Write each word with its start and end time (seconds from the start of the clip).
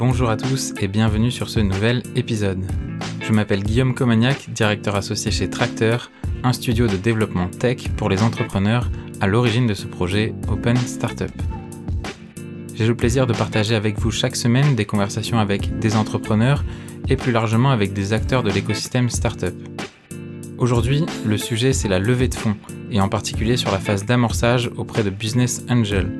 Bonjour 0.00 0.30
à 0.30 0.38
tous 0.38 0.72
et 0.80 0.88
bienvenue 0.88 1.30
sur 1.30 1.50
ce 1.50 1.60
nouvel 1.60 2.02
épisode. 2.16 2.64
Je 3.20 3.32
m'appelle 3.34 3.62
Guillaume 3.62 3.94
Comagnac, 3.94 4.48
directeur 4.48 4.96
associé 4.96 5.30
chez 5.30 5.50
Tracteur, 5.50 6.10
un 6.42 6.54
studio 6.54 6.86
de 6.86 6.96
développement 6.96 7.48
tech 7.48 7.90
pour 7.98 8.08
les 8.08 8.22
entrepreneurs 8.22 8.90
à 9.20 9.26
l'origine 9.26 9.66
de 9.66 9.74
ce 9.74 9.86
projet 9.86 10.32
Open 10.48 10.74
Startup. 10.78 11.30
J'ai 12.74 12.86
le 12.86 12.94
plaisir 12.94 13.26
de 13.26 13.34
partager 13.34 13.74
avec 13.74 13.98
vous 13.98 14.10
chaque 14.10 14.36
semaine 14.36 14.74
des 14.74 14.86
conversations 14.86 15.38
avec 15.38 15.78
des 15.80 15.94
entrepreneurs 15.96 16.64
et 17.10 17.16
plus 17.16 17.30
largement 17.30 17.70
avec 17.70 17.92
des 17.92 18.14
acteurs 18.14 18.42
de 18.42 18.50
l'écosystème 18.50 19.10
startup. 19.10 19.54
Aujourd'hui, 20.56 21.04
le 21.26 21.36
sujet 21.36 21.74
c'est 21.74 21.88
la 21.88 21.98
levée 21.98 22.28
de 22.28 22.36
fonds 22.36 22.56
et 22.90 23.02
en 23.02 23.10
particulier 23.10 23.58
sur 23.58 23.70
la 23.70 23.78
phase 23.78 24.06
d'amorçage 24.06 24.70
auprès 24.78 25.02
de 25.02 25.10
Business 25.10 25.62
Angel. 25.68 26.10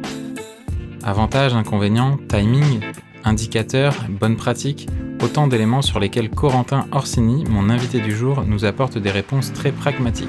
Avantages, 1.03 1.55
inconvénients, 1.55 2.19
timing, 2.29 2.81
indicateurs, 3.25 3.95
bonnes 4.09 4.37
pratiques, 4.37 4.89
autant 5.23 5.47
d'éléments 5.47 5.83
sur 5.83 6.01
lesquels 6.01 6.31
Corentin 6.31 6.87
Orsini, 6.93 7.45
mon 7.49 7.71
invité 7.71 8.01
du 8.01 8.15
jour, 8.15 8.45
nous 8.47 8.65
apporte 8.65 8.99
des 8.99 9.11
réponses 9.11 9.53
très 9.53 9.73
pragmatiques. 9.73 10.29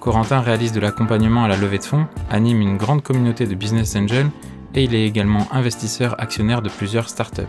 Corentin 0.00 0.40
réalise 0.40 0.72
de 0.72 0.80
l'accompagnement 0.80 1.44
à 1.44 1.48
la 1.48 1.56
levée 1.56 1.78
de 1.78 1.84
fonds, 1.84 2.06
anime 2.30 2.60
une 2.60 2.76
grande 2.76 3.02
communauté 3.02 3.46
de 3.46 3.54
business 3.54 3.96
angels 3.96 4.30
et 4.74 4.84
il 4.84 4.94
est 4.94 5.06
également 5.06 5.46
investisseur 5.52 6.20
actionnaire 6.20 6.62
de 6.62 6.68
plusieurs 6.68 7.08
startups. 7.08 7.42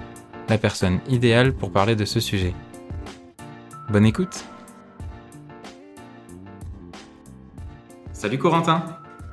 La 0.49 0.57
personne 0.57 0.99
idéale 1.07 1.53
pour 1.53 1.71
parler 1.71 1.95
de 1.95 2.05
ce 2.05 2.19
sujet. 2.19 2.53
Bonne 3.89 4.05
écoute 4.05 4.45
Salut 8.11 8.37
Corentin 8.37 8.83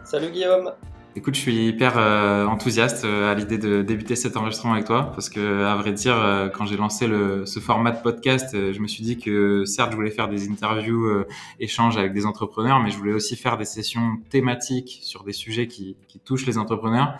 Salut 0.04 0.30
Guillaume 0.30 0.70
Écoute, 1.16 1.34
je 1.34 1.40
suis 1.40 1.68
hyper 1.68 1.94
euh, 1.96 2.44
enthousiaste 2.44 3.06
euh, 3.06 3.32
à 3.32 3.34
l'idée 3.34 3.56
de 3.56 3.80
débuter 3.80 4.16
cet 4.16 4.36
enregistrement 4.36 4.74
avec 4.74 4.84
toi 4.84 5.12
parce 5.14 5.30
que, 5.30 5.64
à 5.64 5.74
vrai 5.74 5.92
dire, 5.92 6.14
euh, 6.14 6.50
quand 6.50 6.66
j'ai 6.66 6.76
lancé 6.76 7.06
le, 7.06 7.46
ce 7.46 7.58
format 7.58 7.92
de 7.92 8.02
podcast, 8.02 8.54
je 8.54 8.78
me 8.80 8.86
suis 8.86 9.02
dit 9.02 9.18
que 9.18 9.64
certes, 9.64 9.92
je 9.92 9.96
voulais 9.96 10.10
faire 10.10 10.28
des 10.28 10.50
interviews, 10.50 11.24
échanges 11.58 11.96
avec 11.96 12.12
des 12.12 12.26
entrepreneurs, 12.26 12.80
mais 12.80 12.90
je 12.90 12.98
voulais 12.98 13.14
aussi 13.14 13.34
faire 13.34 13.56
des 13.56 13.64
sessions 13.64 14.18
thématiques 14.28 14.98
sur 15.00 15.24
des 15.24 15.32
sujets 15.32 15.68
qui, 15.68 15.96
qui 16.06 16.18
touchent 16.18 16.44
les 16.44 16.58
entrepreneurs. 16.58 17.14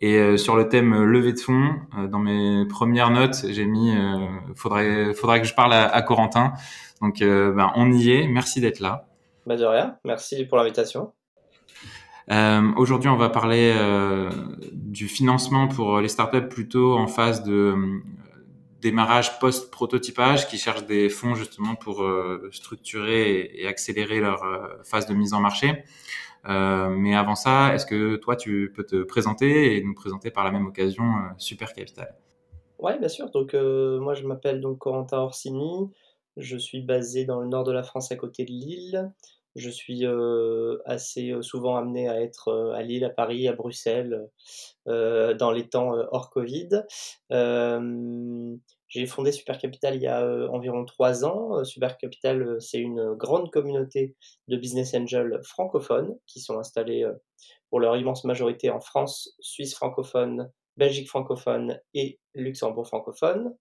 Et 0.00 0.36
sur 0.36 0.56
le 0.56 0.68
thème 0.68 1.02
levée 1.02 1.32
de 1.32 1.40
fonds, 1.40 1.74
dans 2.10 2.20
mes 2.20 2.64
premières 2.66 3.10
notes, 3.10 3.44
j'ai 3.48 3.66
mis 3.66 3.92
faudrait 4.54 5.14
faudrait 5.14 5.40
que 5.40 5.48
je 5.48 5.54
parle 5.54 5.72
à, 5.72 5.88
à 5.88 6.02
Corentin. 6.02 6.52
Donc, 7.00 7.18
ben, 7.20 7.72
on 7.74 7.90
y 7.90 8.10
est. 8.12 8.28
Merci 8.28 8.60
d'être 8.60 8.80
là. 8.80 9.06
Bah 9.46 9.56
de 9.56 9.64
rien. 9.64 9.96
Merci 10.04 10.44
pour 10.44 10.58
l'invitation. 10.58 11.12
Euh, 12.30 12.72
Aujourd'hui, 12.76 13.08
on 13.08 13.16
va 13.16 13.28
parler 13.28 13.74
euh, 13.76 14.30
du 14.72 15.08
financement 15.08 15.68
pour 15.68 16.00
les 16.00 16.08
startups 16.08 16.48
plutôt 16.48 16.96
en 16.96 17.06
phase 17.06 17.42
de 17.42 17.52
euh, 17.52 18.00
démarrage 18.80 19.38
post-prototypage 19.38 20.48
qui 20.48 20.58
cherchent 20.58 20.86
des 20.86 21.08
fonds 21.08 21.34
justement 21.34 21.74
pour 21.74 22.04
structurer 22.50 23.50
et, 23.54 23.68
accélérer 23.68 24.18
leur 24.18 24.42
phase 24.82 25.06
de 25.06 25.14
mise 25.14 25.34
en 25.34 25.40
marché. 25.40 25.84
mais 26.48 27.14
avant 27.14 27.36
ça, 27.36 27.74
est-ce 27.74 27.86
que 27.86 28.16
toi, 28.16 28.34
tu 28.34 28.72
peux 28.74 28.82
te 28.82 29.04
présenter 29.04 29.76
et 29.76 29.84
nous 29.84 29.94
présenter 29.94 30.32
par 30.32 30.42
la 30.42 30.50
même 30.50 30.66
occasion 30.66 31.04
Super 31.38 31.74
Capital? 31.74 32.16
Oui, 32.80 32.98
bien 32.98 33.06
sûr. 33.06 33.30
Donc, 33.30 33.54
moi, 33.54 34.14
je 34.14 34.26
m'appelle 34.26 34.60
donc 34.60 34.78
Corentin 34.78 35.18
Orsini. 35.18 35.88
Je 36.36 36.56
suis 36.56 36.82
basé 36.82 37.24
dans 37.24 37.40
le 37.40 37.46
nord 37.46 37.62
de 37.62 37.70
la 37.70 37.84
France, 37.84 38.10
à 38.10 38.16
côté 38.16 38.44
de 38.44 38.50
Lille. 38.50 39.12
Je 39.54 39.70
suis 39.70 40.04
assez 40.86 41.34
souvent 41.42 41.76
amené 41.76 42.08
à 42.08 42.20
être 42.20 42.72
à 42.74 42.82
Lille, 42.82 43.04
à 43.04 43.10
Paris, 43.10 43.48
à 43.48 43.52
Bruxelles, 43.52 44.28
dans 44.86 45.52
les 45.52 45.68
temps 45.68 45.92
hors 46.10 46.30
Covid. 46.30 46.68
j'ai 48.88 49.06
fondé 49.06 49.32
Super 49.32 49.58
Capital 49.58 49.96
il 49.96 50.02
y 50.02 50.06
a 50.06 50.24
environ 50.50 50.84
trois 50.84 51.24
ans. 51.24 51.64
Super 51.64 51.98
Capital, 51.98 52.56
c'est 52.60 52.80
une 52.80 53.14
grande 53.14 53.50
communauté 53.50 54.16
de 54.48 54.56
business 54.56 54.94
angels 54.94 55.40
francophones 55.44 56.16
qui 56.26 56.40
sont 56.40 56.58
installés 56.58 57.06
pour 57.68 57.80
leur 57.80 57.96
immense 57.96 58.24
majorité 58.24 58.70
en 58.70 58.80
France, 58.80 59.34
Suisse 59.40 59.74
francophone, 59.74 60.50
Belgique 60.76 61.08
francophone 61.08 61.78
et 61.94 62.18
Luxembourg 62.34 62.86
francophone. 62.86 63.54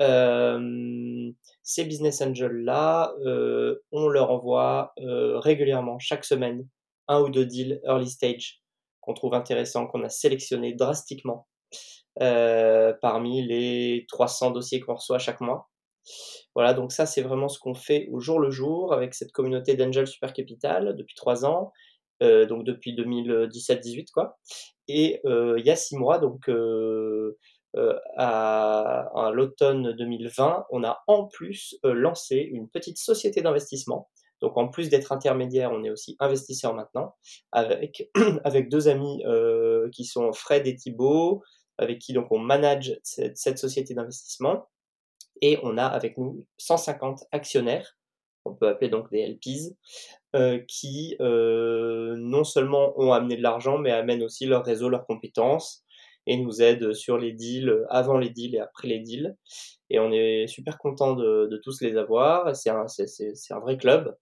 Euh, 0.00 1.30
ces 1.62 1.84
business 1.84 2.20
angels-là, 2.22 3.14
euh, 3.26 3.76
on 3.92 4.08
leur 4.08 4.30
envoie 4.30 4.92
euh, 5.00 5.38
régulièrement, 5.38 5.98
chaque 5.98 6.24
semaine, 6.24 6.66
un 7.06 7.20
ou 7.20 7.28
deux 7.28 7.46
deals 7.46 7.80
early 7.84 8.08
stage 8.08 8.62
qu'on 9.00 9.14
trouve 9.14 9.34
intéressants, 9.34 9.86
qu'on 9.86 10.04
a 10.04 10.08
sélectionnés 10.08 10.74
drastiquement 10.74 11.46
parmi 13.00 13.46
les 13.46 14.06
300 14.08 14.50
dossiers 14.50 14.80
qu'on 14.80 14.94
reçoit 14.94 15.20
chaque 15.20 15.40
mois. 15.40 15.68
Voilà, 16.56 16.74
donc 16.74 16.90
ça 16.90 17.06
c'est 17.06 17.22
vraiment 17.22 17.48
ce 17.48 17.60
qu'on 17.60 17.74
fait 17.74 18.08
au 18.10 18.18
jour 18.18 18.40
le 18.40 18.50
jour 18.50 18.92
avec 18.92 19.14
cette 19.14 19.30
communauté 19.30 19.76
d'Angel 19.76 20.08
Super 20.08 20.32
Capital 20.32 20.96
depuis 20.96 21.14
trois 21.14 21.44
ans, 21.44 21.72
donc 22.20 22.64
depuis 22.64 22.94
2017-18 22.94 24.10
quoi. 24.12 24.38
Et 24.88 25.20
il 25.24 25.64
y 25.64 25.70
a 25.70 25.76
six 25.76 25.96
mois, 25.96 26.18
donc 26.18 26.50
à, 28.16 29.08
à 29.14 29.30
l'automne 29.32 29.92
2020, 29.92 30.66
on 30.70 30.84
a 30.84 31.02
en 31.06 31.26
plus 31.26 31.78
lancé 31.84 32.36
une 32.36 32.68
petite 32.68 32.98
société 32.98 33.40
d'investissement. 33.42 34.08
Donc 34.40 34.56
en 34.56 34.68
plus 34.68 34.88
d'être 34.88 35.12
intermédiaire, 35.12 35.72
on 35.72 35.84
est 35.84 35.90
aussi 35.90 36.16
investisseur 36.20 36.74
maintenant, 36.74 37.14
avec, 37.52 38.10
avec 38.44 38.68
deux 38.68 38.88
amis 38.88 39.22
qui 39.92 40.04
sont 40.04 40.32
Fred 40.32 40.66
et 40.66 40.74
Thibault, 40.76 41.42
avec 41.78 42.00
qui 42.00 42.12
donc 42.12 42.30
on 42.30 42.38
manage 42.38 42.98
cette, 43.02 43.38
cette 43.38 43.58
société 43.58 43.94
d'investissement. 43.94 44.68
Et 45.40 45.58
on 45.62 45.78
a 45.78 45.84
avec 45.84 46.18
nous 46.18 46.44
150 46.58 47.24
actionnaires, 47.30 47.96
on 48.44 48.54
peut 48.54 48.68
appeler 48.68 48.90
donc 48.90 49.10
des 49.10 49.24
LPs, 49.24 49.76
euh, 50.36 50.58
qui 50.68 51.16
euh, 51.20 52.16
non 52.18 52.44
seulement 52.44 52.92
ont 53.00 53.12
amené 53.12 53.36
de 53.36 53.42
l'argent, 53.42 53.78
mais 53.78 53.90
amènent 53.90 54.22
aussi 54.22 54.46
leur 54.46 54.64
réseau, 54.64 54.88
leurs 54.88 55.06
compétences 55.06 55.84
et 56.28 56.36
nous 56.36 56.60
aident 56.60 56.92
sur 56.92 57.16
les 57.16 57.32
deals, 57.32 57.86
avant 57.88 58.18
les 58.18 58.28
deals 58.28 58.54
et 58.54 58.60
après 58.60 58.86
les 58.86 59.00
deals. 59.00 59.34
Et 59.90 59.98
on 59.98 60.12
est 60.12 60.46
super 60.46 60.76
content 60.76 61.14
de, 61.14 61.48
de 61.50 61.56
tous 61.56 61.80
les 61.80 61.96
avoir. 61.96 62.54
C'est 62.54 62.68
un, 62.68 62.84
un 62.84 63.60
vrai 63.60 63.78
club. 63.78 64.14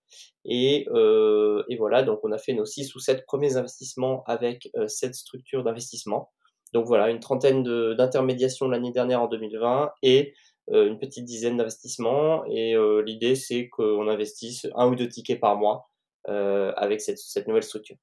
Et, 0.44 0.86
euh, 0.94 1.64
et, 1.68 1.76
voilà, 1.76 2.02
donc 2.04 2.20
on 2.22 2.30
a 2.30 2.38
fait 2.38 2.52
nos 2.52 2.64
six 2.64 2.94
ou 2.94 3.00
sept 3.00 3.26
premiers 3.26 3.56
investissements 3.56 4.22
avec 4.26 4.70
euh, 4.76 4.86
cette 4.86 5.16
structure 5.16 5.64
d'investissement. 5.64 6.30
Donc 6.72 6.86
voilà, 6.86 7.10
une 7.10 7.20
trentaine 7.20 7.64
d'intermédiations 7.96 8.68
l'année 8.68 8.92
dernière 8.92 9.22
en 9.22 9.26
2020 9.26 9.90
et 10.02 10.34
euh, 10.70 10.86
une 10.86 10.98
petite 10.98 11.24
dizaine 11.24 11.56
d'investissements. 11.56 12.44
Et 12.46 12.76
l'idée, 13.04 13.34
c'est 13.34 13.68
qu'on 13.68 14.08
investisse 14.08 14.68
un 14.76 14.88
ou 14.88 14.94
deux 14.94 15.08
tickets 15.08 15.40
par 15.40 15.56
mois 15.56 15.88
avec 16.26 17.00
cette, 17.00 17.46
nouvelle 17.46 17.62
structure. 17.62 17.96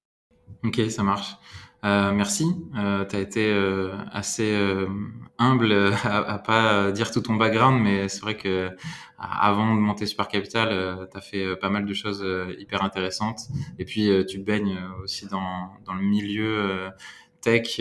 Ok, 0.63 0.79
ça 0.89 1.03
marche. 1.03 1.37
Euh, 1.83 2.13
merci. 2.13 2.45
Euh, 2.77 3.03
tu 3.05 3.15
as 3.17 3.19
été 3.19 3.51
euh, 3.51 3.91
assez 4.11 4.53
euh, 4.53 4.87
humble 5.37 5.73
à, 6.03 6.17
à, 6.19 6.39
pas 6.39 6.91
dire 6.91 7.11
tout 7.11 7.19
ton 7.19 7.35
background, 7.35 7.81
mais 7.81 8.07
c'est 8.07 8.21
vrai 8.21 8.37
que 8.37 8.69
avant 9.17 9.75
de 9.75 9.79
monter 9.79 10.05
Super 10.05 10.27
Capital, 10.27 11.07
tu 11.11 11.17
as 11.17 11.21
fait 11.21 11.55
pas 11.57 11.69
mal 11.69 11.85
de 11.85 11.93
choses 11.93 12.25
hyper 12.57 12.83
intéressantes. 12.83 13.39
Et 13.79 13.85
puis, 13.85 14.09
tu 14.27 14.39
baignes 14.39 14.77
aussi 15.01 15.27
dans 15.27 15.69
le 15.87 16.01
milieu 16.01 16.89
tech 17.41 17.79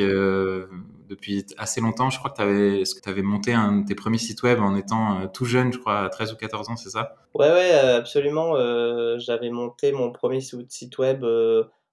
depuis 1.12 1.46
assez 1.58 1.80
longtemps. 1.80 2.10
Je 2.10 2.18
crois 2.18 2.30
que 2.30 2.36
tu 2.36 3.08
avais, 3.08 3.22
monté 3.22 3.52
un 3.52 3.80
de 3.80 3.86
tes 3.86 3.94
premiers 3.94 4.18
sites 4.18 4.42
web 4.42 4.60
en 4.60 4.74
étant 4.74 5.20
euh, 5.20 5.26
tout 5.32 5.44
jeune, 5.44 5.72
je 5.72 5.78
crois, 5.78 6.00
à 6.00 6.08
13 6.08 6.32
ou 6.32 6.36
14 6.36 6.70
ans, 6.70 6.76
c'est 6.76 6.90
ça? 6.90 7.14
Ouais, 7.34 7.50
ouais, 7.50 7.70
euh, 7.72 7.98
absolument. 7.98 8.56
Euh, 8.56 9.18
j'avais 9.18 9.50
monté 9.50 9.92
mon 9.92 10.10
premier 10.10 10.40
site 10.40 10.98
web 10.98 11.24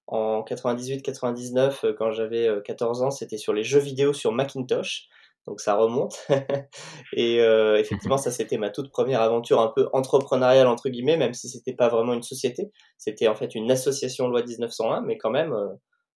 en 0.07 0.41
98-99 0.41 1.94
quand 1.94 2.12
j'avais 2.12 2.50
14 2.66 3.03
ans. 3.03 3.12
C'était 3.12 3.38
sur 3.38 3.54
les 3.54 3.63
jeux 3.63 3.80
vidéo 3.80 4.13
sur 4.13 4.31
Macintosh. 4.31 5.07
Donc 5.48 5.62
ça 5.62 5.75
remonte. 5.75 6.27
et 7.13 7.38
effectivement, 7.77 8.18
ça 8.18 8.31
c'était 8.31 8.57
ma 8.57 8.69
toute 8.69 8.92
première 8.92 9.22
aventure 9.22 9.62
un 9.62 9.72
peu 9.75 9.88
entrepreneuriale 9.94 10.68
entre 10.68 10.89
guillemets, 10.89 11.18
même 11.18 11.33
si 11.33 11.50
c'était 11.50 11.74
pas 11.74 11.89
vraiment 11.89 12.13
une 12.13 12.24
société. 12.24 12.72
C'était 12.98 13.27
en 13.27 13.36
fait 13.36 13.54
une 13.56 13.69
association 13.69 14.27
loi 14.27 14.44
1901, 14.44 15.01
mais 15.01 15.18
quand 15.18 15.31
même, 15.31 15.56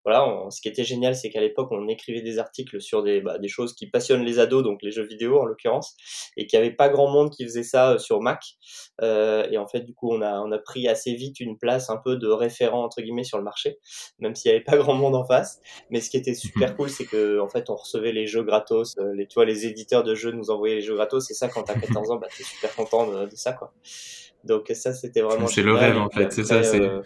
voilà, 0.03 0.47
ce 0.49 0.61
qui 0.61 0.67
était 0.67 0.83
génial, 0.83 1.15
c'est 1.15 1.29
qu'à 1.29 1.41
l'époque, 1.41 1.69
on 1.71 1.87
écrivait 1.87 2.21
des 2.21 2.39
articles 2.39 2.81
sur 2.81 3.03
des, 3.03 3.21
bah, 3.21 3.37
des 3.37 3.47
choses 3.47 3.73
qui 3.73 3.87
passionnent 3.87 4.23
les 4.23 4.39
ados, 4.39 4.63
donc 4.63 4.81
les 4.81 4.91
jeux 4.91 5.05
vidéo 5.05 5.39
en 5.39 5.45
l'occurrence, 5.45 5.95
et 6.37 6.47
qu'il 6.47 6.59
n'y 6.59 6.65
avait 6.65 6.75
pas 6.75 6.89
grand 6.89 7.09
monde 7.09 7.29
qui 7.29 7.43
faisait 7.43 7.63
ça 7.63 7.91
euh, 7.91 7.97
sur 7.97 8.21
Mac. 8.21 8.41
Euh, 9.01 9.47
et 9.51 9.57
en 9.57 9.67
fait, 9.67 9.81
du 9.81 9.93
coup, 9.93 10.11
on 10.11 10.21
a, 10.21 10.39
on 10.41 10.51
a 10.51 10.57
pris 10.57 10.87
assez 10.87 11.13
vite 11.13 11.39
une 11.39 11.57
place 11.57 11.89
un 11.89 11.97
peu 11.97 12.17
de 12.17 12.27
référent 12.27 12.83
entre 12.83 13.01
guillemets 13.01 13.23
sur 13.23 13.37
le 13.37 13.43
marché, 13.43 13.79
même 14.19 14.35
s'il 14.35 14.51
n'y 14.51 14.55
avait 14.55 14.63
pas 14.63 14.77
grand 14.77 14.95
monde 14.95 15.15
en 15.15 15.25
face. 15.25 15.61
Mais 15.89 16.01
ce 16.01 16.09
qui 16.09 16.17
était 16.17 16.33
super 16.33 16.71
mhm. 16.71 16.77
cool, 16.77 16.89
c'est 16.89 17.05
que 17.05 17.39
en 17.39 17.49
fait, 17.49 17.69
on 17.69 17.75
recevait 17.75 18.11
les 18.11 18.25
jeux 18.25 18.43
gratos. 18.43 18.95
Euh, 18.97 19.13
les, 19.15 19.27
tu 19.27 19.35
vois, 19.35 19.45
les 19.45 19.65
éditeurs 19.67 20.03
de 20.03 20.15
jeux 20.15 20.31
nous 20.31 20.49
envoyaient 20.49 20.75
les 20.75 20.81
jeux 20.81 20.95
gratos. 20.95 21.29
Et 21.29 21.33
ça, 21.33 21.47
quand 21.47 21.63
t'as 21.63 21.79
14 21.79 22.11
ans, 22.11 22.17
bah, 22.17 22.27
t'es 22.35 22.43
super 22.43 22.75
content 22.75 23.07
de, 23.07 23.25
de 23.25 23.35
ça, 23.35 23.53
quoi. 23.53 23.71
Donc 24.43 24.71
ça, 24.73 24.93
c'était 24.93 25.21
vraiment. 25.21 25.47
C'est 25.47 25.63
le 25.63 25.73
rêve 25.73 25.97
en 25.97 26.09
fait, 26.09 26.31
c'est 26.31 26.43
ça. 26.43 26.63
C'est. 26.63 26.81
Euh, 26.81 27.01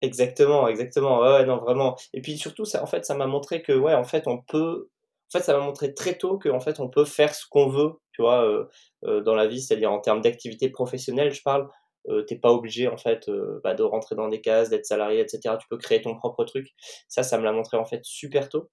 exactement, 0.00 0.68
exactement. 0.68 1.20
Ouais, 1.20 1.44
non, 1.46 1.58
vraiment. 1.58 1.96
Et 2.12 2.20
puis 2.20 2.36
surtout, 2.36 2.64
ça, 2.64 2.82
en 2.82 2.86
fait, 2.86 3.04
ça 3.04 3.14
m'a 3.14 3.26
montré 3.26 3.62
que 3.62 3.72
ouais, 3.72 3.94
en 3.94 4.04
fait, 4.04 4.26
on 4.26 4.38
peut. 4.38 4.88
fait, 5.30 5.40
ça 5.40 5.56
m'a 5.56 5.64
montré 5.64 5.94
très 5.94 6.16
tôt 6.16 6.38
qu'en 6.38 6.60
fait, 6.60 6.80
on 6.80 6.88
peut 6.88 7.04
faire 7.04 7.34
ce 7.34 7.46
qu'on 7.48 7.68
veut, 7.68 7.92
tu 8.12 8.22
vois, 8.22 8.66
dans 9.02 9.34
la 9.34 9.46
vie, 9.46 9.60
c'est-à-dire 9.60 9.92
en 9.92 10.00
termes 10.00 10.20
d'activité 10.20 10.68
professionnelle, 10.68 11.32
je 11.32 11.42
parle. 11.42 11.68
Euh, 12.08 12.22
t'es 12.22 12.36
pas 12.36 12.50
obligé 12.50 12.88
en 12.88 12.96
fait 12.96 13.28
euh, 13.28 13.60
bah, 13.62 13.74
de 13.74 13.82
rentrer 13.82 14.16
dans 14.16 14.28
des 14.28 14.40
cases, 14.40 14.70
d'être 14.70 14.86
salarié, 14.86 15.20
etc. 15.20 15.56
Tu 15.60 15.68
peux 15.68 15.78
créer 15.78 16.02
ton 16.02 16.16
propre 16.16 16.44
truc. 16.44 16.68
Ça, 17.08 17.22
ça 17.22 17.38
me 17.38 17.44
l'a 17.44 17.52
montré 17.52 17.76
en 17.76 17.84
fait 17.84 18.04
super 18.04 18.48
tôt. 18.48 18.70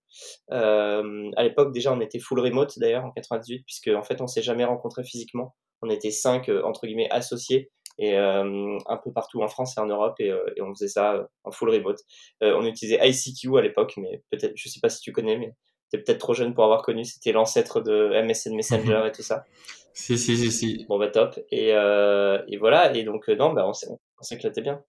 Euh, 0.52 1.30
à 1.36 1.44
l'époque 1.44 1.72
déjà, 1.72 1.94
on 1.94 2.02
était 2.02 2.20
full 2.20 2.40
remote 2.40 2.80
d'ailleurs 2.80 3.06
en 3.06 3.12
98, 3.12 3.64
puisque 3.66 3.90
en 3.90 4.04
fait 4.04 4.22
on 4.22 4.28
s'est 4.28 4.42
jamais 4.42 4.66
rencontré 4.66 5.04
physiquement. 5.04 5.56
On 5.82 5.90
était 5.90 6.12
cinq 6.12 6.50
entre 6.64 6.86
guillemets 6.88 7.10
associés 7.10 7.72
et 7.98 8.16
un 8.16 8.98
peu 9.04 9.12
partout 9.12 9.42
en 9.42 9.50
France 9.50 9.78
et 9.78 9.82
en 9.82 9.86
Europe 9.86 10.16
et, 10.20 10.28
et 10.28 10.62
on 10.62 10.74
faisait 10.74 10.88
ça 10.88 11.28
en 11.44 11.52
full 11.52 11.70
remote. 11.70 12.00
on 12.42 12.66
utilisait 12.66 13.00
ICQ 13.02 13.58
à 13.58 13.62
l'époque, 13.62 13.94
mais 13.98 14.24
peut-être, 14.32 14.54
je 14.56 14.70
sais 14.70 14.80
pas 14.82 14.90
si 14.90 15.02
tu 15.02 15.12
connais, 15.12 15.38
mais 15.38 15.54
t'es 15.90 15.98
peut-être 15.98 16.20
trop 16.20 16.34
jeune 16.34 16.54
pour 16.54 16.64
avoir 16.64 16.82
connu. 16.82 17.04
C'était 17.04 17.32
l'ancêtre 17.32 17.82
de 17.82 18.22
MSN 18.24 18.56
Messenger 18.56 19.04
et 19.08 19.12
tout 19.12 19.24
ça. 19.24 19.44
Si, 19.92 20.18
si, 20.18 20.38
si, 20.38 20.52
si. 20.52 20.86
Bon, 20.88 20.98
bah 20.98 21.10
top. 21.10 21.38
Et, 21.52 21.74
euh, 21.74 22.42
et 22.48 22.56
voilà. 22.58 22.96
Et 22.96 23.04
donc, 23.04 23.28
euh, 23.28 23.36
non, 23.36 23.52
bah, 23.52 23.68
on 23.68 24.24
s'éclatait 24.24 24.62
bien. 24.62 24.82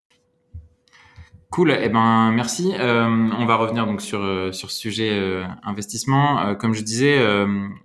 Cool, 1.50 1.76
eh 1.80 1.88
ben 1.88 2.30
merci. 2.30 2.72
Euh, 2.78 3.06
on 3.08 3.44
va 3.44 3.56
revenir 3.56 3.84
donc 3.84 4.00
sur 4.00 4.20
sur 4.54 4.70
ce 4.70 4.78
sujet 4.78 5.44
investissement. 5.64 6.54
comme 6.54 6.74
je 6.74 6.82
disais, 6.82 7.20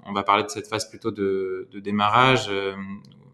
on 0.06 0.14
va 0.14 0.24
parler 0.24 0.44
de 0.44 0.50
cette 0.50 0.68
phase 0.68 0.88
plutôt 0.88 1.12
de, 1.12 1.68
de 1.72 1.80
démarrage. 1.80 2.52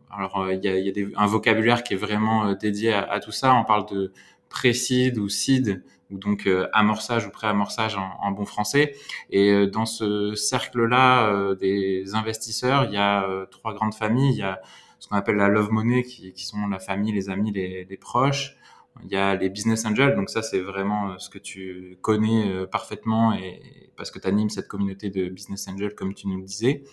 alors 0.10 0.48
il 0.50 0.63
y 0.63 0.69
a, 0.69 0.80
y 0.80 0.88
a 0.88 0.92
des, 0.94 1.12
un 1.18 1.28
vocabulaire 1.28 1.83
qui 1.83 1.95
est 1.95 1.98
vraiment 1.98 2.54
dédié 2.54 2.94
à, 2.94 3.19
tout 3.19 3.33
ça. 3.33 3.54
On 3.54 3.66
parle 3.66 3.86
de 3.89 4.13
pré-seed 4.48 5.18
ou 5.18 5.28
seed 5.28 5.83
ou 6.12 6.18
donc 6.18 6.45
euh, 6.45 6.68
amorçage 6.74 7.25
ou 7.25 7.31
pré-amorçage 7.31 7.98
en, 7.98 8.31
bon 8.31 8.45
français. 8.45 8.95
Et 9.30 9.50
euh, 9.50 9.68
dans 9.68 9.86
ce 9.86 10.36
cercle-là 10.36 11.30
euh, 11.30 11.56
des 11.56 12.13
investisseurs, 12.13 12.86
il 12.86 12.94
y 12.94 12.98
a 12.98 13.25
trois 13.50 13.74
grandes 13.74 13.95
familles. 13.95 14.34
Il 14.34 14.39
y 14.39 14.44
a 14.44 14.62
ce 15.00 15.07
qu'on 15.07 15.16
appelle 15.16 15.38
la 15.38 15.48
love 15.48 15.72
money, 15.72 16.04
qui, 16.04 16.31
qui, 16.34 16.45
sont 16.45 16.68
la 16.68 16.80
famille, 16.80 17.12
les 17.12 17.30
amis, 17.30 17.51
les, 17.51 17.86
les, 17.86 17.98
proches. 17.98 18.56
Il 19.04 19.10
y 19.12 19.16
a 19.16 19.36
les 19.36 19.50
business 19.50 19.86
angels, 19.86 20.16
donc 20.16 20.30
ça 20.30 20.42
c'est 20.42 20.60
vraiment 20.60 21.18
ce 21.18 21.30
que 21.30 21.40
tu 21.40 21.98
connais 22.02 22.68
parfaitement 22.68 23.34
et 23.34 23.90
parce 23.96 24.12
que 24.12 24.20
tu 24.20 24.28
animes 24.28 24.50
cette 24.50 24.68
communauté 24.68 25.10
de 25.10 25.30
business 25.30 25.68
angels 25.68 25.96
comme 25.96 26.14
tu 26.14 26.28
nous 26.28 26.38
le 26.38 26.44
disais. 26.44 26.84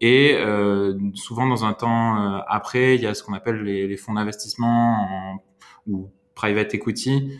Et 0.00 0.34
euh, 0.34 0.98
souvent 1.14 1.46
dans 1.46 1.64
un 1.64 1.72
temps 1.72 2.40
après, 2.48 2.96
il 2.96 3.02
y 3.02 3.06
a 3.06 3.14
ce 3.14 3.22
qu'on 3.22 3.34
appelle 3.34 3.62
les, 3.62 3.96
fonds 3.96 4.14
d'investissement 4.14 5.40
ou 5.86 6.10
private 6.34 6.74
equity, 6.74 7.30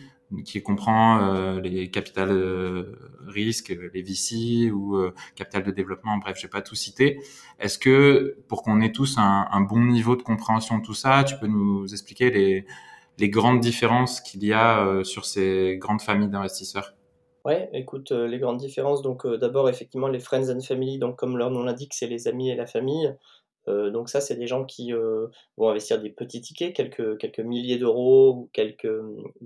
qui 0.43 0.61
comprend 0.61 1.21
euh, 1.21 1.61
les 1.61 1.89
capital 1.89 2.29
euh, 2.31 2.99
risques, 3.27 3.73
les 3.93 4.01
VC 4.01 4.71
ou 4.71 4.97
euh, 4.97 5.13
capital 5.35 5.63
de 5.63 5.71
développement, 5.71 6.17
bref, 6.17 6.37
je 6.37 6.43
vais 6.43 6.49
pas 6.49 6.61
tout 6.61 6.75
citer. 6.75 7.19
Est-ce 7.59 7.79
que 7.79 8.37
pour 8.49 8.61
qu'on 8.63 8.81
ait 8.81 8.91
tous 8.91 9.17
un, 9.17 9.61
bon 9.61 9.85
niveau 9.85 10.15
de 10.15 10.23
compréhension 10.23 10.79
de 10.79 10.83
tout 10.83 10.93
ça, 10.93 11.23
tu 11.23 11.37
peux 11.37 11.47
nous 11.47 11.91
expliquer 11.93 12.29
les, 12.29 12.65
les 13.17 13.29
grandes 13.29 13.59
différences 13.59 14.21
qu'il 14.21 14.43
y 14.45 14.53
a 14.53 14.85
euh, 14.85 15.03
sur 15.03 15.25
ces 15.25 15.77
grandes 15.77 16.01
familles 16.01 16.29
d'investisseurs 16.29 16.93
Ouais, 17.45 17.69
écoute, 17.73 18.11
euh, 18.11 18.27
les 18.27 18.39
grandes 18.39 18.57
différences, 18.57 19.01
donc 19.01 19.25
d'abord 19.25 19.69
effectivement 19.69 20.09
les 20.09 20.19
friends 20.19 20.49
and 20.49 20.59
family, 20.59 20.99
donc 20.99 21.17
comme 21.17 21.37
leur 21.37 21.49
nom 21.49 21.63
l'indique, 21.63 21.93
c'est 21.93 22.07
les 22.07 22.27
amis 22.27 22.49
et 22.49 22.55
la 22.55 22.67
famille. 22.67 23.15
Euh, 23.67 23.91
donc 23.91 24.09
ça, 24.09 24.21
c'est 24.21 24.35
des 24.35 24.47
gens 24.47 24.65
qui 24.65 24.93
euh, 24.93 25.27
vont 25.57 25.69
investir 25.69 25.99
des 26.01 26.09
petits 26.09 26.41
tickets, 26.41 26.75
quelques, 26.75 27.17
quelques 27.17 27.39
milliers 27.39 27.77
d'euros 27.77 28.33
ou 28.35 28.49
quelques, 28.53 29.01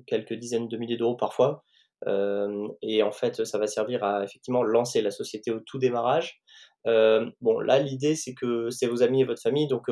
quelques 0.06 0.34
dizaines 0.34 0.68
de 0.68 0.78
milliers 0.78 0.98
d'euros 0.98 1.16
parfois. 1.16 1.64
Euh, 2.08 2.68
et 2.82 3.04
en 3.04 3.12
fait, 3.12 3.46
ça 3.46 3.58
va 3.58 3.68
servir 3.68 4.04
à 4.04 4.24
effectivement 4.24 4.64
lancer 4.64 5.02
la 5.02 5.12
société 5.12 5.52
au 5.52 5.60
tout 5.60 5.80
démarrage. 5.80 6.42
bon, 6.86 7.60
là, 7.60 7.80
l'idée, 7.80 8.16
c'est 8.16 8.34
que 8.34 8.70
c'est 8.70 8.88
vos 8.88 9.04
amis 9.04 9.22
et 9.22 9.26
votre 9.26 9.42
famille, 9.42 9.68
donc 9.68 9.88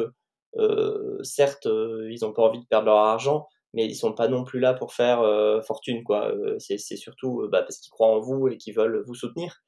certes, 1.24 1.66
ils 1.66 2.18
n'ont 2.22 2.34
pas 2.34 2.44
envie 2.44 2.60
de 2.60 2.66
perdre 2.66 2.88
leur 2.88 2.98
argent, 2.98 3.48
mais 3.74 3.86
ils 3.86 3.96
sont 3.96 4.14
pas 4.14 4.28
non 4.28 4.44
plus 4.44 4.60
là 4.60 4.74
pour 4.74 4.94
faire 4.94 5.22
fortune, 5.66 6.04
quoi. 6.04 6.34
c'est 6.58 6.78
surtout 6.78 7.48
bah, 7.52 7.62
parce 7.62 7.78
qu'ils 7.78 7.92
croient 7.92 8.16
en 8.16 8.20
vous 8.20 8.48
et 8.48 8.58
qu'ils 8.58 8.76
veulent 8.76 9.04
vous 9.06 9.16
soutenir, 9.16 9.62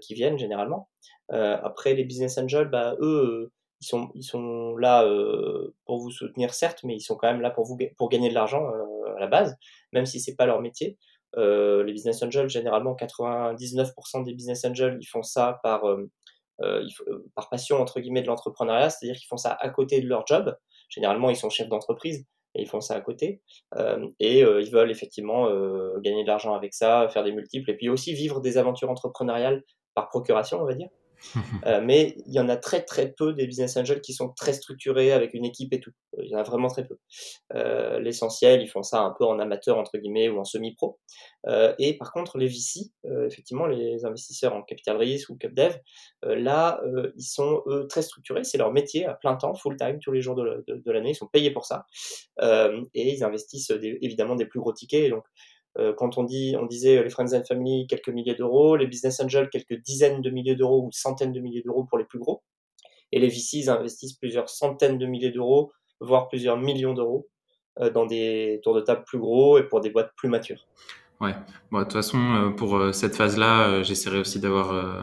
qui 0.00 0.14
viennent 0.14 0.38
généralement. 0.38 0.88
après, 1.30 1.94
les 1.94 2.04
business 2.04 2.38
angels, 2.38 2.68
bah, 2.68 2.96
eux, 3.00 3.50
ils 3.80 3.86
sont, 3.86 4.10
ils 4.14 4.24
sont 4.24 4.76
là 4.76 5.04
euh, 5.04 5.74
pour 5.84 5.98
vous 5.98 6.10
soutenir, 6.10 6.54
certes, 6.54 6.80
mais 6.84 6.96
ils 6.96 7.00
sont 7.00 7.16
quand 7.16 7.30
même 7.30 7.40
là 7.40 7.50
pour, 7.50 7.64
vous, 7.64 7.78
pour 7.96 8.08
gagner 8.08 8.28
de 8.28 8.34
l'argent 8.34 8.64
euh, 8.66 9.14
à 9.16 9.20
la 9.20 9.26
base, 9.26 9.56
même 9.92 10.06
si 10.06 10.20
c'est 10.20 10.36
pas 10.36 10.46
leur 10.46 10.60
métier. 10.60 10.98
Euh, 11.36 11.84
les 11.84 11.92
business 11.92 12.22
angels, 12.22 12.48
généralement, 12.48 12.94
99% 12.94 14.24
des 14.24 14.34
business 14.34 14.64
angels, 14.64 14.98
ils 15.00 15.06
font 15.06 15.22
ça 15.22 15.60
par, 15.62 15.84
euh, 15.84 16.10
euh, 16.62 16.86
par 17.34 17.48
passion, 17.50 17.76
entre 17.76 18.00
guillemets, 18.00 18.22
de 18.22 18.26
l'entrepreneuriat, 18.26 18.90
c'est-à-dire 18.90 19.18
qu'ils 19.18 19.28
font 19.28 19.36
ça 19.36 19.56
à 19.60 19.68
côté 19.68 20.00
de 20.00 20.08
leur 20.08 20.26
job. 20.26 20.56
Généralement, 20.88 21.30
ils 21.30 21.36
sont 21.36 21.50
chefs 21.50 21.68
d'entreprise 21.68 22.24
ils 22.62 22.68
font 22.68 22.80
ça 22.80 22.94
à 22.94 23.00
côté. 23.00 23.40
et 24.20 24.40
ils 24.40 24.70
veulent 24.70 24.90
effectivement 24.90 25.46
gagner 26.00 26.22
de 26.22 26.28
l'argent 26.28 26.54
avec 26.54 26.74
ça, 26.74 27.08
faire 27.08 27.24
des 27.24 27.32
multiples, 27.32 27.70
et 27.70 27.76
puis 27.76 27.88
aussi 27.88 28.12
vivre 28.14 28.40
des 28.40 28.58
aventures 28.58 28.90
entrepreneuriales 28.90 29.62
par 29.94 30.08
procuration, 30.08 30.60
on 30.60 30.64
va 30.64 30.74
dire. 30.74 30.88
Euh, 31.66 31.80
mais 31.82 32.14
il 32.26 32.32
y 32.32 32.40
en 32.40 32.48
a 32.48 32.56
très 32.56 32.82
très 32.82 33.10
peu 33.10 33.32
des 33.32 33.46
business 33.46 33.76
angels 33.76 34.00
qui 34.00 34.12
sont 34.12 34.28
très 34.30 34.52
structurés 34.52 35.12
avec 35.12 35.34
une 35.34 35.44
équipe 35.44 35.72
et 35.72 35.80
tout. 35.80 35.90
Il 36.22 36.28
y 36.30 36.34
en 36.34 36.38
a 36.38 36.42
vraiment 36.42 36.68
très 36.68 36.86
peu. 36.86 36.98
Euh, 37.54 37.98
L'essentiel, 37.98 38.62
ils 38.62 38.68
font 38.68 38.82
ça 38.82 39.00
un 39.00 39.10
peu 39.10 39.24
en 39.24 39.38
amateur 39.38 39.76
entre 39.76 39.98
guillemets 39.98 40.28
ou 40.28 40.38
en 40.38 40.44
semi-pro. 40.44 40.98
Euh, 41.46 41.74
et 41.78 41.96
par 41.98 42.12
contre, 42.12 42.38
les 42.38 42.46
VC, 42.46 42.92
effectivement, 43.26 43.66
les 43.66 44.04
investisseurs 44.04 44.54
en 44.54 44.62
capital 44.62 44.96
risque 44.96 45.30
ou 45.30 45.36
cap 45.36 45.52
dev, 45.52 45.74
là, 46.22 46.80
ils 47.16 47.22
sont 47.22 47.62
eux 47.66 47.86
très 47.88 48.02
structurés. 48.02 48.44
C'est 48.44 48.58
leur 48.58 48.72
métier 48.72 49.06
à 49.06 49.14
plein 49.14 49.36
temps, 49.36 49.54
full 49.54 49.76
time, 49.76 49.98
tous 49.98 50.12
les 50.12 50.22
jours 50.22 50.36
de, 50.36 50.64
l'année. 50.86 51.10
Ils 51.10 51.16
sont 51.16 51.28
payés 51.28 51.50
pour 51.50 51.66
ça 51.66 51.86
et 52.40 53.14
ils 53.14 53.24
investissent 53.24 53.72
évidemment 53.82 54.36
des 54.36 54.46
plus 54.46 54.60
gros 54.60 54.72
tickets. 54.72 55.10
donc 55.10 55.24
euh, 55.24 55.57
quand 55.96 56.18
on 56.18 56.24
dit, 56.24 56.56
on 56.58 56.66
disait 56.66 56.98
euh, 56.98 57.02
les 57.02 57.10
friends 57.10 57.34
and 57.34 57.44
family 57.46 57.86
quelques 57.86 58.08
milliers 58.08 58.34
d'euros, 58.34 58.76
les 58.76 58.86
business 58.86 59.20
angels 59.20 59.48
quelques 59.50 59.80
dizaines 59.82 60.20
de 60.20 60.30
milliers 60.30 60.56
d'euros 60.56 60.84
ou 60.84 60.90
centaines 60.92 61.32
de 61.32 61.40
milliers 61.40 61.62
d'euros 61.62 61.84
pour 61.84 61.98
les 61.98 62.04
plus 62.04 62.18
gros, 62.18 62.42
et 63.12 63.20
les 63.20 63.28
VCs 63.28 63.68
investissent 63.68 64.14
plusieurs 64.14 64.48
centaines 64.48 64.98
de 64.98 65.06
milliers 65.06 65.30
d'euros, 65.30 65.72
voire 66.00 66.28
plusieurs 66.28 66.56
millions 66.56 66.94
d'euros 66.94 67.28
euh, 67.80 67.90
dans 67.90 68.06
des 68.06 68.60
tours 68.62 68.74
de 68.74 68.80
table 68.80 69.04
plus 69.06 69.18
gros 69.18 69.58
et 69.58 69.62
pour 69.62 69.80
des 69.80 69.90
boîtes 69.90 70.12
plus 70.16 70.28
matures. 70.28 70.66
Ouais, 71.20 71.34
bon, 71.70 71.78
de 71.78 71.84
toute 71.84 71.94
façon, 71.94 72.54
pour 72.56 72.94
cette 72.94 73.16
phase-là, 73.16 73.82
j'essaierai 73.82 74.20
aussi 74.20 74.38
d'avoir 74.38 75.02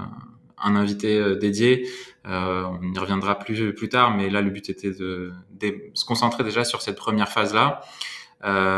un 0.58 0.76
invité 0.78 1.36
dédié. 1.36 1.90
on 2.24 2.80
y 2.82 2.98
reviendra 2.98 3.38
plus 3.38 3.76
plus 3.76 3.90
tard, 3.90 4.16
mais 4.16 4.30
là 4.30 4.42
le 4.42 4.50
but 4.50 4.70
était 4.70 4.92
de, 4.92 5.34
de 5.52 5.76
se 5.94 6.06
concentrer 6.06 6.46
déjà 6.46 6.64
sur 6.64 6.82
cette 6.82 6.96
première 6.96 7.28
phase-là. 7.28 7.82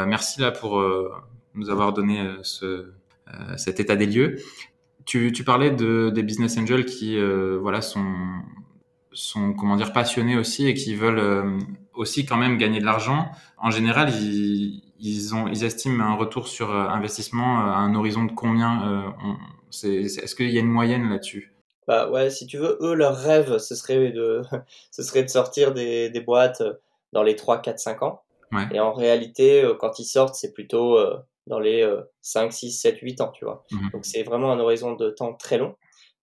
merci 0.08 0.42
là 0.42 0.50
pour 0.50 0.82
nous 1.58 1.70
avoir 1.70 1.94
donné 1.94 2.22
euh, 2.22 2.38
ce, 2.44 2.66
euh, 2.66 3.58
cet 3.58 3.80
état 3.80 3.96
des 3.96 4.06
lieux. 4.06 4.38
Tu, 5.06 5.32
tu 5.32 5.44
parlais 5.44 5.72
de, 5.72 6.10
des 6.10 6.24
business 6.24 6.58
angels 6.58 6.86
qui 6.86 7.18
euh, 7.18 7.58
voilà, 7.62 7.82
sont, 7.82 8.14
sont 9.12 9.54
comment 9.54 9.76
dire, 9.76 9.94
passionnés 9.94 10.38
aussi 10.38 10.68
et 10.68 10.74
qui 10.74 10.96
veulent 10.96 11.60
aussi 11.94 12.26
quand 12.26 12.38
même 12.38 12.58
gagner 12.58 12.80
de 12.80 12.86
l'argent. 12.86 13.32
En 13.58 13.72
général, 13.72 14.10
ils, 14.14 14.84
ils, 15.00 15.34
ont, 15.34 15.48
ils 15.48 15.64
estiment 15.64 16.04
un 16.04 16.16
retour 16.16 16.48
sur 16.48 16.74
investissement 16.76 17.60
à 17.60 17.78
un 17.78 17.96
horizon 17.96 18.26
de 18.26 18.34
combien 18.34 19.14
Est-ce 19.72 20.36
qu'il 20.36 20.52
y 20.52 20.58
a 20.58 20.62
une 20.62 20.68
moyenne 20.68 21.10
là-dessus? 21.10 21.54
Bah 21.88 22.10
ouais, 22.10 22.30
si 22.30 22.46
tu 22.46 22.58
veux, 22.58 22.78
eux, 22.82 22.94
leur 22.94 23.16
rêve, 23.16 23.60
ce 23.60 23.76
serait 23.76 24.12
de, 24.12 24.42
ce 24.92 25.04
serait 25.04 25.24
de 25.24 25.30
sortir 25.30 25.74
des, 25.74 26.10
des 26.10 26.20
boîtes 26.20 26.62
dans 27.14 27.24
les 27.24 27.38
3, 27.38 27.62
4, 27.62 27.80
5 27.80 28.04
ans. 28.04 28.22
Ouais. 28.52 28.68
Et 28.74 28.82
en 28.82 28.92
réalité, 28.92 29.66
quand 29.80 30.00
ils 30.00 30.06
sortent, 30.06 30.36
c'est 30.36 30.52
plutôt 30.52 31.00
dans 31.48 31.60
les 31.60 31.88
5, 32.22 32.52
6, 32.52 32.72
7, 32.72 33.00
8 33.00 33.22
ans, 33.22 33.32
tu 33.32 33.46
vois. 33.46 33.66
Mmh 33.72 33.90
Donc 33.94 34.06
c'est 34.06 34.24
vraiment 34.24 34.52
un 34.52 34.60
horizon 34.60 34.94
de 34.96 35.10
temps 35.10 35.34
très 35.34 35.58
long 35.58 35.76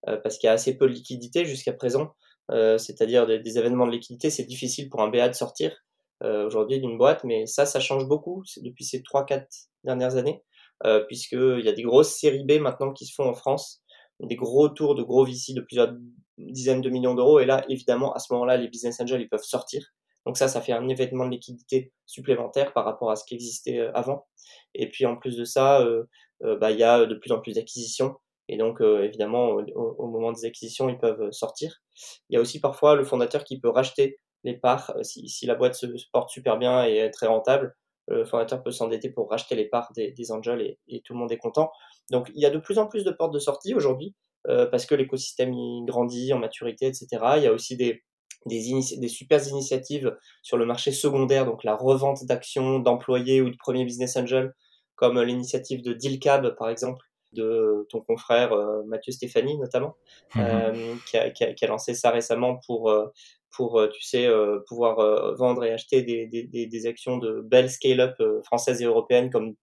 euh, 0.09 0.16
parce 0.19 0.38
qu'il 0.38 0.47
y 0.47 0.50
a 0.50 0.52
assez 0.52 0.76
peu 0.76 0.87
de 0.87 0.93
liquidité 0.93 1.45
jusqu'à 1.45 1.73
présent. 1.73 2.14
Euh, 2.50 2.76
c'est-à-dire 2.76 3.26
des, 3.26 3.38
des, 3.38 3.59
événements 3.59 3.87
de 3.87 3.93
liquidité, 3.93 4.28
c'est 4.28 4.45
difficile 4.45 4.90
pour 4.90 5.00
un 5.00 5.09
BA 5.09 5.28
de 5.28 5.35
sortir 5.35 5.75
euh, 6.23 6.47
aujourd'hui 6.47 6.78
d'une 6.78 6.99
boîte, 6.99 7.25
mais 7.25 7.47
ça, 7.47 7.64
ça 7.64 7.81
change 7.81 8.07
beaucoup 8.07 8.43
depuis 8.59 8.85
ces 8.85 9.00
3-4 9.00 9.47
dernières 9.83 10.16
années, 10.16 10.43
euh, 10.85 11.00
puisqu'il 11.07 11.64
y 11.64 11.69
a 11.69 11.73
des 11.73 11.83
grosses 11.83 12.14
séries 12.14 12.45
B 12.45 12.61
maintenant 12.61 12.93
qui 12.93 13.07
se 13.07 13.14
font 13.14 13.28
en 13.28 13.35
France, 13.35 13.83
des 14.21 14.37
gros 14.37 14.69
tours 14.69 14.95
de 14.95 15.02
gros 15.02 15.25
VC 15.25 15.54
de 15.54 15.62
plusieurs 15.62 15.95
dizaines 16.37 16.83
de 16.83 16.90
millions 16.90 17.14
d'euros, 17.14 17.40
et 17.40 17.47
là, 17.47 17.64
évidemment, 17.71 18.12
à 18.12 18.19
ce 18.19 18.31
moment-là, 18.35 18.59
les 18.59 18.69
business 18.69 19.00
angels, 19.00 19.23
ils 19.23 19.28
peuvent 19.28 19.43
sortir 19.43 19.83
donc 20.26 20.38
ça, 20.38 20.49
ça 20.49 20.61
fait 20.61 20.73
un 20.73 20.88
événement 20.88 21.26
de 21.26 21.33
liquidité 21.33 21.93
supplémentaire 22.07 22.73
par 22.73 22.85
rapport 22.85 23.11
à 23.11 23.16
ce 23.16 23.25
qui 23.25 23.35
existait 23.35 23.81
avant. 23.95 24.26
Et 24.75 24.88
puis 24.88 25.07
en 25.07 25.16
plus 25.16 25.37
de 25.37 25.45
ça, 25.45 25.81
euh, 25.81 26.04
euh, 26.43 26.57
bah, 26.57 26.71
il 26.71 26.78
y 26.78 26.85
a 26.85 27.07
de 27.07 27.14
plus 27.14 27.33
en 27.33 27.40
plus 27.40 27.54
d'acquisitions. 27.54 28.16
Et 28.49 28.59
donc, 28.59 28.83
évidemment, 28.83 29.57
au, 29.75 30.07
moment 30.07 30.31
des 30.31 30.45
acquisitions, 30.45 30.90
ils 30.90 30.99
peuvent 30.99 31.31
sortir. 31.31 31.81
Il 32.28 32.35
y 32.35 32.37
a 32.37 32.43
aussi 32.43 32.61
parfois 32.61 32.95
le 32.95 33.02
fondateur 33.02 33.43
qui 33.43 33.59
peut 33.59 33.71
racheter 33.71 34.19
les 34.43 34.54
parts. 34.54 34.95
Si, 35.00 35.26
si 35.31 35.47
la 35.47 35.54
boîte 35.54 35.75
se, 35.75 35.87
porte 36.12 36.28
super 36.28 36.59
bien 36.59 36.87
et 36.87 36.97
est 36.97 37.11
très 37.11 37.26
rentable, 37.26 37.75
le 38.07 38.26
fondateur 38.26 38.62
peut 38.62 38.71
s'endetter 38.71 39.09
pour 39.09 39.31
racheter 39.31 39.54
les 39.54 39.64
parts 39.64 39.90
des, 39.97 40.11
des 40.12 40.31
angels 40.31 40.76
et, 40.88 41.00
tout 41.07 41.14
le 41.14 41.21
monde 41.21 41.33
est 41.33 41.38
content. 41.38 41.71
Donc, 42.11 42.31
il 42.35 42.43
y 42.43 42.45
a 42.45 42.50
de 42.50 42.59
plus 42.59 42.76
en 42.76 42.87
plus 42.87 43.02
de 43.02 43.11
portes 43.12 43.33
de 43.33 43.38
sortie 43.38 43.73
aujourd'hui. 43.73 44.14
parce 44.45 44.85
que 44.85 44.95
l'écosystème 44.95 45.54
grandit 45.87 46.35
en 46.35 46.38
maturité, 46.38 46.87
etc. 46.87 47.07
Il 47.38 47.45
y 47.45 47.47
a 47.47 47.52
aussi 47.52 47.78
des, 47.78 48.02
des, 48.46 48.80
des 48.98 49.08
super 49.08 49.46
initiatives 49.48 50.16
sur 50.42 50.56
le 50.56 50.66
marché 50.66 50.92
secondaire, 50.92 51.46
donc 51.46 51.64
la 51.64 51.74
revente 51.74 52.24
d'actions 52.24 52.78
d'employés 52.78 53.40
ou 53.40 53.50
de 53.50 53.56
premiers 53.56 53.84
business 53.84 54.16
angels, 54.16 54.54
comme 54.94 55.20
l'initiative 55.20 55.82
de 55.82 55.92
Dealcab, 55.92 56.56
par 56.56 56.68
exemple, 56.68 57.04
de 57.34 57.86
ton 57.90 58.00
confrère 58.00 58.52
euh, 58.52 58.82
Mathieu 58.84 59.12
Stéphanie, 59.12 59.58
notamment, 59.58 59.96
mhm. 60.34 60.42
euh, 60.44 60.94
qui, 61.06 61.16
a, 61.16 61.30
qui, 61.30 61.44
a, 61.44 61.52
qui, 61.52 61.64
a, 61.64 61.68
lancé 61.68 61.94
ça 61.94 62.10
récemment 62.10 62.60
pour, 62.66 62.90
euh, 62.90 63.06
pour 63.50 63.86
tu 63.92 64.02
sais, 64.02 64.28
pouvoir 64.66 65.36
vendre 65.36 65.64
et 65.64 65.70
acheter 65.70 66.02
des, 66.02 66.26
des, 66.26 66.66
des 66.66 66.86
actions 66.86 67.18
de 67.18 67.40
belles 67.40 67.70
scale-up 67.70 68.16
françaises 68.44 68.82
et 68.82 68.84
européennes 68.84 69.30
comme 69.30 69.54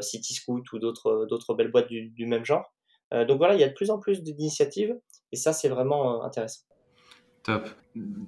Cityscoot 0.00 0.62
ou 0.72 0.78
d'autres, 0.78 1.26
d'autres 1.28 1.54
belles 1.54 1.70
boîtes 1.72 1.88
du, 1.88 2.10
du 2.10 2.26
même 2.26 2.44
genre. 2.44 2.72
donc 3.10 3.38
voilà, 3.38 3.54
il 3.54 3.60
y 3.60 3.64
a 3.64 3.68
de 3.68 3.74
plus 3.74 3.90
en 3.90 3.98
plus 3.98 4.22
d'initiatives 4.22 4.96
et 5.32 5.36
ça, 5.36 5.52
c'est 5.52 5.68
vraiment 5.68 6.22
intéressant. 6.22 6.62
Top. 7.44 7.68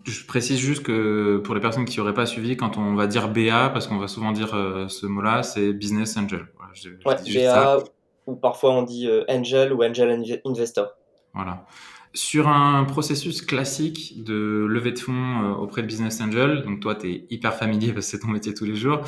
Je 0.04 0.25
précise 0.26 0.58
juste 0.58 0.85
que 0.85 1.38
pour 1.38 1.54
les 1.54 1.61
personnes 1.61 1.87
qui 1.87 1.99
n'auraient 1.99 2.14
pas 2.14 2.26
suivi, 2.26 2.56
quand 2.56 2.78
on 2.78 2.94
va 2.94 3.08
dire 3.08 3.28
BA, 3.28 3.70
parce 3.70 3.88
qu'on 3.88 3.99
va 3.99 4.06
souvent 4.06 4.30
dire 4.30 4.54
euh, 4.54 4.87
ce 4.88 5.06
mot-là, 5.06 5.42
c'est 5.42 5.73
Business 5.73 6.16
Angel. 6.16 6.46
ouais, 7.04 7.16
BA, 7.35 7.78
ou 8.26 8.37
parfois 8.37 8.73
on 8.73 8.82
dit 8.82 9.08
euh, 9.08 9.25
Angel 9.28 9.73
ou 9.73 9.82
Angel 9.82 10.23
Investor. 10.44 10.88
Voilà. 11.35 11.66
Sur 12.14 12.49
un 12.49 12.85
processus 12.85 13.42
classique 13.42 14.25
de 14.25 14.66
levée 14.68 14.92
de 14.92 14.99
fonds 14.99 15.12
euh, 15.12 15.54
auprès 15.54 15.82
de 15.82 15.87
Business 15.87 16.20
Angel, 16.20 16.62
donc 16.64 16.80
toi, 16.80 16.94
tu 16.94 17.11
es 17.11 17.26
hyper 17.30 17.54
familier 17.54 17.92
parce 17.92 18.06
que 18.06 18.12
c'est 18.12 18.20
ton 18.20 18.28
métier 18.28 18.54
tous 18.54 18.64
les 18.64 18.76
jours, 18.76 19.00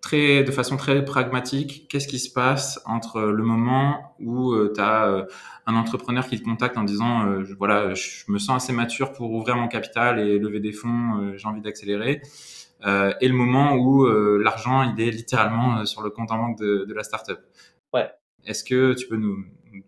très, 0.00 0.44
de 0.44 0.52
façon 0.52 0.76
très 0.76 1.04
pragmatique, 1.04 1.88
qu'est-ce 1.88 2.08
qui 2.08 2.18
se 2.18 2.32
passe 2.32 2.80
entre 2.86 3.20
le 3.20 3.42
moment 3.42 4.14
où 4.20 4.52
euh, 4.52 4.72
tu 4.74 4.80
as 4.80 5.06
euh, 5.08 5.24
un 5.66 5.74
entrepreneur 5.74 6.26
qui 6.26 6.38
te 6.38 6.44
contacte 6.44 6.76
en 6.76 6.84
disant 6.84 7.26
euh, 7.26 7.44
voilà, 7.58 7.94
je 7.94 8.24
me 8.28 8.38
sens 8.38 8.62
assez 8.62 8.72
mature 8.72 9.12
pour 9.12 9.32
ouvrir 9.32 9.56
mon 9.56 9.68
capital 9.68 10.18
et 10.18 10.38
lever 10.38 10.60
des 10.60 10.72
fonds, 10.72 11.32
j'ai 11.36 11.48
envie 11.48 11.60
d'accélérer, 11.60 12.22
et 12.84 13.28
le 13.28 13.32
moment 13.32 13.74
où 13.74 14.06
l'argent 14.38 14.82
il 14.82 15.00
est 15.02 15.10
littéralement 15.10 15.84
sur 15.84 16.00
le 16.00 16.10
compte 16.10 16.30
en 16.30 16.38
banque 16.38 16.58
de, 16.58 16.84
de 16.84 16.94
la 16.94 17.02
startup. 17.02 17.40
Ouais. 17.92 18.08
Est-ce 18.46 18.62
que 18.62 18.94
tu 18.94 19.08
peux 19.08 19.16
nous 19.16 19.44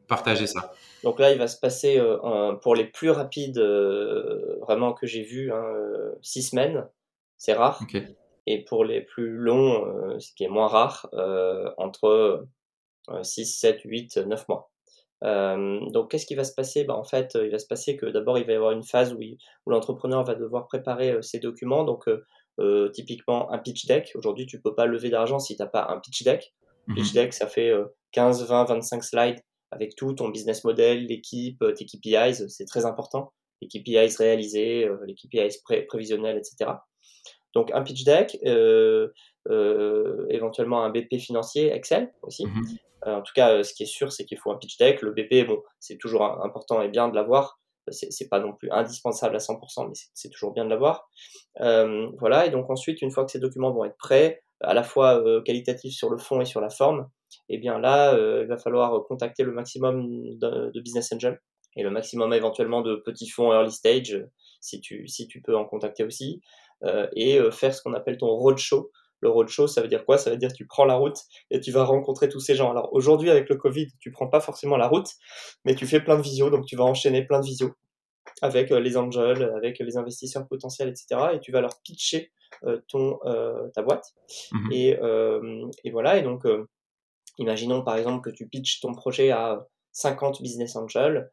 partager 0.09 0.49
ça? 0.49 0.73
Donc 1.05 1.21
là, 1.21 1.33
il 1.33 1.39
va 1.39 1.47
se 1.47 1.57
passer 1.57 2.03
pour 2.63 2.75
les 2.75 2.85
plus 2.85 3.11
rapides, 3.11 3.61
vraiment 4.61 4.93
que 4.93 5.07
j'ai 5.07 5.23
vu, 5.23 5.53
hein, 5.53 5.65
six 6.21 6.43
semaines. 6.43 6.85
C'est 7.37 7.55
rare. 7.55 7.81
Okay 7.85 8.17
et 8.47 8.65
pour 8.65 8.85
les 8.85 9.03
plus 9.03 9.31
longs, 9.31 9.87
euh, 9.87 10.19
ce 10.19 10.33
qui 10.35 10.45
est 10.45 10.49
moins 10.49 10.69
rare, 10.69 11.09
euh, 11.15 11.71
entre 11.77 12.47
6, 13.23 13.47
7, 13.47 13.81
8, 13.85 14.19
9 14.19 14.49
mois. 14.49 14.71
Euh, 15.23 15.81
donc, 15.91 16.11
qu'est-ce 16.11 16.27
qui 16.27 16.35
va 16.35 16.45
se 16.45 16.55
passer? 16.55 16.85
Bah, 16.85 16.97
En 16.97 17.05
fait, 17.05 17.37
il 17.43 17.51
va 17.51 17.59
se 17.59 17.67
passer 17.67 17.97
que 17.97 18.07
d'abord, 18.07 18.39
il 18.39 18.47
va 18.47 18.53
y 18.53 18.57
avoir 18.57 18.73
une 18.73 18.83
phase 18.83 19.13
où, 19.13 19.19
où 19.19 19.71
l'entrepreneur 19.71 20.25
va 20.25 20.35
devoir 20.35 20.67
préparer 20.67 21.23
ses 21.23 21.39
documents. 21.39 21.85
Donc, 21.85 22.09
typiquement, 22.93 23.51
un 23.53 23.59
pitch 23.59 23.87
deck. 23.87 24.13
Aujourd'hui, 24.15 24.47
tu 24.47 24.57
ne 24.57 24.63
peux 24.63 24.75
pas 24.75 24.87
lever 24.87 25.11
d'argent 25.11 25.39
si 25.39 25.57
tu 25.57 25.63
n'as 25.63 25.69
pas 25.69 25.87
un 25.91 25.99
pitch 25.99 26.23
deck. 26.25 26.53
Mmh 26.87 26.95
pitch 26.95 27.13
deck, 27.13 27.33
ça 27.35 27.47
fait 27.47 27.73
15, 28.13 28.47
20, 28.49 28.65
25 28.65 29.05
slides 29.05 29.41
avec 29.71 29.95
tout, 29.95 30.13
ton 30.15 30.31
business 30.31 30.65
model, 30.65 31.07
l'équipe, 31.07 31.63
tes 31.77 31.85
KPIs, 31.85 32.49
c'est 32.49 32.65
très 32.65 32.87
important. 32.87 33.33
Les 33.63 33.69
KPIs 33.69 34.17
réalisés, 34.17 34.89
les 35.07 35.15
KPIs 35.15 35.63
prévisionnels, 35.87 36.39
etc. 36.39 36.73
Donc 37.55 37.71
un 37.73 37.83
pitch 37.83 38.05
deck, 38.05 38.39
euh, 38.45 39.09
euh, 39.49 40.27
éventuellement 40.31 40.83
un 40.85 40.91
BP 40.91 41.19
financier, 41.19 41.73
Excel 41.73 42.13
aussi. 42.23 42.47
Mhm. 42.47 42.65
Euh, 43.07 43.17
en 43.17 43.23
tout 43.23 43.33
cas, 43.35 43.63
ce 43.63 43.73
qui 43.73 43.85
est 43.85 43.87
sûr, 43.87 44.13
c'est 44.13 44.25
qu'il 44.25 44.39
faut 44.39 44.51
un 44.51 44.59
pitch 44.59 44.77
deck. 44.79 45.03
Le 45.03 45.13
BP, 45.13 45.47
bon, 45.47 45.63
c'est 45.79 45.97
toujours 45.97 46.23
important 46.45 46.83
et 46.83 46.89
bien 46.89 47.09
de 47.09 47.15
l'avoir. 47.15 47.59
C'est 47.91 48.29
pas 48.29 48.39
non 48.39 48.53
plus 48.53 48.71
indispensable 48.71 49.35
à 49.35 49.41
100%, 49.41 49.89
mais 49.89 49.95
c'est 50.15 50.29
toujours 50.29 50.53
bien 50.53 50.65
de 50.65 50.71
l'avoir. 50.71 51.09
voilà, 51.59 52.47
et 52.47 52.51
donc 52.51 52.71
ensuite, 52.71 53.03
une 53.03 53.11
fois 53.11 53.25
que 53.25 53.33
ces 53.33 53.41
documents 53.41 53.73
vont 53.73 53.85
être 53.85 53.97
prêts, 53.97 54.43
à 54.61 54.75
la 54.75 54.85
fois 54.85 55.25
qualitatifs 55.45 55.95
sur 55.95 56.11
le 56.11 56.19
fond 56.19 56.41
et 56.41 56.45
sur 56.45 56.61
la 56.61 56.71
forme, 56.71 57.09
et 57.49 57.55
eh 57.55 57.59
bien 57.59 57.81
là, 57.81 58.15
il 58.43 58.47
va 58.47 58.59
falloir 58.59 59.03
contacter 59.09 59.43
le 59.43 59.53
maximum 59.53 60.07
de, 60.39 60.71
de, 60.73 60.81
business 60.81 61.11
angels 61.13 61.41
et 61.75 61.83
le 61.83 61.91
maximum 61.91 62.33
éventuellement 62.33 62.83
de 62.83 62.97
petits 62.97 63.29
fonds 63.29 63.53
early 63.53 63.73
stage, 63.73 64.25
si 64.61 64.81
tu, 64.81 65.09
si 65.09 65.27
tu 65.27 65.41
peux 65.41 65.57
en 65.57 65.65
contacter 65.65 66.05
aussi. 66.05 66.43
Euh, 66.85 67.07
et 67.15 67.39
euh, 67.39 67.51
faire 67.51 67.75
ce 67.75 67.83
qu'on 67.83 67.93
appelle 67.93 68.17
ton 68.17 68.29
roadshow. 68.29 68.91
Le 69.21 69.29
roadshow, 69.29 69.67
ça 69.67 69.83
veut 69.83 69.89
dire 69.89 70.07
quoi? 70.07 70.17
Ça 70.17 70.31
veut 70.31 70.39
dire 70.39 70.49
que 70.51 70.57
tu 70.57 70.67
prends 70.67 70.87
la 70.87 70.95
route 70.95 71.19
et 71.51 71.61
tu 71.61 71.73
vas 71.73 71.85
rencontrer 71.85 72.29
tous 72.29 72.41
ces 72.41 72.55
gens. 72.55 72.71
Alors 72.71 72.89
aujourd'hui, 72.93 73.31
avec 73.31 73.51
le 73.51 73.57
Covid, 73.57 73.89
tu 73.99 74.11
prends 74.11 74.29
pas 74.29 74.41
forcément 74.41 74.79
la 74.79 74.89
route, 74.89 75.09
mais 75.65 75.75
tu 75.75 75.87
fais 75.87 76.01
plein 76.01 76.17
de 76.17 76.23
visios, 76.23 76.49
donc 76.49 76.65
tu 76.65 76.75
vas 76.75 76.85
enchaîner 76.85 77.27
plein 77.27 77.41
de 77.41 77.45
visios 77.45 77.73
avec 78.41 78.73
euh, 78.73 78.81
les 78.81 78.97
angels, 78.97 79.53
avec 79.57 79.79
les 79.79 79.99
investisseurs 79.99 80.49
potentiels, 80.49 80.89
etc. 80.89 81.33
Et 81.35 81.41
tu 81.41 81.53
vas 81.53 81.61
leur 81.61 81.81
pitcher 81.83 82.33
ton, 82.89 83.19
ta 83.75 83.83
boîte. 83.83 84.07
Mmh 84.53 84.73
et, 84.73 84.99
et, 85.85 85.91
voilà, 85.93 86.19
et 86.19 86.23
donc, 86.23 86.43
imaginons 87.39 87.83
par 87.83 87.97
exemple 87.97 88.29
que 88.29 88.35
tu 88.35 88.49
pitches 88.49 88.81
ton 88.81 88.93
projet 88.93 89.31
à 89.31 89.67
50 89.93 90.43
business 90.43 90.75
angels, 90.75 91.31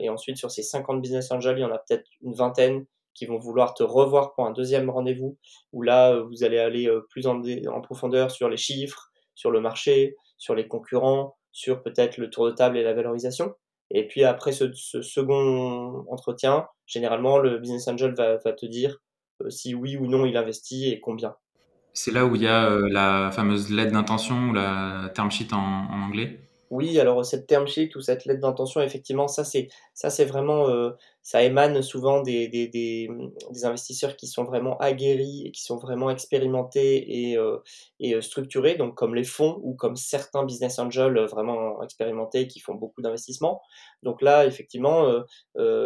et 0.00 0.08
ensuite 0.08 0.36
sur 0.36 0.50
ces 0.50 0.62
50 0.62 1.00
business 1.00 1.30
angels, 1.30 1.56
il 1.56 1.62
y 1.62 1.64
en 1.64 1.70
a 1.70 1.78
peut-être 1.78 2.04
une 2.20 2.34
vingtaine 2.34 2.84
qui 3.20 3.26
vont 3.26 3.36
vouloir 3.36 3.74
te 3.74 3.82
revoir 3.82 4.32
pour 4.32 4.46
un 4.46 4.50
deuxième 4.50 4.88
rendez-vous, 4.88 5.36
où 5.74 5.82
là, 5.82 6.14
euh, 6.14 6.22
vous 6.22 6.42
allez 6.42 6.58
aller 6.58 6.88
euh, 6.88 7.06
plus 7.10 7.26
en, 7.26 7.42
profondeur 7.82 8.30
sur 8.30 8.48
les 8.48 8.56
chiffres, 8.56 9.10
sur 9.34 9.50
le 9.50 9.60
marché, 9.60 10.16
sur 10.38 10.54
les 10.54 10.66
concurrents, 10.66 11.36
sur 11.52 11.82
peut-être 11.82 12.16
le 12.16 12.30
tour 12.30 12.46
de 12.46 12.52
table 12.52 12.78
et 12.78 12.82
la 12.82 12.94
valorisation. 12.94 13.52
Et 13.90 14.06
puis 14.06 14.24
après 14.24 14.52
ce, 14.52 14.72
second 14.72 16.06
entretien, 16.08 16.66
généralement, 16.86 17.36
le 17.36 17.58
business 17.58 17.88
angel 17.88 18.14
va, 18.14 18.38
te 18.38 18.64
dire 18.64 18.96
euh, 19.42 19.50
si 19.50 19.74
oui 19.74 19.98
ou 19.98 20.06
non 20.06 20.24
il 20.24 20.38
investit 20.38 20.88
et 20.88 20.98
combien. 20.98 21.34
C'est 21.92 22.12
là 22.12 22.24
où 22.24 22.36
il 22.36 22.42
y 22.42 22.46
a 22.46 22.70
la 22.88 23.30
fameuse 23.32 23.70
lettre 23.70 23.92
d'intention 23.92 24.54
la 24.54 25.10
term 25.14 25.30
sheet 25.30 25.52
en 25.52 26.02
anglais? 26.06 26.49
Oui, 26.70 27.00
alors 27.00 27.24
cette 27.26 27.48
term 27.48 27.66
sheet 27.66 27.96
ou 27.96 28.00
cette 28.00 28.26
lettre 28.26 28.40
d'intention, 28.40 28.80
effectivement, 28.80 29.26
ça 29.26 29.42
c'est 29.42 29.68
ça 29.92 30.08
c'est 30.08 30.24
vraiment 30.24 30.68
euh, 30.68 30.90
ça 31.20 31.42
émane 31.42 31.82
souvent 31.82 32.22
des, 32.22 32.46
des, 32.46 32.68
des, 32.68 33.10
des, 33.50 33.64
investisseurs 33.64 34.16
qui 34.16 34.28
sont 34.28 34.44
vraiment 34.44 34.78
aguerris 34.78 35.48
et 35.48 35.50
qui 35.50 35.62
sont 35.62 35.78
vraiment 35.78 36.10
expérimentés 36.10 37.30
et, 37.30 37.36
euh, 37.36 37.58
et 37.98 38.14
euh, 38.14 38.20
structurés, 38.20 38.76
donc 38.76 38.94
comme 38.94 39.16
les 39.16 39.24
fonds 39.24 39.58
ou 39.64 39.74
comme 39.74 39.96
certains 39.96 40.44
business 40.44 40.78
angels 40.78 41.18
vraiment 41.26 41.82
expérimentés 41.82 42.46
qui 42.46 42.60
font 42.60 42.76
beaucoup 42.76 43.02
d'investissements. 43.02 43.60
Donc 44.04 44.22
là, 44.22 44.46
effectivement, 44.46 45.12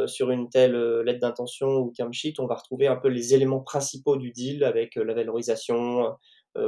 sur 0.06 0.30
une 0.30 0.48
telle 0.50 0.76
lettre 1.00 1.20
d'intention 1.20 1.78
ou 1.78 1.92
term 1.96 2.12
sheet, 2.12 2.34
on 2.38 2.46
va 2.46 2.56
retrouver 2.56 2.86
un 2.86 2.96
peu 2.96 3.08
les 3.08 3.34
éléments 3.34 3.60
principaux 3.60 4.16
du 4.16 4.30
deal 4.30 4.62
avec 4.64 4.94
la 4.96 5.14
valorisation, 5.14 6.14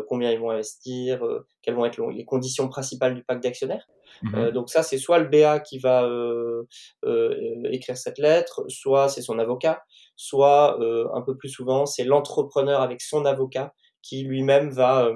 combien 0.09 0.33
ils 0.33 0.41
vont 0.41 0.51
investir, 0.51 1.23
quelles 1.63 1.75
vont 1.75 1.85
être 1.85 2.01
les 2.11 2.25
conditions 2.25 2.69
principales 2.69 3.15
du 3.15 3.25
pacte 3.25 3.43
d'actionnaires. 3.43 3.87
Mmh 4.23 4.35
euh, 4.35 4.51
donc 4.51 4.71
ça, 4.71 4.83
c'est 4.83 4.99
soit 4.99 5.19
le 5.19 5.29
BA 5.29 5.61
qui 5.61 5.79
va 5.79 6.05
euh, 6.05 6.65
euh, 7.05 7.63
écrire 7.71 7.97
cette 7.97 8.19
lettre, 8.19 8.65
soit 8.69 9.09
c'est 9.09 9.23
son 9.23 9.39
avocat, 9.39 9.83
soit 10.17 10.79
un 11.15 11.23
peu 11.23 11.37
plus 11.37 11.49
souvent, 11.49 11.87
c'est 11.87 12.05
l'entrepreneur 12.05 12.81
avec 12.81 13.01
son 13.01 13.25
avocat 13.25 13.75
qui 14.03 14.23
lui-même 14.23 14.71
va 14.71 15.11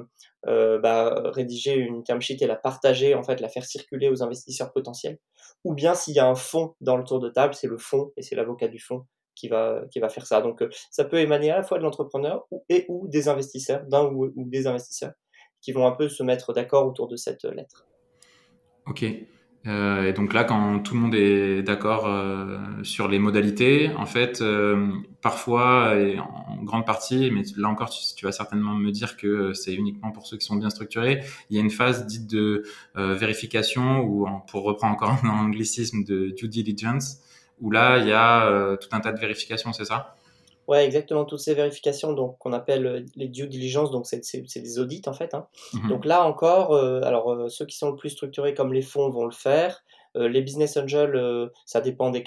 bah, 0.44 1.22
rédiger 1.26 1.74
une 1.74 2.02
term 2.02 2.20
sheet 2.20 2.38
et 2.40 2.46
la 2.46 2.56
partager, 2.56 3.14
en 3.14 3.22
fait, 3.22 3.40
la 3.40 3.48
faire 3.48 3.64
circuler 3.64 4.08
aux 4.08 4.22
investisseurs 4.22 4.72
potentiels. 4.72 5.18
Ou 5.64 5.74
bien 5.74 5.94
s'il 5.94 6.14
y 6.14 6.18
a 6.18 6.26
un 6.26 6.34
fonds 6.34 6.74
dans 6.80 6.96
le 6.96 7.04
tour 7.04 7.20
de 7.20 7.28
table, 7.28 7.54
c'est 7.54 7.68
le 7.68 7.78
fonds 7.78 8.12
et 8.16 8.22
c'est 8.22 8.34
l'avocat 8.34 8.68
du 8.68 8.80
fonds 8.80 9.06
qui 9.34 9.48
va, 9.48 9.82
qui 9.90 10.00
va 10.00 10.08
faire 10.08 10.26
ça. 10.26 10.40
Donc 10.40 10.64
ça 10.90 11.04
peut 11.04 11.18
émaner 11.18 11.50
à 11.50 11.58
la 11.58 11.62
fois 11.62 11.78
de 11.78 11.82
l'entrepreneur 11.82 12.46
et 12.68 12.86
ou 12.88 13.08
des 13.08 13.28
investisseurs, 13.28 13.84
d'un 13.86 14.04
ou 14.04 14.32
des 14.36 14.66
investisseurs, 14.66 15.12
qui 15.60 15.72
vont 15.72 15.86
un 15.86 15.92
peu 15.92 16.08
se 16.08 16.22
mettre 16.22 16.52
d'accord 16.52 16.86
autour 16.86 17.08
de 17.08 17.16
cette 17.16 17.44
lettre. 17.44 17.86
Ok. 18.86 19.04
Euh, 19.66 20.08
et 20.08 20.12
donc 20.14 20.32
là, 20.32 20.44
quand 20.44 20.78
tout 20.80 20.94
le 20.94 21.00
monde 21.00 21.14
est 21.14 21.62
d'accord 21.62 22.06
euh, 22.06 22.56
sur 22.82 23.08
les 23.08 23.18
modalités, 23.18 23.90
en 23.96 24.06
fait, 24.06 24.40
euh, 24.40 24.88
parfois, 25.20 25.96
et 25.96 26.18
en 26.18 26.62
grande 26.62 26.86
partie, 26.86 27.30
mais 27.30 27.42
là 27.56 27.68
encore, 27.68 27.90
tu, 27.90 28.24
vas 28.24 28.32
certainement 28.32 28.74
me 28.74 28.90
dire 28.90 29.16
que 29.16 29.52
c'est 29.52 29.74
uniquement 29.74 30.12
pour 30.12 30.26
ceux 30.26 30.38
qui 30.38 30.46
sont 30.46 30.56
bien 30.56 30.70
structurés, 30.70 31.22
il 31.50 31.56
y 31.56 31.58
a 31.58 31.62
une 31.62 31.70
phase 31.70 32.06
dite 32.06 32.30
de 32.30 32.64
vérification, 32.94 34.00
ou 34.00 34.26
pour 34.48 34.62
reprendre 34.62 34.94
encore 34.94 35.10
un 35.24 35.28
anglicisme 35.28 36.04
de 36.04 36.30
due 36.30 36.48
diligence, 36.48 37.20
où 37.60 37.70
là, 37.70 37.98
il 37.98 38.08
y 38.08 38.12
a 38.12 38.76
tout 38.76 38.88
un 38.92 39.00
tas 39.00 39.12
de 39.12 39.20
vérifications, 39.20 39.72
c'est 39.72 39.84
ça? 39.84 40.16
Ouais, 40.70 40.84
exactement, 40.86 41.24
toutes 41.24 41.40
ces 41.40 41.54
vérifications 41.54 42.12
donc 42.12 42.38
qu'on 42.38 42.52
appelle 42.52 42.86
euh, 42.86 43.04
les 43.16 43.26
due 43.26 43.48
diligence, 43.48 43.90
donc 43.90 44.06
c'est 44.06 44.62
des 44.62 44.78
audits 44.78 45.02
en 45.06 45.12
fait. 45.12 45.34
Hein. 45.34 45.48
Mmh 45.72 45.88
donc 45.88 46.04
là 46.04 46.24
encore, 46.24 46.74
euh, 46.74 47.00
alors 47.02 47.32
euh, 47.32 47.48
ceux 47.48 47.66
qui 47.66 47.76
sont 47.76 47.90
le 47.90 47.96
plus 47.96 48.10
structurés 48.10 48.54
comme 48.54 48.72
les 48.72 48.82
fonds 48.82 49.10
vont 49.10 49.24
le 49.24 49.32
faire. 49.32 49.82
les 50.14 50.42
business 50.42 50.76
angels, 50.76 51.50
ça 51.66 51.80
dépend 51.80 52.10
des, 52.10 52.22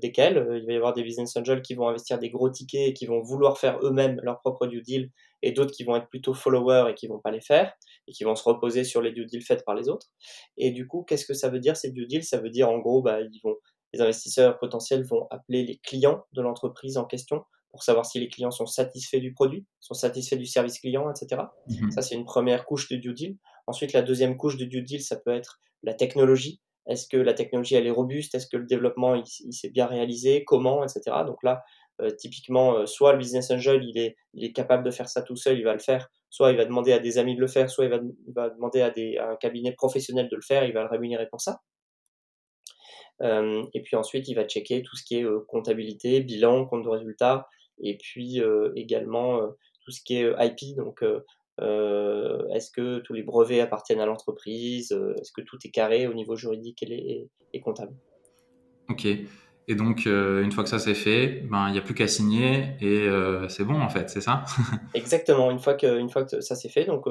desquels. 0.00 0.46
il 0.60 0.66
va 0.66 0.72
y 0.72 0.76
avoir 0.76 0.92
des 0.92 1.02
business 1.02 1.36
angels 1.36 1.62
qui 1.62 1.74
vont 1.74 1.88
investir 1.88 2.18
des 2.18 2.30
gros 2.30 2.50
tickets 2.50 2.88
et 2.88 2.92
qui 2.92 3.06
vont 3.06 3.20
vouloir 3.20 3.58
faire 3.58 3.78
eux-mêmes 3.82 4.20
leur 4.24 4.40
propre 4.40 4.66
due 4.66 4.82
deal, 4.82 5.10
et 5.42 5.52
d'autres 5.52 5.72
qui 5.72 5.84
vont 5.84 5.96
être 5.96 6.08
plutôt 6.08 6.34
followers 6.34 6.90
et 6.90 6.94
qui 6.94 7.06
vont 7.08 7.20
pas 7.20 7.30
les 7.30 7.40
faire, 7.40 7.72
et 8.08 8.12
qui 8.12 8.24
vont 8.24 8.36
se 8.36 8.42
reposer 8.44 8.82
sur 8.84 9.02
les 9.02 9.12
due 9.12 9.26
deals 9.26 9.44
faites 9.44 9.64
par 9.64 9.76
les 9.76 9.88
autres. 9.88 10.08
Et 10.56 10.72
du 10.72 10.86
coup, 10.88 11.04
qu'est-ce 11.06 11.26
que 11.26 11.34
ça 11.34 11.48
veut 11.48 11.60
dire 11.60 11.76
ces 11.76 11.90
due 11.92 12.06
deals? 12.06 12.24
Ça 12.24 12.38
veut 12.38 12.50
dire 12.50 12.68
en 12.70 12.78
gros, 12.78 13.02
bah, 13.02 13.20
ils 13.20 13.40
vont 13.44 13.56
les 13.92 14.00
investisseurs 14.00 14.58
potentiels 14.58 15.04
vont 15.04 15.26
appeler 15.30 15.64
les 15.64 15.78
clients 15.78 16.24
de 16.32 16.42
l'entreprise 16.42 16.96
en 16.96 17.04
question 17.04 17.42
pour 17.70 17.82
savoir 17.82 18.06
si 18.06 18.18
les 18.18 18.28
clients 18.28 18.50
sont 18.50 18.66
satisfaits 18.66 19.18
du 19.18 19.32
produit, 19.32 19.66
sont 19.80 19.94
satisfaits 19.94 20.36
du 20.36 20.46
service 20.46 20.80
client, 20.80 21.10
etc. 21.10 21.42
Mhm. 21.68 21.90
Ça, 21.90 22.02
c'est 22.02 22.14
une 22.14 22.24
première 22.24 22.64
couche 22.64 22.88
de 22.88 22.96
due 22.96 23.12
deal. 23.12 23.36
Ensuite, 23.66 23.92
la 23.92 24.02
deuxième 24.02 24.36
couche 24.36 24.56
de 24.56 24.64
due 24.64 24.82
deal, 24.82 25.02
ça 25.02 25.16
peut 25.16 25.34
être 25.34 25.60
la 25.82 25.94
technologie. 25.94 26.60
Est-ce 26.86 27.06
que 27.06 27.18
la 27.18 27.34
technologie, 27.34 27.74
elle 27.74 27.86
est 27.86 27.90
robuste? 27.90 28.34
Est-ce 28.34 28.46
que 28.46 28.56
le 28.56 28.64
développement, 28.64 29.14
il, 29.14 29.52
s'est 29.52 29.68
bien 29.68 29.86
réalisé? 29.86 30.44
Comment? 30.44 30.82
Etc. 30.82 31.02
Donc 31.26 31.42
là, 31.42 31.62
euh, 32.00 32.10
typiquement, 32.10 32.76
euh, 32.76 32.86
soit 32.86 33.12
le 33.12 33.18
business 33.18 33.50
angel, 33.50 33.84
il 33.84 33.98
est, 33.98 34.16
il 34.32 34.44
est 34.44 34.52
capable 34.52 34.84
de 34.84 34.90
faire 34.90 35.08
ça 35.08 35.20
tout 35.20 35.36
seul, 35.36 35.58
il 35.58 35.64
va 35.64 35.74
le 35.74 35.80
faire. 35.80 36.08
Soit 36.30 36.52
il 36.52 36.56
va 36.56 36.64
demander 36.64 36.92
à 36.92 36.98
des 36.98 37.18
amis 37.18 37.36
de 37.36 37.40
le 37.40 37.46
faire, 37.46 37.68
soit 37.68 37.84
il 37.84 37.90
va, 37.90 37.98
il 38.26 38.32
va 38.32 38.48
demander 38.48 38.80
à, 38.80 38.90
des, 38.90 39.18
à 39.18 39.30
un 39.30 39.36
cabinet 39.36 39.72
professionnel 39.72 40.28
de 40.30 40.36
le 40.36 40.42
faire, 40.42 40.64
il 40.64 40.72
va 40.72 40.82
le 40.82 40.88
rémunérer 40.88 41.26
pour 41.28 41.40
ça. 41.42 41.60
Euh, 43.22 43.64
et 43.74 43.82
puis 43.82 43.96
ensuite, 43.96 44.28
il 44.28 44.34
va 44.34 44.44
checker 44.44 44.82
tout 44.82 44.96
ce 44.96 45.04
qui 45.04 45.18
est 45.18 45.24
euh, 45.24 45.40
comptabilité, 45.48 46.20
bilan, 46.20 46.66
compte 46.66 46.84
de 46.84 46.88
résultat, 46.88 47.48
et 47.82 47.96
puis 47.96 48.40
euh, 48.40 48.72
également 48.76 49.40
tout 49.84 49.90
ce 49.90 50.02
qui 50.02 50.16
est 50.16 50.32
IP. 50.38 50.76
Donc, 50.76 51.02
est-ce 51.60 52.70
que 52.70 52.98
tous 52.98 53.12
les 53.12 53.22
brevets 53.22 53.60
appartiennent 53.60 54.00
à 54.00 54.06
l'entreprise 54.06 54.92
Est-ce 54.92 55.32
que 55.32 55.40
tout 55.40 55.58
est 55.64 55.70
carré 55.70 56.06
au 56.06 56.14
niveau 56.14 56.36
juridique 56.36 56.82
et, 56.82 57.28
et 57.52 57.60
comptable? 57.60 57.94
Ok. 58.88 59.06
Et 59.70 59.74
donc, 59.74 60.06
une 60.06 60.50
fois 60.50 60.64
que 60.64 60.70
ça 60.70 60.78
c'est 60.78 60.94
fait, 60.94 61.42
ben 61.50 61.68
il 61.68 61.72
n'y 61.72 61.78
a 61.78 61.82
plus 61.82 61.94
qu'à 61.94 62.08
signer 62.08 62.74
et 62.80 63.08
c'est 63.48 63.64
bon 63.64 63.80
en 63.80 63.88
fait, 63.88 64.08
c'est 64.10 64.20
ça? 64.20 64.44
Exactement. 64.94 65.50
Une 65.50 65.58
fois 65.58 65.74
que, 65.74 65.98
une 65.98 66.10
fois 66.10 66.24
que 66.24 66.40
ça 66.40 66.54
c'est 66.54 66.68
fait, 66.68 66.84
donc 66.84 67.06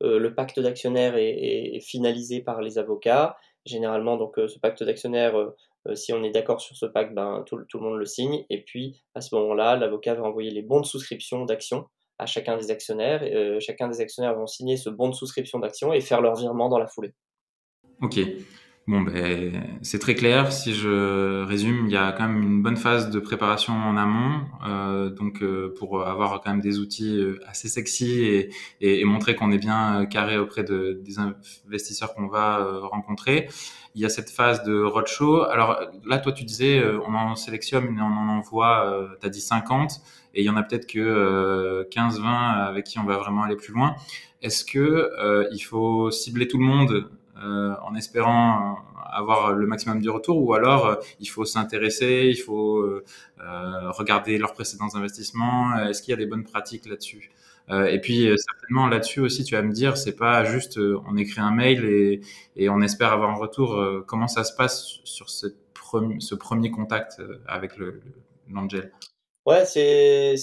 le 0.00 0.34
pacte 0.34 0.58
d'actionnaires 0.60 1.16
est, 1.16 1.74
est, 1.74 1.80
finalisé 1.80 2.40
par 2.40 2.62
les 2.62 2.78
avocats. 2.78 3.36
Généralement, 3.66 4.16
donc, 4.16 4.34
ce 4.36 4.58
pacte 4.58 4.82
d'actionnaires, 4.82 5.34
si 5.94 6.12
on 6.12 6.22
est 6.24 6.30
d'accord 6.30 6.60
sur 6.60 6.76
ce 6.76 6.86
pacte, 6.86 7.14
ben, 7.14 7.44
tout, 7.46 7.56
le 7.56 7.80
monde 7.80 7.98
le 7.98 8.06
signe. 8.06 8.44
Et 8.48 8.62
puis, 8.62 9.02
à 9.14 9.20
ce 9.20 9.34
moment-là, 9.34 9.76
l'avocat 9.76 10.14
va 10.14 10.22
envoyer 10.22 10.50
les 10.50 10.62
bons 10.62 10.80
de 10.80 10.86
souscription 10.86 11.44
d'actions 11.44 11.86
à 12.18 12.26
chacun 12.26 12.56
des 12.56 12.70
actionnaires. 12.70 13.22
chacun 13.60 13.88
des 13.88 14.00
actionnaires 14.00 14.34
vont 14.34 14.46
signer 14.46 14.76
ce 14.76 14.88
bon 14.88 15.08
de 15.08 15.14
souscription 15.14 15.58
d'actions 15.58 15.92
et 15.92 16.00
faire 16.00 16.20
leur 16.20 16.36
virement 16.36 16.68
dans 16.68 16.78
la 16.78 16.86
foulée. 16.86 17.12
Ok. 18.02 18.18
Bon, 18.90 19.02
ben, 19.02 19.78
c'est 19.82 20.00
très 20.00 20.16
clair. 20.16 20.52
Si 20.52 20.74
je 20.74 21.44
résume, 21.44 21.86
il 21.86 21.92
y 21.92 21.96
a 21.96 22.10
quand 22.10 22.26
même 22.26 22.42
une 22.42 22.60
bonne 22.60 22.76
phase 22.76 23.08
de 23.08 23.20
préparation 23.20 23.72
en 23.72 23.96
amont, 23.96 24.40
euh, 24.66 25.10
donc 25.10 25.44
euh, 25.44 25.72
pour 25.78 26.04
avoir 26.04 26.40
quand 26.40 26.50
même 26.50 26.60
des 26.60 26.80
outils 26.80 27.16
euh, 27.20 27.38
assez 27.46 27.68
sexy 27.68 28.20
et, 28.20 28.50
et, 28.80 29.04
montrer 29.04 29.36
qu'on 29.36 29.52
est 29.52 29.58
bien 29.58 30.06
carré 30.06 30.38
auprès 30.38 30.64
de, 30.64 31.00
des 31.04 31.20
investisseurs 31.20 32.14
qu'on 32.14 32.26
va 32.26 32.80
rencontrer. 32.82 33.48
Il 33.94 34.00
y 34.00 34.04
a 34.04 34.08
cette 34.08 34.30
phase 34.30 34.64
de 34.64 34.82
roadshow. 34.82 35.44
Alors 35.44 35.78
là, 36.04 36.18
toi, 36.18 36.32
tu 36.32 36.42
disais, 36.42 36.82
on 37.06 37.14
en 37.14 37.36
sélectionne 37.36 37.96
et 37.96 38.00
on 38.00 38.06
en 38.06 38.28
envoie, 38.28 39.08
tu 39.20 39.26
as 39.26 39.30
dit 39.30 39.40
50, 39.40 40.00
et 40.34 40.42
il 40.42 40.44
y 40.44 40.50
en 40.50 40.56
a 40.56 40.64
peut-être 40.64 40.88
que 40.88 41.86
15-20 41.92 42.24
avec 42.66 42.86
qui 42.86 42.98
on 42.98 43.04
va 43.04 43.18
vraiment 43.18 43.44
aller 43.44 43.56
plus 43.56 43.72
loin. 43.72 43.94
Est-ce 44.42 44.64
que 44.64 45.10
il 45.52 45.60
faut 45.60 46.10
cibler 46.10 46.48
tout 46.48 46.58
le 46.58 46.64
monde 46.64 46.90
euh, 46.92 47.19
en 47.40 47.94
espérant 47.94 48.72
euh, 48.72 49.00
avoir 49.12 49.52
le 49.52 49.66
maximum 49.66 50.00
du 50.00 50.10
retour 50.10 50.42
ou 50.42 50.54
alors 50.54 50.86
euh, 50.86 50.94
il 51.20 51.28
faut 51.28 51.44
s'intéresser, 51.44 52.30
il 52.30 52.36
faut 52.36 53.00
regarder 53.38 54.38
leurs 54.38 54.52
précédents 54.52 54.94
investissements. 54.94 55.76
Est-ce 55.78 56.02
qu'il 56.02 56.12
y 56.12 56.14
a 56.14 56.18
des 56.18 56.26
bonnes 56.26 56.44
pratiques 56.44 56.86
là-dessus? 56.86 57.30
Et 57.88 58.00
puis 58.00 58.28
certainement 58.36 58.88
là-dessus 58.88 59.20
aussi, 59.20 59.44
tu 59.44 59.54
vas 59.54 59.62
me 59.62 59.72
dire, 59.72 59.96
c'est 59.96 60.16
pas 60.16 60.42
juste 60.42 60.78
on 60.78 61.16
écrit 61.16 61.40
un 61.40 61.52
mail 61.52 61.84
et, 62.56 62.68
on 62.68 62.80
espère 62.80 63.12
avoir 63.12 63.30
un 63.30 63.36
retour. 63.36 64.04
comment 64.06 64.26
ça 64.26 64.42
se 64.42 64.52
passe 64.54 64.98
sur 65.04 65.30
ce 65.30 65.46
premier, 66.34 66.70
contact 66.70 67.22
avec 67.46 67.72
l'angel? 68.48 68.92
Ouais, 69.46 69.64
c'est 69.66 70.34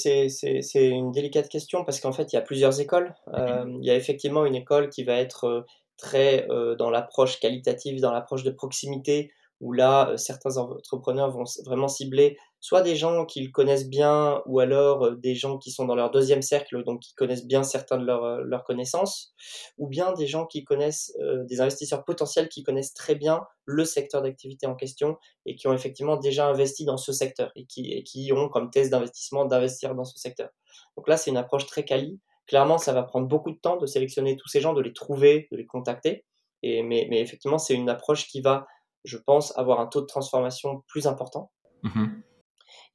une 0.76 1.12
délicate 1.12 1.50
question 1.50 1.84
parce 1.84 2.00
qu'en 2.00 2.14
fait, 2.14 2.32
il 2.32 2.38
y 2.38 2.40
a 2.40 2.42
plusieurs 2.42 2.80
écoles. 2.80 3.14
il 3.36 3.84
y 3.86 3.92
a 3.92 3.96
effectivement 3.96 4.46
une 4.46 4.56
école 4.56 4.90
qui 4.90 5.04
va 5.04 5.16
être 5.16 5.66
très 5.98 6.50
euh, 6.50 6.76
dans 6.76 6.90
l'approche 6.90 7.40
qualitative, 7.40 8.00
dans 8.00 8.12
l'approche 8.12 8.44
de 8.44 8.52
proximité, 8.52 9.32
où 9.60 9.74
là, 9.74 10.12
euh, 10.12 10.18
certains 10.18 10.58
entrepreneurs 10.58 11.32
vont 11.32 11.44
vraiment 11.66 11.88
cibler 11.88 12.38
soit 12.60 12.82
des 12.82 12.96
gens 12.96 13.26
qu'ils 13.26 13.52
connaissent 13.52 13.88
bien, 13.88 14.42
ou 14.46 14.60
alors 14.60 15.06
euh, 15.06 15.16
des 15.16 15.36
gens 15.36 15.58
qui 15.58 15.72
sont 15.72 15.86
dans 15.86 15.96
leur 15.96 16.12
deuxième 16.12 16.42
cercle, 16.42 16.84
donc 16.84 17.02
qui 17.02 17.14
connaissent 17.14 17.46
bien 17.46 17.64
certains 17.64 17.98
de 17.98 18.06
leurs 18.06 18.64
connaissances, 18.64 19.34
ou 19.78 19.88
bien 19.88 20.14
des 20.14 20.28
gens 20.28 20.46
qui 20.46 20.64
connaissent, 20.64 21.16
des 21.46 21.62
investisseurs 21.62 22.04
potentiels 22.04 22.50
qui 22.50 22.64
connaissent 22.64 22.94
très 22.94 23.16
bien 23.16 23.42
le 23.66 23.86
secteur 23.86 24.22
d'activité 24.22 24.66
en 24.66 24.76
question 24.76 25.18
et 25.46 25.56
qui 25.56 25.68
ont 25.68 25.74
effectivement 25.74 26.18
déjà 26.18 26.48
investi 26.48 26.86
dans 26.86 26.98
ce 26.98 27.12
secteur 27.12 27.52
et 27.56 27.66
qui, 27.66 27.92
et 27.92 28.04
qui 28.04 28.32
ont 28.34 28.50
comme 28.50 28.72
thèse 28.72 28.90
d'investissement 28.90 29.46
d'investir 29.46 29.94
dans 29.94 30.06
ce 30.06 30.18
secteur. 30.18 30.50
Donc 30.96 31.08
là, 31.08 31.18
c'est 31.18 31.30
une 31.30 31.38
approche 31.38 31.68
très 31.68 31.86
quali 31.86 32.20
Clairement, 32.48 32.78
ça 32.78 32.94
va 32.94 33.04
prendre 33.04 33.28
beaucoup 33.28 33.52
de 33.52 33.58
temps 33.58 33.78
de 33.78 33.86
sélectionner 33.86 34.38
tous 34.38 34.48
ces 34.48 34.62
gens, 34.62 34.74
de 34.74 34.82
les 34.82 34.94
trouver, 34.94 35.48
de 35.52 35.58
les 35.58 35.66
contacter. 35.66 36.26
Et, 36.64 36.82
mais, 36.82 37.08
mais 37.10 37.22
effectivement, 37.22 37.58
c'est 37.58 37.76
une 37.76 37.90
approche 37.90 38.28
qui 38.28 38.42
va, 38.42 38.66
je 39.04 39.18
pense, 39.18 39.58
avoir 39.58 39.80
un 39.80 39.88
taux 39.88 40.02
de 40.02 40.06
transformation 40.06 40.84
plus 40.88 41.08
important. 41.08 41.52
Mmh 41.84 42.06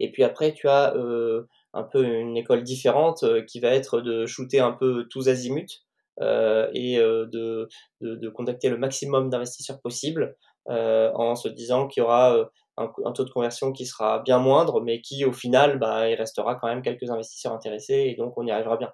et 0.01 0.11
puis 0.11 0.25
après, 0.25 0.53
tu 0.53 0.69
as 0.69 0.95
euh, 0.97 1.49
un 1.73 1.85
peu 1.85 2.05
une 2.05 2.37
école 2.37 2.62
différente 2.62 3.23
euh, 3.23 3.43
qui 3.43 3.61
va 3.61 3.69
être 3.69 4.01
de 4.01 4.27
shooter 4.27 4.61
un 4.61 4.73
peu 4.73 5.07
tous 5.09 5.29
azimuts 5.29 5.85
euh, 6.21 6.69
et 6.75 6.97
de, 6.97 7.69
de, 8.01 8.17
de, 8.17 8.29
contacter 8.29 8.69
le 8.69 8.77
maximum 8.77 9.31
d'investisseurs 9.31 9.81
possible 9.81 10.37
en 10.67 11.35
se 11.35 11.49
disant 11.49 11.88
qu'il 11.88 12.03
y 12.03 12.05
aura 12.05 12.51
un, 12.76 13.12
taux 13.12 13.24
de 13.24 13.30
conversion 13.30 13.72
qui 13.72 13.87
sera 13.87 14.20
bien 14.20 14.38
moindre, 14.38 14.80
mais 14.80 15.00
qui 15.00 15.24
au 15.24 15.32
final, 15.32 15.78
bah, 15.78 16.08
il 16.08 16.14
restera 16.14 16.54
quand 16.54 16.68
même 16.68 16.82
quelques 16.82 17.11
investisseurs 17.11 17.52
intéressés 17.52 18.06
et 18.08 18.16
donc 18.16 18.37
on 18.38 18.46
y 18.46 18.50
arrivera 18.50 18.76
bien. 18.76 18.92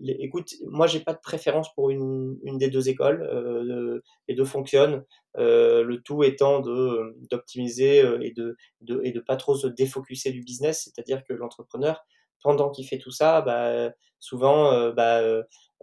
écoute, 0.00 0.50
moi 0.66 0.86
j'ai 0.86 1.00
pas 1.00 1.12
de 1.12 1.20
préférence 1.20 1.72
pour 1.74 1.90
une, 1.90 2.38
une 2.44 2.58
des 2.58 2.68
deux 2.68 2.88
écoles, 2.88 3.22
euh, 3.32 4.00
les 4.28 4.34
deux 4.34 4.44
fonctionnent, 4.44 5.04
euh, 5.38 5.82
le 5.82 6.02
tout 6.02 6.22
étant 6.24 6.60
de 6.60 7.16
d'optimiser 7.30 8.02
euh, 8.02 8.20
et 8.22 8.32
de, 8.32 8.56
de 8.82 9.00
et 9.04 9.12
de 9.12 9.20
pas 9.20 9.36
trop 9.36 9.56
se 9.56 9.66
défocuser 9.66 10.30
du 10.30 10.42
business, 10.42 10.84
c'est-à-dire 10.84 11.22
que 11.24 11.32
l'entrepreneur 11.34 12.04
pendant 12.42 12.70
qu'il 12.70 12.86
fait 12.86 12.98
tout 12.98 13.10
ça, 13.10 13.40
bah, 13.42 13.90
souvent 14.20 14.72
euh, 14.72 14.92
bah, 14.92 15.20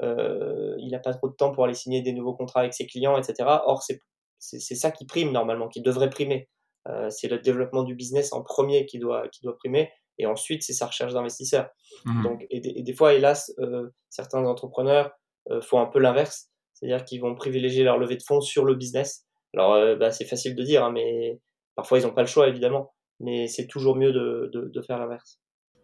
euh, 0.01 0.75
il 0.79 0.89
n'a 0.91 0.99
pas 0.99 1.13
trop 1.13 1.29
de 1.29 1.35
temps 1.35 1.51
pour 1.51 1.65
aller 1.65 1.73
signer 1.73 2.01
des 2.01 2.13
nouveaux 2.13 2.33
contrats 2.33 2.61
avec 2.61 2.73
ses 2.73 2.87
clients, 2.87 3.17
etc. 3.17 3.61
Or 3.65 3.83
c'est 3.83 3.99
c'est 4.39 4.75
ça 4.75 4.91
qui 4.91 5.05
prime 5.05 5.31
normalement, 5.31 5.69
qui 5.69 5.81
devrait 5.81 6.09
primer. 6.09 6.49
Euh, 6.89 7.09
c'est 7.09 7.29
le 7.29 7.39
développement 7.39 7.83
du 7.83 7.95
business 7.95 8.33
en 8.33 8.41
premier 8.41 8.85
qui 8.85 8.99
doit, 8.99 9.27
qui 9.29 9.41
doit 9.41 9.55
primer, 9.57 9.89
et 10.17 10.25
ensuite 10.25 10.63
c'est 10.63 10.73
sa 10.73 10.87
recherche 10.87 11.13
d'investisseurs. 11.13 11.69
Mmh. 12.05 12.23
Donc, 12.23 12.45
et, 12.49 12.59
des 12.59 12.93
fois, 12.93 13.13
hélas, 13.13 13.53
euh, 13.59 13.89
certains 14.09 14.43
entrepreneurs 14.43 15.11
euh, 15.49 15.61
font 15.61 15.79
un 15.79 15.85
peu 15.85 15.99
l'inverse, 15.99 16.49
c'est-à-dire 16.73 17.05
qu'ils 17.05 17.21
vont 17.21 17.35
privilégier 17.35 17.83
leur 17.83 17.97
levée 17.97 18.17
de 18.17 18.23
fonds 18.23 18.41
sur 18.41 18.65
le 18.65 18.75
business. 18.75 19.25
Alors, 19.53 19.97
bah, 19.97 20.11
c'est 20.11 20.25
facile 20.25 20.55
de 20.55 20.63
dire, 20.63 20.83
hein, 20.83 20.91
mais 20.91 21.39
parfois 21.75 21.99
ils 21.99 22.03
n'ont 22.05 22.13
pas 22.13 22.21
le 22.21 22.27
choix, 22.27 22.47
évidemment, 22.47 22.91
mais 23.19 23.47
c'est 23.47 23.67
toujours 23.67 23.95
mieux 23.95 24.11
de, 24.11 24.49
de, 24.51 24.81
faire 24.81 24.97
l'inverse. 24.97 25.39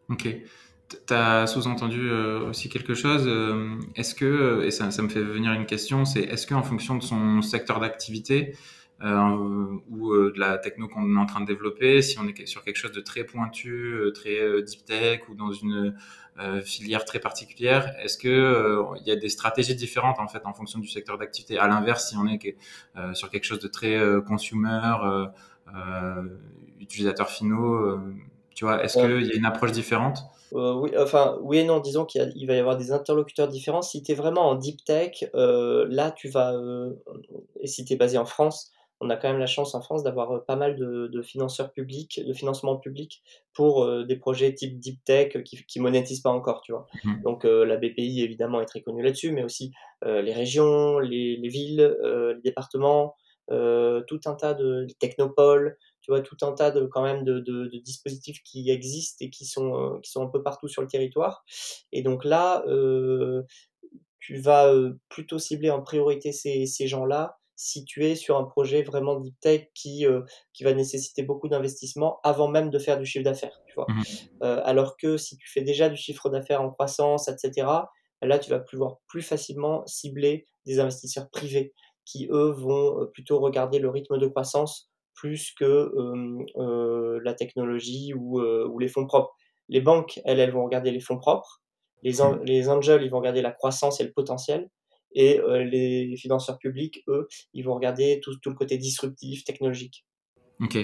Ok. 0.10 0.28
Tu 0.90 1.14
as 1.14 1.46
sous-entendu 1.46 2.12
aussi 2.12 2.68
quelque 2.68 2.96
chose. 2.96 3.30
est-ce 3.96 4.16
que, 4.16 4.64
et 4.66 4.72
ça, 4.72 4.90
ça, 4.90 5.04
me 5.04 5.08
fait 5.08 5.22
venir 5.22 5.54
une 5.54 5.68
question, 5.68 6.04
c'est 6.04 6.22
est-ce 6.22 6.48
qu'en 6.48 6.64
fonction 6.64 6.96
de 6.96 7.04
son 7.04 7.44
secteur 7.44 7.80
d'activité, 7.80 8.56
ou 9.02 10.14
euh, 10.14 10.34
de 10.36 10.40
la 10.40 10.58
techno 10.58 10.88
qu'on 10.88 11.16
est 11.16 11.20
en 11.20 11.26
train 11.26 11.42
de 11.42 11.46
développer, 11.46 12.02
si 12.02 12.20
on 12.20 12.28
est 12.28 12.46
sur 12.46 12.64
quelque 12.64 12.76
chose 12.76 12.92
de 12.92 13.02
très 13.02 13.24
pointu, 13.24 13.94
euh, 13.94 14.12
très 14.12 14.62
deep 14.64 14.86
tech 14.86 15.22
ou 15.30 15.36
dans 15.36 15.52
une 15.52 15.96
filière 16.64 17.04
très 17.04 17.20
particulière, 17.20 17.94
est-ce 18.02 18.18
que 18.18 18.82
il 19.02 19.06
y 19.06 19.12
a 19.12 19.18
des 19.18 19.28
stratégies 19.28 19.76
différentes 19.76 20.20
en 20.20 20.28
fait 20.30 20.46
en 20.46 20.54
fonction 20.54 20.80
du 20.80 20.88
secteur 20.88 21.18
d'activité? 21.18 21.58
À 21.58 21.68
l'inverse, 21.68 22.10
si 22.10 22.16
on 22.16 22.26
est 22.28 22.56
sur 23.14 23.30
quelque 23.30 23.44
chose 23.44 23.60
de 23.60 23.68
très 23.68 24.00
consumer, 24.26 24.96
utilisateurs 26.80 27.30
finaux, 27.30 28.00
tu 28.56 28.64
vois, 28.64 28.82
est-ce 28.82 28.98
qu'il 28.98 29.28
y 29.28 29.34
a 29.34 29.36
une 29.36 29.44
approche 29.44 29.74
différente? 29.74 30.20
Oui, 30.54 30.92
enfin, 30.98 31.38
oui 31.42 31.58
et 31.58 31.66
non, 31.66 31.82
disons 31.82 32.06
qu'il 32.06 32.48
va 32.48 32.54
y 32.54 32.60
avoir 32.60 32.78
des 32.78 32.94
interlocuteurs 32.94 33.50
différents. 33.50 33.82
Si 33.82 34.02
tu 34.02 34.14
es 34.14 34.16
vraiment 34.16 34.48
en 34.48 34.56
deep 34.56 34.86
tech, 34.86 35.26
là, 35.34 36.12
tu 36.12 36.30
vas, 36.30 36.54
et 37.60 37.68
si 37.68 37.84
tu 37.84 37.92
es 37.92 37.96
basé 37.98 38.18
en 38.18 38.24
France, 38.24 38.72
on 39.02 39.10
a 39.10 39.16
quand 39.16 39.30
même 39.30 39.40
la 39.40 39.46
chance 39.46 39.76
en 39.76 39.82
France 39.82 40.04
d'avoir 40.04 40.32
euh, 40.32 40.40
pas 40.40 40.56
mal 40.56 40.76
de, 40.76 41.22
financeurs 41.22 41.72
publics, 41.72 42.20
de 42.26 42.34
financement 42.34 42.78
public 42.78 43.22
pour 43.54 43.84
euh, 43.84 44.04
des 44.04 44.16
projets 44.16 44.54
type 44.54 44.80
deep 44.80 45.04
tech 45.04 45.42
qui, 45.44 45.64
qui 45.66 45.80
monétisent 45.80 46.22
pas 46.22 46.30
encore, 46.30 46.62
tu 46.62 46.72
vois. 46.72 46.88
Mmh. 47.04 47.22
Donc 47.24 47.46
euh, 47.46 47.66
la 47.66 47.78
BPI 47.78 48.22
évidemment 48.22 48.62
est 48.62 48.66
très 48.66 48.82
connue 48.82 49.04
là-dessus, 49.04 49.32
mais 49.32 49.44
aussi 49.44 49.72
les 50.06 50.34
régions, 50.34 51.00
les, 51.00 51.36
villes, 51.50 51.98
les 52.02 52.42
départements, 52.42 53.16
tout 53.50 54.20
un 54.26 54.36
tas 54.36 54.54
de 54.54 54.88
technopoles, 54.98 55.78
tu 56.02 56.12
vois, 56.12 56.22
tout 56.22 56.38
un 56.42 56.54
tas 56.54 56.72
de 56.72 56.86
quand 56.86 57.04
même 57.04 57.26
de, 57.26 57.70
dispositifs 57.84 58.42
qui 58.44 58.70
existent 58.70 59.26
et 59.26 59.30
qui 59.30 59.46
sont 59.46 60.00
qui 60.02 60.10
sont 60.10 60.24
un 60.24 60.30
peu 60.30 60.42
partout 60.42 60.70
sur 60.70 60.82
le 60.82 60.88
territoire. 60.88 61.44
Et 61.92 62.02
donc 62.02 62.24
là, 62.24 62.64
tu 64.22 64.38
vas 64.38 64.74
plutôt 65.10 65.38
cibler 65.38 65.70
en 65.70 65.82
priorité 65.82 66.32
ces, 66.32 66.66
ces 66.66 66.88
gens-là 66.88 67.39
si 67.62 67.84
tu 67.84 68.06
es 68.06 68.16
sur 68.16 68.38
un 68.38 68.46
projet 68.46 68.84
vraiment 68.84 69.20
deep 69.20 69.38
tech 69.42 69.68
qui, 69.76 70.06
qui 70.54 70.64
va 70.64 70.74
nécessiter 70.74 71.24
beaucoup 71.24 71.50
d'investissement 71.50 72.22
avant 72.24 72.48
même 72.48 72.70
de 72.70 72.80
faire 72.80 72.98
du 72.98 73.06
chiffre 73.06 73.26
d'affaires, 73.26 73.60
tu 73.68 73.74
vois. 73.76 73.86
Mmh 73.90 74.04
alors 74.42 74.96
que 74.96 75.18
si 75.18 75.36
tu 75.36 75.50
fais 75.50 75.62
déjà 75.62 75.90
du 75.90 75.98
chiffre 75.98 76.30
d'affaires 76.30 76.62
en 76.62 76.70
croissance, 76.70 77.28
etc., 77.28 77.68
là, 78.22 78.40
tu 78.40 78.50
vas 78.50 78.60
pouvoir 78.60 79.00
plus 79.08 79.22
facilement 79.22 79.86
cibler 79.86 80.48
des 80.66 80.80
investisseurs 80.80 81.30
privés 81.30 81.74
qui, 82.06 82.30
eux, 82.32 82.52
vont 82.52 83.08
plutôt 83.14 83.40
regarder 83.40 83.80
le 83.80 83.90
rythme 83.90 84.18
de 84.18 84.28
croissance 84.28 84.90
plus 85.14 85.52
que 85.52 85.92
la 87.22 87.34
technologie 87.34 88.14
ou, 88.14 88.40
ou, 88.40 88.80
les 88.80 88.88
fonds 88.88 89.06
propres. 89.06 89.36
Les 89.68 89.82
banques, 89.82 90.22
elles, 90.24 90.40
elles 90.40 90.54
vont 90.54 90.64
regarder 90.64 90.92
les 90.92 91.02
fonds 91.02 91.20
propres. 91.20 91.62
Les, 92.04 92.22
mmh. 92.22 92.44
les 92.46 92.70
angels, 92.70 93.04
ils 93.04 93.12
vont 93.12 93.20
regarder 93.20 93.42
la 93.42 93.52
croissance 93.52 94.00
et 94.00 94.06
le 94.06 94.14
potentiel. 94.14 94.70
Et 95.14 95.40
les 95.72 96.16
financeurs 96.18 96.58
publics, 96.58 97.04
eux, 97.08 97.28
ils 97.54 97.64
vont 97.64 97.74
regarder 97.74 98.20
tout, 98.22 98.36
le 98.46 98.54
côté 98.54 98.78
disruptif, 98.78 99.44
technologique. 99.44 100.06
Ok. 100.62 100.78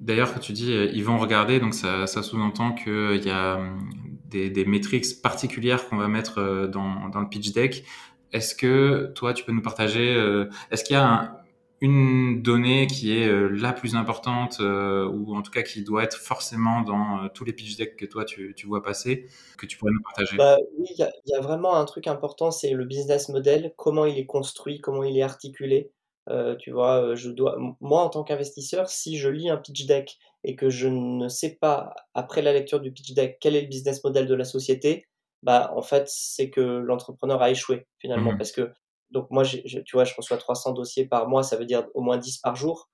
D'ailleurs, 0.00 0.32
quand 0.32 0.40
tu 0.40 0.52
dis 0.52 0.72
ils 0.72 1.04
vont 1.04 1.18
regarder, 1.18 1.60
donc 1.60 1.74
ça, 1.74 2.06
sous-entend 2.06 2.72
qu'il 2.72 3.22
y 3.24 3.30
a 3.30 3.56
hum, 3.56 3.90
des, 4.26 4.48
des 4.48 4.64
métriques 4.64 5.20
particulières 5.22 5.88
qu'on 5.88 5.98
va 5.98 6.08
mettre 6.08 6.68
dans, 6.68 7.08
dans, 7.10 7.20
le 7.20 7.28
pitch 7.28 7.52
deck. 7.52 7.84
Est-ce 8.32 8.54
que 8.54 9.12
toi, 9.14 9.34
tu 9.34 9.44
peux 9.44 9.52
nous 9.52 9.60
partager, 9.60 10.14
est-ce 10.70 10.84
qu'il 10.84 10.94
y 10.94 10.98
a 10.98 11.06
un, 11.06 11.41
une 11.82 12.42
donnée 12.42 12.86
qui 12.86 13.18
est 13.18 13.26
euh, 13.26 13.48
la 13.48 13.72
plus 13.72 13.96
importante 13.96 14.58
euh, 14.60 15.04
ou 15.04 15.34
en 15.34 15.42
tout 15.42 15.50
cas 15.50 15.62
qui 15.62 15.82
doit 15.82 16.04
être 16.04 16.16
forcément 16.16 16.82
dans 16.82 17.24
euh, 17.24 17.28
tous 17.34 17.44
les 17.44 17.52
pitch 17.52 17.76
decks 17.76 17.96
que 17.96 18.06
toi 18.06 18.24
tu, 18.24 18.54
tu, 18.56 18.68
vois 18.68 18.84
passer 18.84 19.26
que 19.58 19.66
tu 19.66 19.76
pourrais 19.76 19.90
nous 19.90 20.00
partager. 20.00 20.36
Bah, 20.36 20.58
Oui, 20.78 20.86
il 20.96 21.04
y, 21.04 21.30
y, 21.32 21.34
a 21.34 21.40
vraiment 21.40 21.74
un 21.74 21.84
truc 21.84 22.06
important, 22.06 22.52
c'est 22.52 22.70
le 22.70 22.84
business 22.84 23.28
model, 23.30 23.74
comment 23.76 24.06
il 24.06 24.16
est 24.16 24.26
construit, 24.26 24.80
comment 24.80 25.02
il 25.02 25.18
est 25.18 25.22
articulé. 25.22 25.90
tu 26.60 26.70
vois, 26.70 27.16
je 27.16 27.30
dois, 27.30 27.58
moi 27.80 28.02
en 28.02 28.10
tant 28.10 28.22
qu'investisseur, 28.22 28.88
si 28.88 29.18
je 29.18 29.28
lis 29.28 29.50
un 29.50 29.56
pitch 29.56 29.86
deck 29.86 30.18
et 30.44 30.54
que 30.54 30.70
je 30.70 30.86
ne 30.86 31.28
sais 31.28 31.58
pas 31.60 31.96
après 32.14 32.42
la 32.42 32.52
lecture 32.52 32.78
du 32.78 32.92
pitch 32.92 33.12
deck 33.12 33.38
quel 33.40 33.56
est 33.56 33.62
le 33.62 33.68
business 33.68 34.04
model 34.04 34.28
de 34.28 34.34
la 34.36 34.44
société, 34.44 35.08
bah 35.42 35.72
en 35.74 35.82
fait 35.82 36.04
c'est 36.06 36.48
que 36.48 36.60
l'entrepreneur 36.60 37.42
a 37.42 37.50
échoué 37.50 37.88
finalement. 37.98 38.34
Mmh. 38.34 38.38
Parce 38.38 38.52
que 38.52 38.70
donc 39.12 39.30
moi, 39.30 39.44
tu 39.44 39.82
vois, 39.92 40.04
je 40.04 40.14
reçois 40.16 40.36
300 40.36 40.72
dossiers 40.72 41.06
par 41.06 41.28
mois, 41.28 41.42
ça 41.42 41.56
veut 41.56 41.66
dire 41.66 41.86
au 41.94 42.02
moins 42.02 42.16
10 42.16 42.38
par 42.38 42.56
jour. 42.56 42.90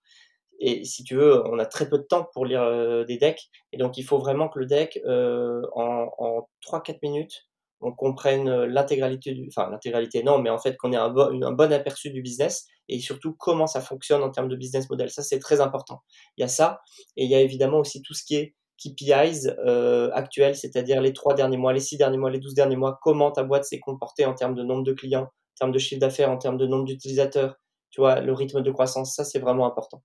Et 0.60 0.84
si 0.84 1.04
tu 1.04 1.14
veux, 1.14 1.46
on 1.46 1.58
a 1.58 1.66
très 1.66 1.88
peu 1.88 1.98
de 1.98 2.02
temps 2.02 2.28
pour 2.34 2.44
lire 2.44 2.62
euh, 2.62 3.04
des 3.04 3.16
decks. 3.16 3.48
Et 3.72 3.76
donc, 3.76 3.96
il 3.96 4.02
faut 4.02 4.18
vraiment 4.18 4.48
que 4.48 4.58
le 4.58 4.66
deck, 4.66 5.00
euh, 5.06 5.62
en, 5.74 6.08
en 6.18 6.48
3-4 6.66 6.98
minutes, 7.02 7.48
on 7.80 7.92
comprenne 7.92 8.64
l'intégralité 8.64 9.32
du... 9.34 9.48
Enfin, 9.48 9.70
l'intégralité, 9.70 10.24
non, 10.24 10.38
mais 10.38 10.50
en 10.50 10.58
fait, 10.58 10.76
qu'on 10.76 10.92
ait 10.92 10.96
un, 10.96 11.10
bon, 11.10 11.42
un 11.44 11.52
bon 11.52 11.72
aperçu 11.72 12.10
du 12.10 12.22
business 12.22 12.66
et 12.88 12.98
surtout 12.98 13.34
comment 13.34 13.68
ça 13.68 13.80
fonctionne 13.80 14.22
en 14.24 14.30
termes 14.30 14.48
de 14.48 14.56
business 14.56 14.90
model. 14.90 15.10
Ça, 15.10 15.22
c'est 15.22 15.38
très 15.38 15.60
important. 15.60 16.02
Il 16.36 16.40
y 16.40 16.44
a 16.44 16.48
ça. 16.48 16.80
Et 17.16 17.24
il 17.24 17.30
y 17.30 17.36
a 17.36 17.40
évidemment 17.40 17.78
aussi 17.78 18.02
tout 18.02 18.14
ce 18.14 18.24
qui 18.24 18.34
est 18.34 18.54
KPIs 18.78 19.48
euh, 19.66 20.10
actuels, 20.12 20.54
c'est-à-dire 20.54 21.00
les 21.00 21.12
3 21.12 21.34
derniers 21.34 21.56
mois, 21.56 21.72
les 21.72 21.80
6 21.80 21.98
derniers 21.98 22.16
mois, 22.16 22.30
les 22.30 22.38
12 22.38 22.54
derniers 22.54 22.76
mois, 22.76 22.98
comment 23.02 23.30
ta 23.30 23.42
boîte 23.42 23.64
s'est 23.64 23.80
comportée 23.80 24.24
en 24.24 24.34
termes 24.34 24.54
de 24.54 24.62
nombre 24.62 24.84
de 24.84 24.92
clients, 24.92 25.24
en 25.24 25.37
termes 25.58 25.72
de 25.72 25.78
chiffre 25.78 26.00
d'affaires, 26.00 26.30
en 26.30 26.38
termes 26.38 26.56
de 26.56 26.66
nombre 26.66 26.84
d'utilisateurs, 26.84 27.56
tu 27.90 28.00
vois, 28.00 28.20
le 28.20 28.32
rythme 28.32 28.62
de 28.62 28.70
croissance, 28.70 29.14
ça 29.14 29.24
c'est 29.24 29.38
vraiment 29.38 29.66
important. 29.66 30.02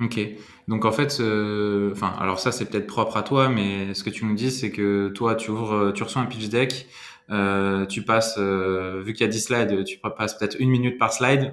Ok, 0.00 0.18
donc 0.66 0.84
en 0.84 0.92
fait, 0.92 1.18
euh, 1.20 1.92
enfin, 1.92 2.12
alors 2.18 2.40
ça 2.40 2.50
c'est 2.50 2.64
peut-être 2.64 2.86
propre 2.88 3.16
à 3.16 3.22
toi, 3.22 3.48
mais 3.48 3.94
ce 3.94 4.02
que 4.02 4.10
tu 4.10 4.24
nous 4.24 4.34
dis, 4.34 4.50
c'est 4.50 4.72
que 4.72 5.08
toi, 5.08 5.36
tu 5.36 5.52
ouvres, 5.52 5.92
tu 5.92 6.02
reçois 6.02 6.20
un 6.20 6.26
pitch 6.26 6.48
deck, 6.48 6.88
euh, 7.30 7.86
tu 7.86 8.02
passes, 8.02 8.34
euh, 8.38 9.02
vu 9.04 9.12
qu'il 9.12 9.24
y 9.24 9.28
a 9.28 9.32
10 9.32 9.40
slides, 9.40 9.84
tu 9.84 9.98
passes 10.00 10.36
peut-être 10.36 10.56
une 10.58 10.70
minute 10.70 10.98
par 10.98 11.12
slide, 11.12 11.52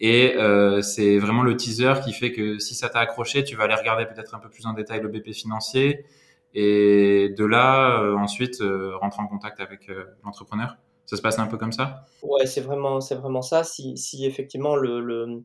et 0.00 0.34
c'est 0.82 1.18
vraiment 1.18 1.42
le 1.42 1.56
teaser 1.56 1.94
qui 2.04 2.12
fait 2.12 2.32
que 2.32 2.58
si 2.58 2.74
ça 2.76 2.88
t'a 2.88 3.00
accroché, 3.00 3.42
tu 3.42 3.56
vas 3.56 3.64
aller 3.64 3.74
regarder 3.74 4.06
peut-être 4.06 4.34
un 4.36 4.38
peu 4.38 4.48
plus 4.48 4.64
en 4.66 4.72
détail 4.72 5.00
le 5.00 5.08
BP 5.08 5.32
financier, 5.32 6.06
et 6.54 7.34
de 7.36 7.44
là, 7.44 8.14
ensuite, 8.16 8.62
rentrer 9.00 9.20
en 9.22 9.26
contact 9.26 9.60
avec 9.60 9.90
l'entrepreneur. 10.24 10.76
Ça 11.06 11.16
se 11.16 11.22
passe 11.22 11.38
un 11.38 11.46
peu 11.46 11.58
comme 11.58 11.72
ça? 11.72 12.06
Ouais, 12.22 12.46
c'est 12.46 12.60
vraiment, 12.60 13.00
c'est 13.00 13.14
vraiment 13.14 13.42
ça. 13.42 13.64
Si, 13.64 13.96
si 13.96 14.24
effectivement 14.24 14.76
le, 14.76 15.44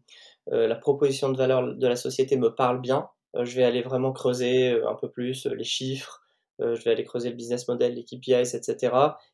euh, 0.52 0.68
la 0.68 0.76
proposition 0.76 1.30
de 1.30 1.38
valeur 1.38 1.76
de 1.76 1.88
la 1.88 1.96
société 1.96 2.38
me 2.38 2.54
parle 2.54 2.82
bien, 2.82 3.08
euh, 3.36 3.46
je 3.46 3.56
vais 3.56 3.64
aller 3.64 3.82
vraiment 3.82 4.12
creuser 4.14 4.72
euh, 4.72 4.90
un 4.90 4.96
peu 4.96 5.10
plus 5.10 5.46
les 5.46 5.64
chiffres, 5.64 6.22
je 6.60 6.84
vais 6.84 6.90
aller 6.90 7.04
creuser 7.04 7.30
le 7.30 7.36
business 7.36 7.68
model, 7.68 7.94
les 7.94 8.04
KPIs, 8.04 8.56
etc. 8.56 8.92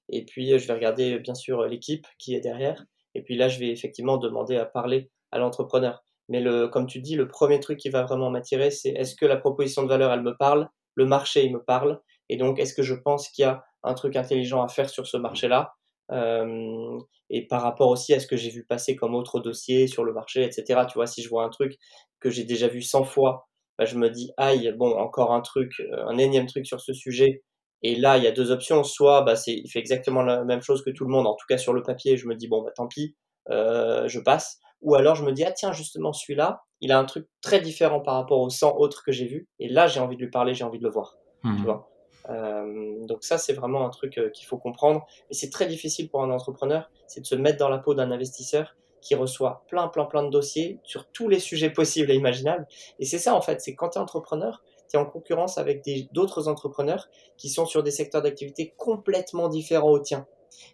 Et 0.10 0.26
puis 0.26 0.60
je 0.60 0.68
vais 0.68 0.74
regarder 0.74 1.20
bien 1.20 1.36
sûr 1.36 1.66
l'équipe 1.66 2.06
qui 2.20 2.36
est 2.36 2.42
derrière. 2.42 2.84
Et 3.16 3.24
puis 3.24 3.38
là, 3.38 3.48
je 3.48 3.60
vais 3.60 3.70
effectivement 3.70 4.18
demander 4.18 4.58
à 4.58 4.66
parler 4.66 5.10
à 5.32 5.40
l'entrepreneur. 5.40 6.04
Mais 6.28 6.42
le, 6.42 6.68
comme 6.68 6.86
tu 6.86 7.00
dis, 7.00 7.16
le 7.16 7.28
premier 7.28 7.60
truc 7.60 7.80
qui 7.80 7.90
va 7.90 8.04
vraiment 8.04 8.30
m'attirer, 8.30 8.72
c'est 8.72 8.90
est-ce 8.90 9.16
que 9.16 9.26
la 9.26 9.38
proposition 9.38 9.84
de 9.84 9.88
valeur, 9.88 10.12
elle 10.12 10.22
me 10.22 10.36
parle, 10.36 10.70
le 10.96 11.06
marché, 11.06 11.46
il 11.46 11.54
me 11.54 11.64
parle, 11.64 12.02
et 12.30 12.38
donc 12.38 12.60
est-ce 12.60 12.74
que 12.74 12.84
je 12.84 12.94
pense 12.94 13.30
qu'il 13.30 13.44
y 13.44 13.46
a 13.46 13.64
un 13.84 13.94
truc 13.94 14.16
intelligent 14.16 14.62
à 14.64 14.68
faire 14.68 14.90
sur 14.90 15.08
ce 15.08 15.18
marché-là? 15.18 15.76
Euh, 16.14 17.00
et 17.30 17.48
par 17.48 17.62
rapport 17.62 17.90
aussi 17.90 18.14
à 18.14 18.20
ce 18.20 18.28
que 18.28 18.38
j'ai 18.38 18.50
vu 18.50 18.64
passer 18.64 18.96
comme 18.96 19.16
autre 19.16 19.40
dossier 19.40 19.88
sur 19.88 20.04
le 20.04 20.14
marché, 20.14 20.44
etc. 20.44 20.82
Tu 20.88 20.94
vois, 20.96 21.08
si 21.08 21.22
je 21.24 21.30
vois 21.30 21.44
un 21.44 21.50
truc 21.50 21.78
que 22.20 22.30
j'ai 22.30 22.44
déjà 22.44 22.68
vu 22.68 22.82
100 22.82 23.04
fois, 23.04 23.48
bah, 23.78 23.86
je 23.86 23.98
me 23.98 24.10
dis, 24.10 24.32
aïe, 24.38 24.72
bon, 24.78 24.96
encore 24.98 25.34
un 25.34 25.42
truc, 25.42 25.74
euh, 25.80 26.06
un 26.06 26.18
énième 26.18 26.46
truc 26.46 26.66
sur 26.68 26.80
ce 26.80 26.94
sujet. 26.94 27.44
Et 27.82 27.96
là, 27.96 28.18
il 28.18 28.24
y 28.24 28.28
a 28.28 28.32
deux 28.32 28.52
options. 28.52 28.84
Soit 28.84 29.24
bah, 29.24 29.36
c'est, 29.36 29.54
il 29.54 29.70
fait 29.70 29.80
exactement 29.80 30.22
la 30.22 30.44
même 30.44 30.62
chose 30.62 30.84
que 30.84 30.92
tout 30.92 31.06
le 31.06 31.12
monde, 31.12 31.28
en 31.28 31.36
tout 31.36 31.46
cas 31.50 31.58
sur 31.58 31.74
le 31.74 31.82
papier, 31.82 32.18
je 32.18 32.28
me 32.28 32.36
dis, 32.36 32.48
bon, 32.48 32.62
bah, 32.62 32.72
tant 32.76 32.88
pis, 32.88 33.16
euh, 33.50 34.08
je 34.08 34.20
passe. 34.20 34.60
Ou 34.82 34.96
alors 34.96 35.16
je 35.16 35.24
me 35.24 35.32
dis, 35.32 35.44
ah 35.46 35.52
tiens, 35.52 35.72
justement, 35.72 36.14
celui-là, 36.14 36.62
il 36.82 36.92
a 36.92 37.00
un 37.00 37.06
truc 37.06 37.28
très 37.42 37.62
différent 37.62 38.02
par 38.02 38.16
rapport 38.16 38.42
aux 38.42 38.50
100 38.50 38.76
autres 38.78 39.02
que 39.04 39.12
j'ai 39.12 39.26
vus. 39.26 39.48
Et 39.60 39.70
là, 39.70 39.88
j'ai 39.88 40.02
envie 40.02 40.18
de 40.18 40.22
lui 40.22 40.30
parler, 40.30 40.54
j'ai 40.54 40.66
envie 40.66 40.80
de 40.80 40.84
le 40.84 40.92
voir. 40.92 41.16
Tu 41.42 41.48
mmh 41.48 41.64
vois 41.64 41.90
euh, 41.90 41.93
donc 42.28 43.24
ça, 43.24 43.38
c'est 43.38 43.54
vraiment 43.54 43.86
un 43.86 43.90
truc 43.90 44.18
euh, 44.18 44.30
qu'il 44.30 44.46
faut 44.46 44.58
comprendre. 44.58 45.06
Et 45.30 45.34
c'est 45.34 45.50
très 45.50 45.68
difficile 45.68 46.10
pour 46.10 46.24
un 46.24 46.32
entrepreneur, 46.32 46.90
c'est 47.08 47.22
de 47.22 47.26
se 47.26 47.36
mettre 47.36 47.58
dans 47.58 47.70
la 47.70 47.78
peau 47.78 47.94
d'un 47.94 48.12
investisseur 48.12 48.76
qui 49.02 49.16
reçoit 49.16 49.64
plein, 49.68 49.90
plein, 49.90 50.06
plein 50.06 50.24
de 50.24 50.30
dossiers 50.30 50.80
sur 50.84 51.08
tous 51.08 51.28
les 51.28 51.40
sujets 51.40 51.70
possibles 51.70 52.10
et 52.12 52.16
imaginables. 52.16 52.66
Et 53.00 53.06
c'est 53.06 53.20
ça, 53.20 53.36
en 53.36 53.42
fait, 53.42 53.60
c'est 53.60 53.76
quand 53.76 53.90
tu 53.90 53.98
es 53.98 54.02
entrepreneur, 54.02 54.64
tu 54.90 54.96
es 54.96 55.00
en 55.00 55.06
concurrence 55.06 55.58
avec 55.58 55.84
d'autres 56.14 56.48
entrepreneurs 56.48 57.10
qui 57.38 57.50
sont 57.50 57.66
sur 57.66 57.84
des 57.84 57.92
secteurs 57.92 58.22
d'activité 58.22 58.74
complètement 58.78 59.50
différents 59.50 59.92
au 59.92 60.00
tien. 60.00 60.26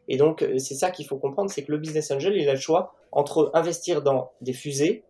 Et 0.07 0.17
donc, 0.17 0.43
euh, 0.43 0.59
c'est 0.59 0.75
ça 0.75 0.91
qu'il 0.91 1.07
faut 1.07 1.17
comprendre, 1.17 1.49
c'est 1.49 1.63
que 1.63 1.71
le 1.71 1.79
business 1.79 2.12
angel, 2.12 2.35
il 2.35 2.47
a 2.49 2.53
le 2.53 2.59
choix 2.59 2.93
entre 3.12 3.49
investir 3.55 4.03
dans 4.03 4.31
des 4.41 4.53
fusées 4.53 5.03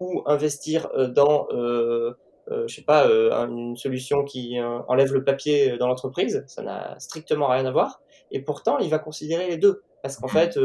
ou 0.00 0.22
investir 0.26 0.88
dans 1.10 1.46
euh, 1.52 2.16
euh, 2.50 2.68
je 2.68 2.74
sais 2.74 2.82
pas, 2.82 3.06
euh, 3.06 3.30
une 3.46 3.76
solution 3.76 4.22
qui 4.24 4.58
euh, 4.58 4.80
enlève 4.88 5.12
le 5.12 5.24
papier 5.24 5.78
dans 5.78 5.88
l'entreprise, 5.88 6.44
ça 6.46 6.62
n'a 6.62 6.94
strictement 6.98 7.48
rien 7.48 7.64
à 7.64 7.70
voir. 7.70 8.02
Et 8.30 8.40
pourtant, 8.40 8.78
il 8.78 8.90
va 8.90 8.98
considérer 8.98 9.48
les 9.48 9.56
deux, 9.56 9.82
parce 10.02 10.16
qu'en 10.16 10.28
fait, 10.28 10.58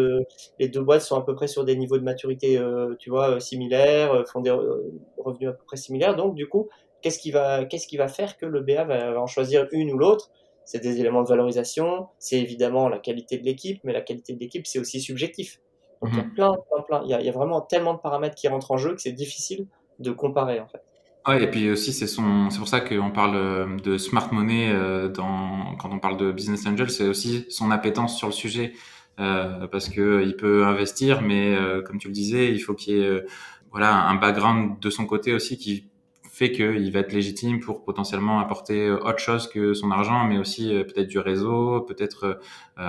les 0.59 0.67
deux 0.67 0.81
boîtes 0.81 1.01
sont 1.01 1.15
à 1.15 1.23
peu 1.23 1.35
près 1.35 1.47
sur 1.47 1.63
des 1.63 1.75
niveaux 1.75 1.97
de 1.97 2.03
maturité, 2.03 2.59
tu 2.97 3.09
vois, 3.09 3.39
similaires, 3.39 4.23
font 4.27 4.41
des 4.41 4.51
revenus 5.17 5.49
à 5.49 5.53
peu 5.53 5.63
près 5.65 5.77
similaires. 5.77 6.15
Donc, 6.15 6.35
du 6.35 6.49
coup, 6.49 6.69
qu'est-ce 7.01 7.19
qui 7.19 7.31
va, 7.31 7.65
qu'est-ce 7.65 7.87
qui 7.87 7.97
va 7.97 8.07
faire 8.07 8.37
que 8.37 8.45
le 8.45 8.61
BA 8.61 8.85
va, 8.85 9.21
en 9.21 9.27
choisir 9.27 9.67
une 9.71 9.91
ou 9.91 9.97
l'autre? 9.97 10.31
C'est 10.65 10.79
des 10.79 10.99
éléments 10.99 11.23
de 11.23 11.29
valorisation, 11.29 12.07
c'est 12.17 12.39
évidemment 12.39 12.89
la 12.89 12.97
qualité 12.97 13.37
de 13.37 13.45
l'équipe, 13.45 13.79
mais 13.83 13.93
la 13.93 14.01
qualité 14.01 14.33
de 14.33 14.39
l'équipe, 14.39 14.65
c'est 14.65 14.79
aussi 14.79 14.99
subjectif. 14.99 15.59
Donc, 16.01 16.11
il 16.13 16.17
y 16.17 16.21
a 16.21 16.23
mmh 16.23 16.33
plein, 16.33 16.53
plein, 16.69 16.81
plein, 16.83 17.01
il 17.05 17.11
y, 17.11 17.13
a, 17.13 17.19
il 17.19 17.25
y 17.25 17.29
a 17.29 17.33
vraiment 17.33 17.61
tellement 17.61 17.93
de 17.93 17.99
paramètres 17.99 18.35
qui 18.35 18.47
rentrent 18.47 18.71
en 18.71 18.77
jeu 18.77 18.95
que 18.95 19.01
c'est 19.01 19.11
difficile 19.11 19.67
de 19.99 20.11
comparer, 20.11 20.59
en 20.59 20.67
fait. 20.67 20.81
Ouais, 21.27 21.43
et 21.43 21.47
puis 21.51 21.69
aussi, 21.69 21.93
c'est 21.93 22.07
son, 22.07 22.49
c'est 22.49 22.57
pour 22.59 22.67
ça 22.67 22.79
qu'on 22.79 23.11
parle 23.11 23.35
euh, 23.35 23.77
de 23.77 23.97
smart 23.97 24.33
money 24.33 24.71
euh, 24.71 25.09
dans, 25.09 25.75
quand 25.75 25.91
on 25.91 25.99
parle 25.99 26.17
de 26.17 26.31
business 26.31 26.65
angel, 26.65 26.89
c'est 26.89 27.07
aussi 27.07 27.45
son 27.49 27.71
appétence 27.71 28.17
sur 28.17 28.27
le 28.27 28.33
sujet. 28.33 28.73
Euh, 29.19 29.67
parce 29.67 29.89
que 29.89 30.23
il 30.25 30.37
peut 30.37 30.65
investir, 30.65 31.21
mais 31.21 31.53
euh, 31.53 31.81
comme 31.81 31.97
tu 31.99 32.07
le 32.07 32.13
disais, 32.13 32.53
il 32.53 32.59
faut 32.59 32.73
qu'il 32.73 32.95
y 32.95 33.01
ait 33.01 33.25
voilà 33.69 34.07
un 34.07 34.15
background 34.15 34.79
de 34.79 34.89
son 34.89 35.05
côté 35.05 35.33
aussi 35.33 35.57
qui 35.57 35.89
fait 36.31 36.51
qu'il 36.53 36.89
va 36.93 36.99
être 37.01 37.11
légitime 37.11 37.59
pour 37.59 37.83
potentiellement 37.83 38.39
apporter 38.39 38.89
autre 38.89 39.19
chose 39.19 39.49
que 39.49 39.73
son 39.73 39.91
argent, 39.91 40.23
mais 40.25 40.37
aussi 40.37 40.69
peut-être 40.69 41.09
du 41.09 41.19
réseau, 41.19 41.81
peut-être 41.81 42.39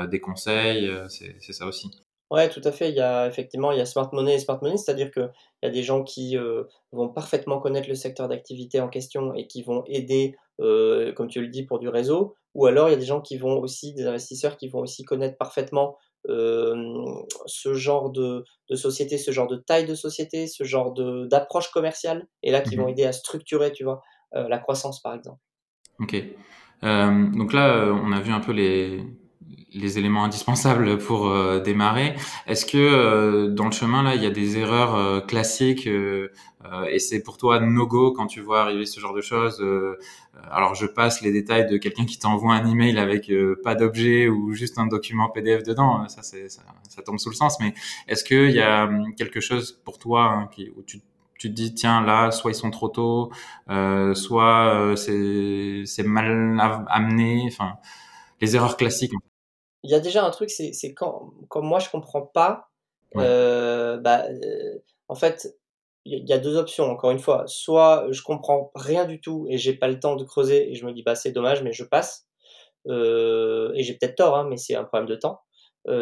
des 0.09 0.21
conseils. 0.21 0.89
c'est 1.09 1.53
ça 1.53 1.67
aussi. 1.67 1.91
Ouais, 2.31 2.49
tout 2.49 2.61
à 2.63 2.71
fait. 2.71 2.91
Il 2.91 2.95
y 2.95 3.01
a 3.01 3.27
effectivement, 3.27 3.73
il 3.73 3.79
y 3.79 3.81
a 3.81 3.87
smart 3.87 4.09
money 4.13 4.35
et 4.35 4.39
smart 4.39 4.61
money, 4.63 4.77
c'est-à-dire 4.77 5.11
qu'il 5.11 5.31
y 5.65 5.67
a 5.67 5.71
des 5.71 5.83
gens 5.83 6.05
qui 6.05 6.39
euh, 6.39 6.63
vont 6.93 7.09
parfaitement 7.09 7.59
connaître 7.59 7.89
le 7.89 7.97
secteur 7.97 8.29
d'activité 8.29 8.81
en 8.81 8.89
question 8.89 9.35
et 9.35 9.49
qui 9.49 9.63
vont 9.63 9.83
aider, 9.87 10.37
euh, 10.61 11.13
comme 11.13 11.27
tu 11.27 11.41
le 11.41 11.49
dis, 11.49 11.65
pour 11.65 11.81
du 11.81 11.89
réseau. 11.89 12.37
Ou 12.55 12.67
alors 12.67 12.89
il 12.89 12.93
y 12.93 12.95
a 12.95 12.99
des 12.99 13.05
gens 13.05 13.21
qui 13.21 13.37
vont 13.37 13.59
aussi, 13.59 13.95
des 13.95 14.07
investisseurs 14.07 14.57
qui 14.57 14.69
vont 14.69 14.79
aussi 14.79 15.05
connaître 15.05 15.39
parfaitement 15.39 15.97
euh, 16.29 16.77
ce 17.47 17.75
genre 17.75 18.11
de, 18.11 18.45
de 18.69 18.77
société, 18.77 19.19
ce 19.19 19.33
genre 19.33 19.49
de 19.49 19.57
taille 19.57 19.87
de 19.87 19.95
société, 19.95 20.47
ce 20.47 20.63
genre 20.63 20.93
de 20.93 21.27
d'approche 21.27 21.71
commerciale, 21.73 22.29
et 22.45 22.53
là 22.53 22.61
qui 22.61 22.77
vont 22.77 22.87
mmh 22.87 22.91
aider 22.91 23.05
à 23.07 23.13
structurer, 23.13 23.73
tu 23.73 23.85
vois, 23.85 24.03
la 24.33 24.59
croissance 24.59 25.01
par 25.01 25.15
exemple. 25.15 25.41
Ok. 25.99 26.15
donc 26.83 27.53
là, 27.53 27.87
on 27.93 28.13
a 28.13 28.21
vu 28.21 28.33
un 28.33 28.41
peu 28.41 28.53
les, 28.53 29.05
les 29.73 29.99
éléments 29.99 30.25
indispensables 30.25 30.99
pour 30.99 31.29
euh, 31.29 31.61
démarrer. 31.61 32.15
Est-ce 32.47 32.67
que 32.67 32.79
euh, 32.79 33.49
dans 33.49 33.67
le 33.67 33.73
chemin 33.73 34.03
là, 34.03 34.15
il 34.15 34.23
y 34.23 34.27
a 34.27 34.31
des 34.31 34.59
erreurs 34.59 34.95
euh, 34.95 35.21
classiques 35.21 35.89
et 36.89 36.99
c'est 36.99 37.23
pour 37.23 37.39
toi 37.39 37.59
no 37.59 37.87
go 37.87 38.13
quand 38.13 38.27
tu 38.27 38.41
vois 38.41 38.61
arriver 38.61 38.85
ce 38.85 39.01
genre 39.01 39.15
de 39.15 39.23
choses 39.23 39.65
Alors 40.51 40.75
je 40.75 40.87
passe 40.87 41.23
les 41.23 41.33
détails 41.33 41.67
de 41.67 41.79
quelqu'un 41.79 42.05
qui 42.05 42.19
t'envoie 42.19 42.55
un 42.55 42.67
email 42.71 42.99
avec 42.99 43.33
pas 43.65 43.75
d'objet 43.75 44.29
ou 44.29 44.53
juste 44.53 44.79
un 44.79 44.87
document 44.87 45.31
PDF 45.31 45.63
dedans. 45.63 46.07
Ça, 46.09 46.23
c'est, 46.23 46.51
ça, 46.51 46.63
ça, 46.89 47.03
tombe 47.03 47.19
sous 47.19 47.31
le 47.31 47.35
sens. 47.35 47.59
Mais 47.61 47.73
est-ce 48.09 48.25
qu'il 48.25 48.51
y 48.51 48.61
a 48.61 48.85
hum, 48.85 49.15
quelque 49.15 49.41
chose 49.41 49.81
pour 49.85 49.99
toi 49.99 50.25
hein, 50.25 50.49
qui, 50.55 50.71
où 50.77 50.83
tu 50.83 51.01
tu 51.39 51.49
te 51.49 51.55
dis 51.55 51.73
tiens 51.75 52.03
là 52.03 52.31
soit 52.31 52.51
ils 52.51 52.55
sont 52.55 52.71
trop 52.71 52.91
tôt 52.91 53.33
euh, 53.71 54.13
soit 54.13 54.93
c'est 54.97 55.85
c'est 55.87 56.03
mal 56.03 56.61
amené 56.89 57.45
enfin 57.47 57.79
les 58.43 58.57
erreurs 58.57 58.77
classiques 58.77 59.15
il 59.83 59.91
y 59.91 59.95
a 59.95 60.01
déjà 60.01 60.25
un 60.25 60.31
truc, 60.31 60.51
c'est 60.51 60.95
quand, 60.95 61.33
quand 61.49 61.63
moi 61.63 61.79
je 61.79 61.89
comprends 61.89 62.23
pas, 62.23 62.71
euh, 63.17 63.99
bah, 63.99 64.27
euh, 64.29 64.79
en 65.09 65.15
fait, 65.15 65.57
il 66.05 66.29
y 66.29 66.33
a 66.33 66.39
deux 66.39 66.57
options, 66.57 66.85
encore 66.85 67.11
une 67.11 67.19
fois. 67.19 67.45
Soit 67.47 68.07
je 68.11 68.23
comprends 68.23 68.71
rien 68.75 69.05
du 69.05 69.21
tout 69.21 69.47
et 69.49 69.59
j'ai 69.59 69.75
pas 69.75 69.89
le 69.89 70.01
temps 70.01 70.17
de 70.17 70.25
creuser 70.25 70.71
et 70.71 70.75
je 70.75 70.87
me 70.87 70.93
dis, 70.93 71.03
bah 71.03 71.15
c'est 71.15 71.33
dommage, 71.33 71.63
mais 71.63 71.73
je 71.73 71.85
passe. 71.85 72.27
Euh, 72.89 73.73
et 73.75 73.83
j'ai 73.83 73.95
peut-être 73.95 74.17
tort, 74.17 74.37
hein, 74.37 74.47
mais 74.49 74.57
c'est 74.57 74.75
un 74.75 74.85
problème 74.85 75.09
de 75.09 75.17
temps. 75.17 75.41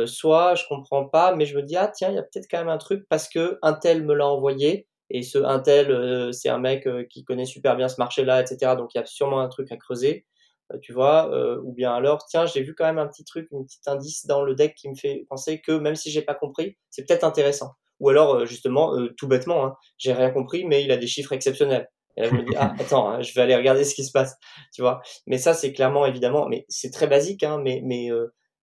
soit 0.06 0.54
je 0.54 0.64
comprends 0.68 1.06
pas, 1.08 1.34
mais 1.34 1.46
je 1.46 1.56
me 1.56 1.62
dis, 1.62 1.76
ah 1.76 1.88
tiens, 1.88 2.10
il 2.10 2.16
y 2.16 2.18
a 2.18 2.22
peut-être 2.22 2.46
quand 2.50 2.58
même 2.58 2.68
un 2.68 2.78
truc 2.78 3.06
parce 3.08 3.28
que 3.28 3.58
un 3.62 3.74
tel 3.74 4.04
me 4.04 4.14
l'a 4.14 4.26
envoyé 4.26 4.88
et 5.10 5.22
ce 5.22 5.38
un 5.38 5.60
tel, 5.60 6.32
c'est 6.32 6.48
un 6.50 6.58
mec 6.58 6.86
qui 7.10 7.24
connaît 7.24 7.46
super 7.46 7.76
bien 7.76 7.88
ce 7.88 7.96
marché-là, 7.98 8.42
etc. 8.42 8.76
Donc 8.76 8.94
il 8.94 8.98
y 8.98 9.00
a 9.00 9.06
sûrement 9.06 9.40
un 9.40 9.48
truc 9.48 9.72
à 9.72 9.76
creuser. 9.76 10.26
Euh, 10.72 10.78
tu 10.80 10.92
vois, 10.92 11.30
euh, 11.32 11.60
ou 11.64 11.72
bien 11.72 11.94
alors, 11.94 12.26
tiens, 12.26 12.46
j'ai 12.46 12.62
vu 12.62 12.74
quand 12.74 12.84
même 12.84 12.98
un 12.98 13.06
petit 13.06 13.24
truc, 13.24 13.48
un 13.52 13.62
petit 13.62 13.80
indice 13.86 14.26
dans 14.26 14.42
le 14.42 14.54
deck 14.54 14.74
qui 14.74 14.88
me 14.88 14.94
fait 14.94 15.26
penser 15.28 15.60
que 15.60 15.72
même 15.72 15.96
si 15.96 16.10
j'ai 16.10 16.22
pas 16.22 16.34
compris, 16.34 16.76
c'est 16.90 17.06
peut-être 17.06 17.24
intéressant. 17.24 17.72
Ou 18.00 18.10
alors, 18.10 18.34
euh, 18.34 18.46
justement, 18.46 18.94
tout 19.16 19.28
bêtement, 19.28 19.64
hein, 19.64 19.76
j'ai 19.98 20.12
rien 20.12 20.30
compris, 20.30 20.64
mais 20.64 20.84
il 20.84 20.92
a 20.92 20.96
des 20.96 21.06
chiffres 21.06 21.32
exceptionnels. 21.32 21.88
Et 22.16 22.22
là, 22.22 22.28
je 22.28 22.34
me 22.34 22.42
dis, 22.42 22.54
ah, 22.56 22.74
attends, 22.78 23.08
hein, 23.08 23.22
je 23.22 23.32
vais 23.34 23.42
aller 23.42 23.56
regarder 23.56 23.84
ce 23.84 23.94
qui 23.94 24.04
se 24.04 24.12
passe, 24.12 24.36
tu 24.74 24.82
vois. 24.82 25.00
Mais 25.26 25.38
ça, 25.38 25.54
c'est 25.54 25.72
clairement, 25.72 26.06
évidemment, 26.06 26.48
mais 26.48 26.64
c'est 26.68 26.90
très 26.90 27.06
basique, 27.06 27.42
hein, 27.42 27.60
mais, 27.62 27.80
mais, 27.84 28.10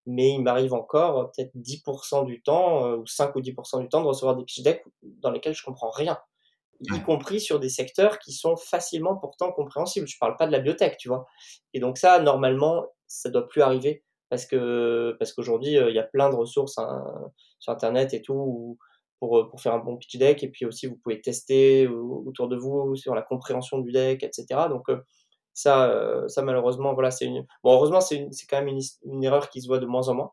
mais 0.06 0.32
il 0.32 0.42
m'arrive 0.42 0.74
encore 0.74 1.32
peut-être 1.32 1.52
10% 1.56 2.26
du 2.26 2.42
temps, 2.42 2.96
ou 2.96 3.06
5 3.08 3.36
ou 3.36 3.42
10% 3.42 3.82
du 3.82 3.90
temps, 3.90 4.02
de 4.02 4.08
recevoir 4.08 4.36
des 4.36 4.44
pitch 4.44 4.62
decks 4.62 4.84
dans 5.04 5.32
lesquels 5.32 5.56
je 5.56 5.64
comprends 5.64 5.90
rien 5.90 6.18
y 6.82 7.02
compris 7.02 7.40
sur 7.40 7.60
des 7.60 7.70
secteurs 7.70 8.20
qui 8.20 8.34
sont 8.34 8.58
facilement 8.58 9.16
pourtant 9.16 9.52
compréhensibles. 9.52 10.08
Je 10.08 10.18
parle 10.20 10.38
pas 10.38 10.48
de 10.48 10.52
la 10.52 10.60
biotech, 10.60 10.98
tu 10.98 11.08
vois. 11.08 11.26
Et 11.74 11.80
donc 11.80 11.98
ça, 11.98 12.20
normalement, 12.20 12.86
ça 13.08 13.30
doit 13.30 13.48
plus 13.48 13.62
arriver 13.62 14.04
parce 14.30 14.46
que 14.46 15.16
parce 15.20 15.34
qu'aujourd'hui, 15.34 15.78
euh, 15.78 15.90
il 15.90 15.96
y 15.96 16.00
a 16.00 16.04
plein 16.04 16.30
de 16.30 16.36
ressources 16.36 16.78
hein, 16.78 17.04
sur 17.60 17.72
Internet 17.72 18.14
et 18.14 18.22
tout 18.22 18.78
pour, 19.20 19.38
euh, 19.38 19.50
pour 19.50 19.62
faire 19.62 19.74
un 19.74 19.80
bon 19.80 19.98
pitch 19.98 20.18
deck. 20.18 20.44
Et 20.44 20.50
puis 20.50 20.66
aussi, 20.66 20.88
vous 20.88 20.98
pouvez 20.98 21.22
tester 21.22 21.88
autour 21.88 22.48
de 22.48 22.56
vous 22.56 22.96
sur 22.96 23.16
la 23.16 23.22
compréhension 23.22 23.80
du 23.80 23.92
deck, 23.92 24.24
etc. 24.24 24.46
Donc 24.70 24.90
euh, 24.90 25.02
ça, 25.54 26.24
ça 26.28 26.42
malheureusement, 26.42 26.94
voilà, 26.94 27.12
c'est 27.12 27.26
une. 27.26 27.46
Bon, 27.64 27.74
heureusement, 27.74 28.02
c'est 28.02 28.28
c'est 28.32 28.46
quand 28.48 28.58
même 28.58 28.68
une, 28.68 28.82
une, 29.06 29.24
erreur 29.24 29.50
qui 29.50 29.62
se 29.62 29.68
voit 29.68 29.80
de 29.80 29.86
moins 29.86 30.10
en 30.10 30.16
moins. 30.16 30.32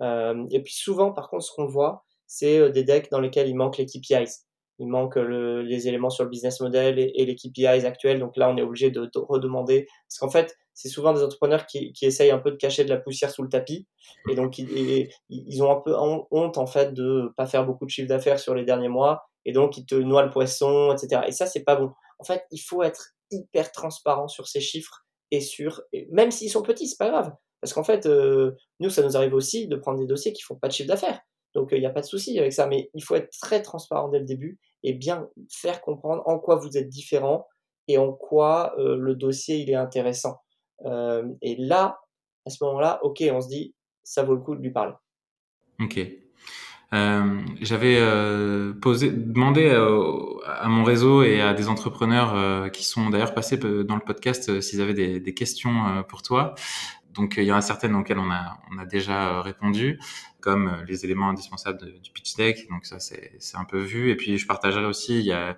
Euh, 0.00 0.46
et 0.50 0.62
puis 0.62 0.74
souvent, 0.74 1.12
par 1.12 1.28
contre, 1.28 1.44
ce 1.44 1.52
qu'on 1.52 1.66
voit, 1.66 2.04
c'est 2.26 2.70
des 2.70 2.84
decks 2.84 3.10
dans 3.10 3.20
lesquels 3.20 3.48
il 3.48 3.54
manque 3.54 3.76
les 3.76 3.86
KPIs 3.86 4.46
il 4.78 4.88
manque 4.88 5.16
le, 5.16 5.62
les 5.62 5.88
éléments 5.88 6.10
sur 6.10 6.24
le 6.24 6.30
business 6.30 6.60
model 6.60 6.98
et, 6.98 7.12
et 7.14 7.26
les 7.26 7.34
KPIs 7.34 7.86
actuels. 7.86 8.18
Donc 8.18 8.36
là, 8.36 8.50
on 8.50 8.56
est 8.56 8.62
obligé 8.62 8.90
de, 8.90 9.08
redemander. 9.14 9.86
Parce 10.08 10.18
qu'en 10.18 10.30
fait, 10.30 10.56
c'est 10.74 10.88
souvent 10.88 11.12
des 11.12 11.22
entrepreneurs 11.22 11.66
qui, 11.66 11.92
essayent 12.02 12.30
un 12.30 12.38
peu 12.38 12.50
de 12.50 12.56
cacher 12.56 12.84
de 12.84 12.90
la 12.90 12.98
poussière 12.98 13.30
sous 13.30 13.42
le 13.42 13.48
tapis. 13.48 13.86
Et 14.30 14.34
donc, 14.34 14.58
ils, 14.58 15.62
ont 15.62 15.70
un 15.70 15.80
peu 15.80 15.94
honte, 16.30 16.58
en 16.58 16.66
fait, 16.66 16.92
de 16.92 17.32
pas 17.36 17.46
faire 17.46 17.64
beaucoup 17.66 17.84
de 17.84 17.90
chiffre 17.90 18.08
d'affaires 18.08 18.38
sur 18.38 18.54
les 18.54 18.64
derniers 18.64 18.88
mois. 18.88 19.24
Et 19.44 19.52
donc, 19.52 19.76
ils 19.76 19.86
te 19.86 19.94
noient 19.94 20.24
le 20.24 20.30
poisson, 20.30 20.92
etc. 20.92 21.22
Et 21.26 21.32
ça, 21.32 21.46
c'est 21.46 21.64
pas 21.64 21.76
bon. 21.76 21.90
En 22.18 22.24
fait, 22.24 22.44
il 22.50 22.58
faut 22.58 22.82
être 22.82 23.10
hyper 23.30 23.72
transparent 23.72 24.28
sur 24.28 24.46
ces 24.46 24.60
chiffres 24.60 25.04
et 25.30 25.40
sur, 25.40 25.82
même 26.10 26.30
s'ils 26.30 26.50
sont 26.50 26.62
petits, 26.62 26.86
c'est 26.86 26.98
pas 26.98 27.08
grave. 27.08 27.32
Parce 27.60 27.72
qu'en 27.72 27.84
fait, 27.84 28.06
euh, 28.06 28.52
nous, 28.80 28.90
ça 28.90 29.02
nous 29.02 29.16
arrive 29.16 29.34
aussi 29.34 29.66
de 29.66 29.76
prendre 29.76 29.98
des 29.98 30.06
dossiers 30.06 30.32
qui 30.32 30.42
font 30.42 30.56
pas 30.56 30.68
de 30.68 30.72
chiffre 30.72 30.88
d'affaires. 30.88 31.20
Donc, 31.54 31.70
il 31.72 31.80
n'y 31.80 31.86
a 31.86 31.90
pas 31.90 32.00
de 32.00 32.06
souci 32.06 32.38
avec 32.38 32.52
ça. 32.52 32.66
Mais 32.66 32.90
il 32.94 33.02
faut 33.02 33.14
être 33.14 33.30
très 33.40 33.62
transparent 33.62 34.08
dès 34.08 34.18
le 34.18 34.24
début 34.24 34.58
et 34.82 34.92
bien 34.92 35.28
faire 35.50 35.80
comprendre 35.80 36.22
en 36.26 36.38
quoi 36.38 36.56
vous 36.56 36.76
êtes 36.76 36.88
différent 36.88 37.46
et 37.88 37.98
en 37.98 38.12
quoi 38.12 38.74
euh, 38.78 38.96
le 38.96 39.14
dossier 39.14 39.56
il 39.56 39.70
est 39.70 39.74
intéressant. 39.74 40.40
Euh, 40.84 41.24
et 41.40 41.56
là, 41.56 42.00
à 42.46 42.50
ce 42.50 42.62
moment-là, 42.64 43.00
ok, 43.02 43.22
on 43.32 43.40
se 43.40 43.48
dit, 43.48 43.74
ça 44.02 44.22
vaut 44.22 44.34
le 44.34 44.40
coup 44.40 44.56
de 44.56 44.62
lui 44.62 44.70
parler. 44.70 44.94
Ok. 45.80 46.00
Euh, 46.94 47.40
J'avais 47.62 47.96
euh, 47.98 48.74
posé, 48.74 49.10
demandé 49.10 49.70
à 49.70 50.68
mon 50.68 50.84
réseau 50.84 51.22
et 51.22 51.40
à 51.40 51.54
des 51.54 51.68
entrepreneurs 51.68 52.70
qui 52.70 52.84
sont 52.84 53.10
d'ailleurs 53.10 53.34
passés 53.34 53.56
dans 53.56 53.94
le 53.94 54.04
podcast 54.04 54.60
s'ils 54.60 54.80
avaient 54.80 55.20
des 55.20 55.34
questions 55.34 56.04
pour 56.08 56.22
toi. 56.22 56.54
Donc 57.14 57.34
il 57.36 57.44
y 57.44 57.52
en 57.52 57.56
a 57.56 57.62
certaines 57.62 57.94
auxquelles 57.94 58.18
on 58.18 58.30
a, 58.30 58.58
on 58.70 58.78
a 58.78 58.86
déjà 58.86 59.42
répondu 59.42 59.98
comme 60.40 60.68
euh, 60.68 60.84
les 60.86 61.04
éléments 61.04 61.28
indispensables 61.28 61.78
du 62.02 62.10
pitch 62.10 62.36
deck. 62.36 62.68
Donc 62.70 62.86
ça, 62.86 62.98
c'est 62.98 63.38
un 63.54 63.64
peu 63.64 63.78
vu. 63.78 64.10
Et 64.10 64.16
puis 64.16 64.38
je 64.38 64.46
partagerai 64.46 64.84
aussi, 64.84 65.18
il 65.18 65.26
y 65.26 65.32
a 65.32 65.56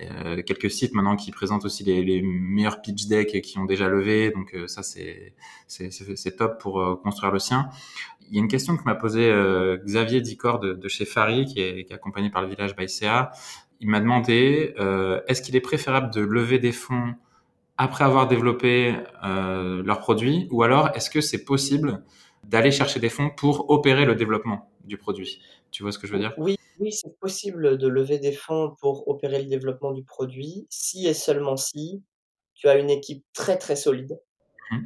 euh, 0.00 0.42
quelques 0.42 0.70
sites 0.70 0.94
maintenant 0.94 1.16
qui 1.16 1.32
présentent 1.32 1.64
aussi 1.64 1.82
les, 1.82 2.04
les, 2.04 2.22
meilleurs 2.22 2.80
pitch 2.80 3.06
decks 3.06 3.40
qui 3.40 3.58
ont 3.58 3.64
déjà 3.64 3.88
levé. 3.88 4.30
Donc 4.30 4.54
euh, 4.54 4.68
ça, 4.68 4.82
c'est 4.82 6.36
top 6.36 6.60
pour 6.60 6.80
euh, 6.80 6.96
construire 6.96 7.32
le 7.32 7.38
sien. 7.38 7.68
Il 8.30 8.36
y 8.36 8.38
a 8.38 8.42
une 8.42 8.48
question 8.48 8.76
que 8.76 8.84
m'a 8.84 8.94
posée 8.94 9.32
Xavier 9.86 10.20
Dicor 10.20 10.58
de, 10.58 10.74
de, 10.74 10.88
chez 10.88 11.06
Fari, 11.06 11.46
qui 11.46 11.60
est, 11.62 11.84
qui 11.86 11.92
est, 11.92 11.94
accompagné 11.94 12.28
par 12.28 12.42
le 12.42 12.48
village 12.48 12.74
CA. 12.86 13.32
Il 13.80 13.88
m'a 13.88 14.00
demandé, 14.00 14.74
est-ce 15.28 15.40
qu'il 15.40 15.56
est 15.56 15.62
préférable 15.62 16.12
de 16.12 16.20
lever 16.20 16.58
des 16.58 16.72
fonds 16.72 17.14
après 17.78 18.04
avoir 18.04 18.28
développé 18.28 18.94
leur 19.22 20.00
produit 20.00 20.48
ou 20.50 20.62
alors 20.62 20.90
est-ce 20.94 21.10
que 21.10 21.20
c'est 21.20 21.44
possible 21.44 22.04
d'aller 22.44 22.70
chercher 22.70 23.00
des 23.00 23.08
fonds 23.08 23.30
pour 23.30 23.70
opérer 23.70 24.04
le 24.04 24.14
développement 24.14 24.70
du 24.84 24.98
produit? 24.98 25.40
Tu 25.70 25.82
vois 25.82 25.92
ce 25.92 25.98
que 25.98 26.06
je 26.06 26.12
veux 26.12 26.18
dire? 26.18 26.34
Oui, 26.38 26.56
oui 26.80 26.92
c'est 26.92 27.18
possible 27.18 27.78
de 27.78 27.88
lever 27.88 28.18
des 28.18 28.32
fonds 28.32 28.74
pour 28.80 29.08
opérer 29.08 29.42
le 29.42 29.48
développement 29.48 29.92
du 29.92 30.02
produit, 30.02 30.66
si 30.70 31.06
et 31.06 31.14
seulement 31.14 31.56
si 31.56 32.02
tu 32.54 32.68
as 32.68 32.76
une 32.76 32.90
équipe 32.90 33.24
très 33.34 33.56
très 33.56 33.76
solide. 33.76 34.20
Mmh. 34.70 34.78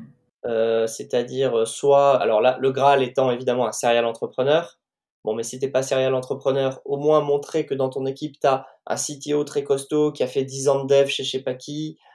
Euh, 0.45 0.87
c'est-à-dire 0.87 1.57
euh, 1.57 1.65
soit, 1.65 2.21
alors 2.21 2.41
là, 2.41 2.59
le 2.61 2.73
Graal 2.73 3.03
étant 3.03 3.31
évidemment 3.31 3.67
un 3.67 3.73
serial 3.73 4.05
entrepreneur. 4.05 4.79
Bon, 5.25 5.35
mais 5.35 5.45
si 5.45 5.61
t'es 5.61 5.69
pas 5.69 5.85
serial 5.85 6.15
entrepreneur, 6.15 6.81
au 6.85 6.97
moins 6.97 7.21
montrer 7.21 7.65
que 7.65 7.75
dans 7.75 7.89
ton 7.89 8.07
équipe, 8.07 8.41
tu 8.41 8.47
as 8.47 8.67
un 8.87 8.97
CTO 8.97 9.45
très 9.45 9.63
costaud 9.63 10.11
qui 10.11 10.25
a 10.25 10.27
fait 10.27 10.45
10 10.45 10.69
ans 10.69 10.85
de 10.85 10.89
dev 10.89 11.07
chez 11.07 11.23
je 11.23 11.31
sais 11.31 11.43
pas 11.43 11.55
qui, 11.55 11.97
euh, 12.01 12.12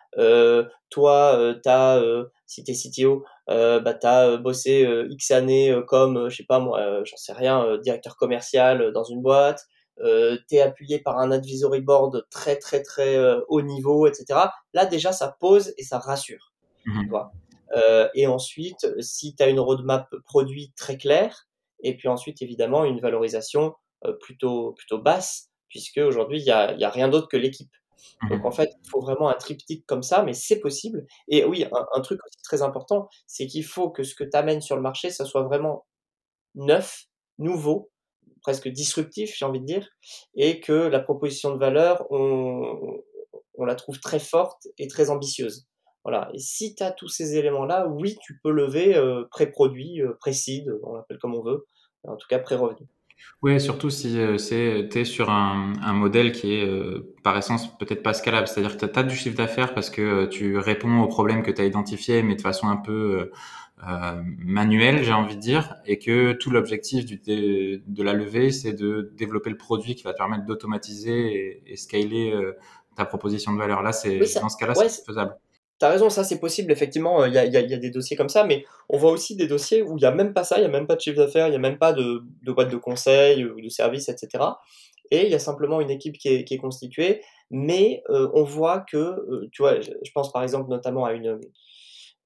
toi, 0.90 1.38
euh, 1.38 1.54
tu 1.62 1.70
as, 1.70 1.98
euh, 1.98 2.26
si 2.46 2.64
tu 2.64 2.72
es 2.72 2.74
CTO, 2.74 3.24
bah, 3.48 3.94
tu 3.94 4.08
as 4.08 4.38
bossé 4.38 4.88
X 5.10 5.32
années 5.32 5.76
comme, 5.88 6.30
je 6.30 6.38
sais 6.38 6.46
pas 6.46 6.60
moi, 6.60 7.04
j'en 7.04 7.18
sais 7.18 7.34
rien, 7.34 7.78
directeur 7.78 8.16
commercial 8.16 8.92
dans 8.92 9.04
une 9.04 9.22
boîte, 9.22 9.66
euh, 10.00 10.38
tu 10.48 10.56
es 10.56 10.62
appuyé 10.62 11.00
par 11.00 11.18
un 11.18 11.32
advisory 11.32 11.82
board 11.82 12.28
très 12.30 12.58
très 12.58 12.84
très 12.84 13.18
haut 13.48 13.62
niveau, 13.62 14.08
etc. 14.08 14.40
Là 14.74 14.86
déjà 14.86 15.12
ça 15.12 15.36
pose 15.40 15.74
et 15.78 15.84
ça 15.84 16.00
rassure. 16.00 16.54
Mmh 16.86 17.14
euh, 17.76 18.08
et 18.16 18.28
ensuite, 18.28 18.88
si 19.02 19.36
tu 19.36 19.44
as 19.44 19.50
une 19.50 19.60
roadmap 19.60 20.08
produit 20.24 20.72
très 20.78 20.98
claire, 20.98 21.50
et 21.84 21.98
puis 21.98 22.08
ensuite 22.08 22.42
évidemment 22.42 22.86
une 22.86 23.02
valorisation 23.02 23.76
plutôt 24.22 24.72
plutôt 24.72 25.00
basse, 25.00 25.50
puisque 25.68 25.98
aujourd'hui 25.98 26.40
il 26.40 26.46
y 26.46 26.52
a, 26.52 26.74
y 26.76 26.86
a 26.86 26.90
rien 26.90 27.10
d'autre 27.10 27.28
que 27.28 27.36
l'équipe. 27.36 27.70
Donc 28.30 28.46
en 28.46 28.52
fait, 28.52 28.72
il 28.84 28.90
faut 28.90 29.02
vraiment 29.02 29.30
un 29.30 29.36
triptyque 29.36 29.86
comme 29.86 30.04
ça, 30.04 30.24
mais 30.24 30.34
c'est 30.34 30.60
possible. 30.60 31.06
Et 31.28 31.46
oui, 31.46 31.66
un, 31.94 32.02
truc 32.02 32.20
aussi 32.26 32.42
très 32.44 32.62
important, 32.62 33.10
c'est 33.26 33.48
qu'il 33.48 33.66
faut 33.66 33.90
que 33.90 34.04
ce 34.04 34.16
que 34.16 34.24
tu 34.24 34.36
amènes 34.36 34.62
sur 34.62 34.76
le 34.76 34.82
marché, 34.82 35.10
ça 35.10 35.26
soit 35.26 35.44
vraiment 35.44 35.86
neuf, 36.56 37.06
nouveau, 37.38 37.92
presque 38.42 38.68
disruptif, 38.68 39.36
j'ai 39.38 39.46
envie 39.46 39.60
de 39.60 39.66
dire, 39.66 39.90
et 40.36 40.60
que 40.60 40.74
la 40.74 41.00
proposition 41.00 41.54
de 41.54 41.60
valeur, 41.60 42.06
on, 42.12 43.02
on 43.58 43.66
la 43.66 43.76
trouve 43.76 44.00
très 44.00 44.20
forte 44.20 44.68
et 44.78 44.88
très 44.88 45.10
ambitieuse. 45.10 45.68
Voilà. 46.04 46.30
Et 46.34 46.40
si 46.40 46.74
tu 46.74 46.84
as 46.84 46.92
tous 46.92 47.10
ces 47.10 47.36
éléments-là, 47.36 47.88
oui, 47.88 48.18
tu 48.22 48.40
peux 48.42 48.52
lever 48.52 48.96
euh, 48.96 49.26
pré-produit, 49.30 50.02
euh, 50.02 50.14
pré-seed, 50.20 50.74
on 50.84 50.94
l'appelle 50.94 51.18
comme 51.18 51.36
on 51.36 51.44
veut, 51.44 51.68
en 52.04 52.16
tout 52.16 52.28
cas 52.30 52.40
pré-revenu. 52.40 52.88
Oui, 53.42 53.60
surtout 53.62 53.90
si 53.90 54.20
euh, 54.20 54.38
c'est 54.38 54.90
tu 54.92 55.00
es 55.00 55.06
sur 55.06 55.30
un, 55.30 55.74
un, 55.82 55.94
modèle 55.94 56.32
qui 56.32 56.56
est 56.56 56.66
euh, 56.66 57.16
par 57.24 57.38
essence 57.38 57.78
peut-être 57.78 58.02
pas 58.02 58.14
scalable, 58.14 58.48
c'est-à-dire 58.48 58.78
que 58.78 58.86
tu 58.86 59.00
as, 59.00 59.04
du 59.04 59.16
chiffre 59.16 59.36
d'affaires 59.36 59.74
parce 59.74 59.90
que 59.90 60.02
euh, 60.02 60.28
tu 60.28 60.58
réponds 60.58 61.02
aux 61.02 61.08
problèmes 61.08 61.44
que 61.44 61.52
tu 61.52 61.62
as 61.62 61.66
identifiés 61.66 62.24
mais 62.24 62.36
de 62.36 62.42
façon 62.42 62.68
un 62.68 62.78
peu 62.78 63.32
euh, 63.88 64.22
manuelle, 64.40 65.04
j'ai 65.04 65.14
envie 65.14 65.36
de 65.36 65.42
dire, 65.42 65.76
et 65.86 66.00
que 66.00 66.34
tout 66.34 66.50
l'objectif 66.50 67.06
de, 67.06 67.82
de 67.86 68.04
la 68.04 68.14
levée, 68.14 68.52
c'est 68.52 68.74
de 68.74 69.14
développer 69.16 69.52
le 69.52 69.58
produit 69.58 69.94
qui 69.94 70.04
va 70.04 70.14
te 70.14 70.18
permettre 70.18 70.46
d'automatiser 70.46 71.62
et, 71.68 71.74
et, 71.74 71.76
scaler 71.76 72.34
ta 72.96 73.06
proposition 73.06 73.54
de 73.54 73.60
valeur. 73.60 73.84
Là, 73.84 73.92
c'est 73.94 74.18
dans 74.42 74.50
ce 74.50 74.58
cas-là, 74.58 74.74
c'est 74.74 75.06
faisable. 75.06 75.36
T'as 75.80 75.90
raison, 75.90 76.10
ça 76.10 76.24
c'est 76.24 76.40
possible, 76.40 76.72
effectivement, 76.72 77.24
il 77.26 77.34
y 77.34 77.38
a, 77.38 77.46
y, 77.46 77.56
a, 77.56 77.62
y, 77.62 77.74
a, 77.74 77.78
des 77.78 77.92
dossiers 77.92 78.18
comme 78.18 78.30
ça, 78.30 78.44
mais 78.44 78.66
on 78.90 78.98
voit 78.98 79.12
aussi 79.12 79.36
des 79.36 79.46
dossiers 79.46 79.84
où 79.84 79.96
il 79.98 80.02
n'y 80.02 80.06
a 80.06 80.12
même 80.12 80.34
pas 80.34 80.44
ça, 80.44 80.58
il 80.58 80.62
n'y 80.62 80.66
a 80.66 80.70
même 80.70 80.88
pas 80.88 80.96
de 80.96 81.02
chiffre 81.02 81.18
d'affaires, 81.18 81.48
il 81.48 81.52
n'y 81.52 81.56
a 81.56 81.60
même 81.60 81.78
pas 81.78 81.94
de, 81.94 82.24
de, 82.42 82.52
boîte 82.52 82.72
de 82.72 82.78
conseil 82.78 83.46
ou 83.46 83.62
de 83.62 83.70
service, 83.70 84.10
etc. 84.10 84.44
Et 85.12 85.26
il 85.26 85.32
y 85.32 85.36
a 85.36 85.40
simplement 85.40 85.80
une 85.80 85.92
équipe 85.92 86.18
qui 86.18 86.30
est, 86.30 86.44
qui 86.46 86.56
est 86.56 86.58
constituée, 86.58 87.22
mais 87.52 88.02
euh, 88.10 88.28
on 88.34 88.44
voit 88.44 88.80
que, 88.80 88.98
euh, 88.98 89.50
tu 89.52 89.62
vois, 89.62 89.80
je, 89.80 89.92
pense 90.16 90.32
par 90.32 90.42
exemple 90.42 90.68
notamment 90.70 91.06
à 91.06 91.14
une, 91.14 91.40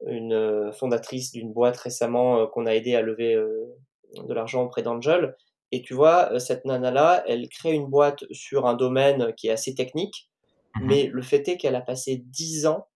une 0.07 0.71
fondatrice 0.71 1.33
d'une 1.33 1.51
boîte 1.51 1.77
récemment 1.77 2.39
euh, 2.39 2.45
qu'on 2.47 2.65
a 2.65 2.73
aidé 2.73 2.95
à 2.95 3.01
lever 3.01 3.35
de 3.35 4.33
l'argent 4.33 4.63
auprès 4.63 4.81
d'Angel, 4.81 5.35
et 5.73 5.81
tu 5.81 5.93
vois, 5.93 6.39
cette 6.39 6.63
nana-là, 6.63 7.23
elle 7.27 7.49
crée 7.49 7.73
une 7.73 7.87
boîte 7.87 8.23
sur 8.31 8.65
un 8.65 8.75
domaine 8.75 9.33
qui 9.35 9.47
est 9.47 9.51
assez 9.51 9.75
technique, 9.75 10.29
mmh 10.75 10.87
mais 10.87 11.09
le 11.11 11.21
fait 11.21 11.45
est 11.49 11.57
qu'elle 11.57 11.75
a 11.75 11.81
passé 11.81 12.23
10 12.25 12.65
ans 12.65 12.87
euh, 12.87 12.90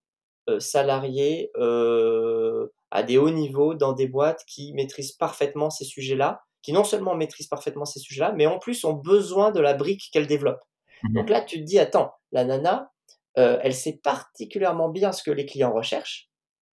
salariés 0.59 1.51
euh, 1.57 2.67
à 2.91 3.03
des 3.03 3.17
hauts 3.17 3.29
niveaux 3.29 3.73
dans 3.73 3.93
des 3.93 4.07
boîtes 4.07 4.43
qui 4.47 4.73
maîtrisent 4.73 5.13
parfaitement 5.13 5.69
ces 5.69 5.85
sujets-là, 5.85 6.41
qui 6.61 6.73
non 6.73 6.83
seulement 6.83 7.15
maîtrisent 7.15 7.47
parfaitement 7.47 7.85
ces 7.85 7.99
sujets-là, 7.99 8.33
mais 8.35 8.45
en 8.45 8.57
plus 8.57 8.85
ont 8.85 8.93
besoin 8.93 9.51
de 9.51 9.59
la 9.59 9.73
brique 9.73 10.09
qu'elle 10.11 10.27
développe. 10.27 10.61
Mmh 11.03 11.13
Donc 11.13 11.29
là, 11.29 11.41
tu 11.41 11.59
te 11.59 11.63
dis, 11.63 11.77
attends, 11.77 12.13
la 12.31 12.45
nana, 12.45 12.91
euh, 13.37 13.59
elle 13.61 13.73
sait 13.73 13.99
particulièrement 14.01 14.89
bien 14.89 15.11
ce 15.11 15.23
que 15.23 15.31
les 15.31 15.45
clients 15.45 15.73
recherchent, 15.73 16.29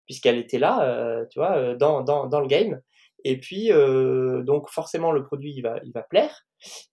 puisqu'elle 0.06 0.38
était 0.38 0.58
là, 0.58 0.82
euh, 0.85 1.26
tu 1.30 1.38
vois, 1.38 1.56
euh, 1.56 1.76
dans, 1.76 2.02
dans, 2.02 2.26
dans, 2.26 2.40
le 2.40 2.46
game. 2.46 2.80
Et 3.24 3.38
puis, 3.38 3.72
euh, 3.72 4.42
donc 4.42 4.68
forcément, 4.68 5.12
le 5.12 5.24
produit, 5.24 5.52
il 5.54 5.62
va, 5.62 5.80
il 5.85 5.92
va 5.92 6.02
plaire. 6.02 6.46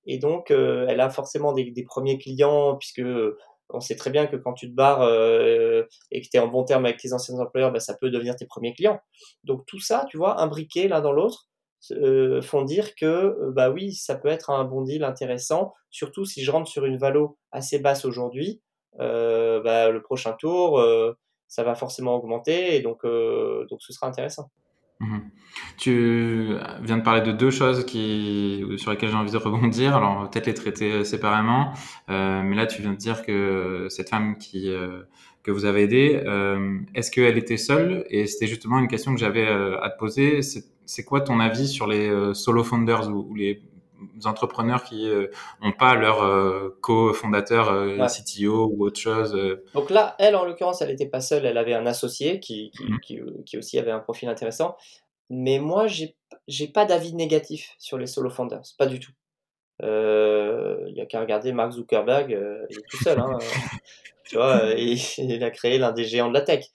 Et 0.06 0.18
donc, 0.18 0.50
elle 0.50 1.00
a 1.00 1.10
forcément 1.12 1.54
des, 1.54 1.70
des, 1.70 1.84
premiers 1.84 2.18
clients, 2.18 2.76
puisque 2.76 3.04
on 3.70 3.80
sait 3.80 3.96
très 3.96 4.10
bien 4.10 4.28
que 4.28 4.36
quand 4.36 4.54
tu 4.54 4.70
te 4.70 4.76
barres 4.76 5.02
euh, 5.02 5.84
et 6.12 6.22
que 6.22 6.28
tu 6.30 6.38
es 6.38 6.40
en 6.40 6.48
bon 6.48 6.64
terme 6.64 6.86
avec 6.86 6.98
tes 6.98 7.14
anciens 7.14 7.40
employeurs, 7.40 7.72
bah, 7.72 7.80
ça 7.80 7.96
peut 7.96 8.10
devenir 8.10 8.36
tes 8.36 8.46
premiers 8.46 8.74
clients. 8.74 9.00
Donc 9.44 9.66
tout 9.66 9.80
ça, 9.80 10.06
tu 10.10 10.18
vois, 10.18 10.42
imbriqué 10.42 10.88
l'un 10.88 11.02
dans 11.02 11.12
l'autre, 11.12 11.50
euh, 11.92 12.42
font 12.42 12.64
dire 12.64 12.94
que 12.96 13.06
euh, 13.06 13.52
bah 13.54 13.70
oui, 13.70 13.94
ça 13.94 14.16
peut 14.16 14.28
être 14.28 14.50
un 14.50 14.66
bon 14.66 14.82
deal 14.82 15.04
intéressant, 15.04 15.74
surtout 15.90 16.26
si 16.26 16.44
je 16.44 16.52
rentre 16.52 16.70
sur 16.70 16.86
une 16.86 16.98
valo 16.98 17.38
assez 17.52 17.80
basse 17.80 18.06
aujourd'hui, 18.06 18.62
euh, 19.00 19.62
bah, 19.62 19.90
le 19.90 20.02
prochain 20.02 20.34
tour, 20.34 20.80
euh, 20.80 21.14
ça 21.48 21.64
va 21.64 21.76
forcément 21.76 22.16
augmenter 22.16 22.76
et 22.76 22.82
donc, 22.82 23.04
donc 23.06 23.82
ce 23.82 23.94
sera 23.94 24.08
intéressant. 24.08 24.52
Mmh. 25.00 25.18
Tu 25.78 26.56
viens 26.82 26.98
de 26.98 27.04
parler 27.04 27.22
de 27.22 27.32
deux 27.32 27.52
choses 27.52 27.86
qui, 27.86 28.66
sur 28.78 28.92
lesquelles 28.92 29.10
j'ai 29.10 29.16
envie 29.16 29.32
de 29.32 29.38
rebondir. 29.38 29.96
Alors, 29.96 30.30
peut-être 30.30 30.48
les 30.48 30.54
traiter 30.54 30.92
euh, 30.92 31.04
séparément. 31.04 31.74
Euh, 32.10 32.42
mais 32.44 32.56
là, 32.56 32.66
tu 32.68 32.82
viens 32.82 32.92
de 32.92 32.98
dire 32.98 33.26
que 33.26 33.88
cette 33.90 34.10
femme 34.10 34.38
qui, 34.38 34.70
euh, 34.70 35.04
que 35.44 35.52
vous 35.52 35.66
avez 35.66 35.84
aidée, 35.84 36.22
euh, 36.26 36.80
est-ce 36.96 37.12
qu'elle 37.12 37.38
était 37.38 37.58
seule? 37.58 38.06
Et 38.10 38.28
c'était 38.28 38.48
justement 38.48 38.80
une 38.80 38.88
question 38.88 39.14
que 39.14 39.20
j'avais 39.20 39.48
euh, 39.48 39.82
à 39.82 39.90
te 39.90 39.98
poser. 39.98 40.42
C'est 40.42 41.04
quoi 41.06 41.22
ton 41.22 41.40
avis 41.40 41.68
sur 41.68 41.88
les 41.88 42.12
solo 42.34 42.64
founders 42.64 43.10
ou, 43.10 43.28
ou 43.30 43.36
les 43.36 43.62
entrepreneurs 44.26 44.84
qui 44.84 45.10
n'ont 45.62 45.72
pas 45.72 45.96
leur 45.96 46.72
co-fondateur 46.82 47.72
ouais. 47.72 48.08
CTO 48.08 48.72
ou 48.74 48.86
autre 48.86 49.00
chose 49.00 49.38
Donc 49.74 49.90
là, 49.90 50.16
elle, 50.20 50.36
en 50.36 50.46
l'occurrence, 50.46 50.82
elle 50.82 50.90
n'était 50.90 51.08
pas 51.08 51.22
seule. 51.22 51.46
Elle 51.46 51.58
avait 51.58 51.74
un 51.74 51.86
associé 51.86 52.40
qui, 52.40 52.72
qui, 52.72 52.84
mmh. 52.84 53.00
qui, 53.02 53.20
qui 53.46 53.58
aussi 53.58 53.80
avait 53.80 53.92
un 53.92 54.00
profil 54.00 54.30
intéressant. 54.30 54.76
Mais 55.30 55.60
moi, 55.60 55.86
j'ai 55.88 56.68
pas 56.68 56.86
d'avis 56.86 57.14
négatif 57.14 57.76
sur 57.78 57.98
les 57.98 58.08
solo 58.08 58.30
founders, 58.30 58.64
pas 58.78 58.88
du 58.88 59.00
tout. 59.00 59.12
Il 59.82 59.88
euh, 59.88 60.90
y 60.90 61.00
a 61.00 61.06
qu'à 61.06 61.22
regarder 61.22 61.54
Mark 61.54 61.72
Zuckerberg, 61.72 62.34
euh, 62.34 62.66
il 62.70 62.80
est 62.80 62.90
tout 62.90 63.02
seul, 63.02 63.18
hein, 63.20 63.38
tu 64.26 64.36
vois, 64.36 64.74
il, 64.76 65.00
il, 65.20 65.44
a 65.44 65.52
créé 65.52 65.78
l'un 65.78 65.92
des 65.92 66.04
géants 66.04 66.28
de 66.28 66.34
la 66.34 66.42
tech. 66.42 66.66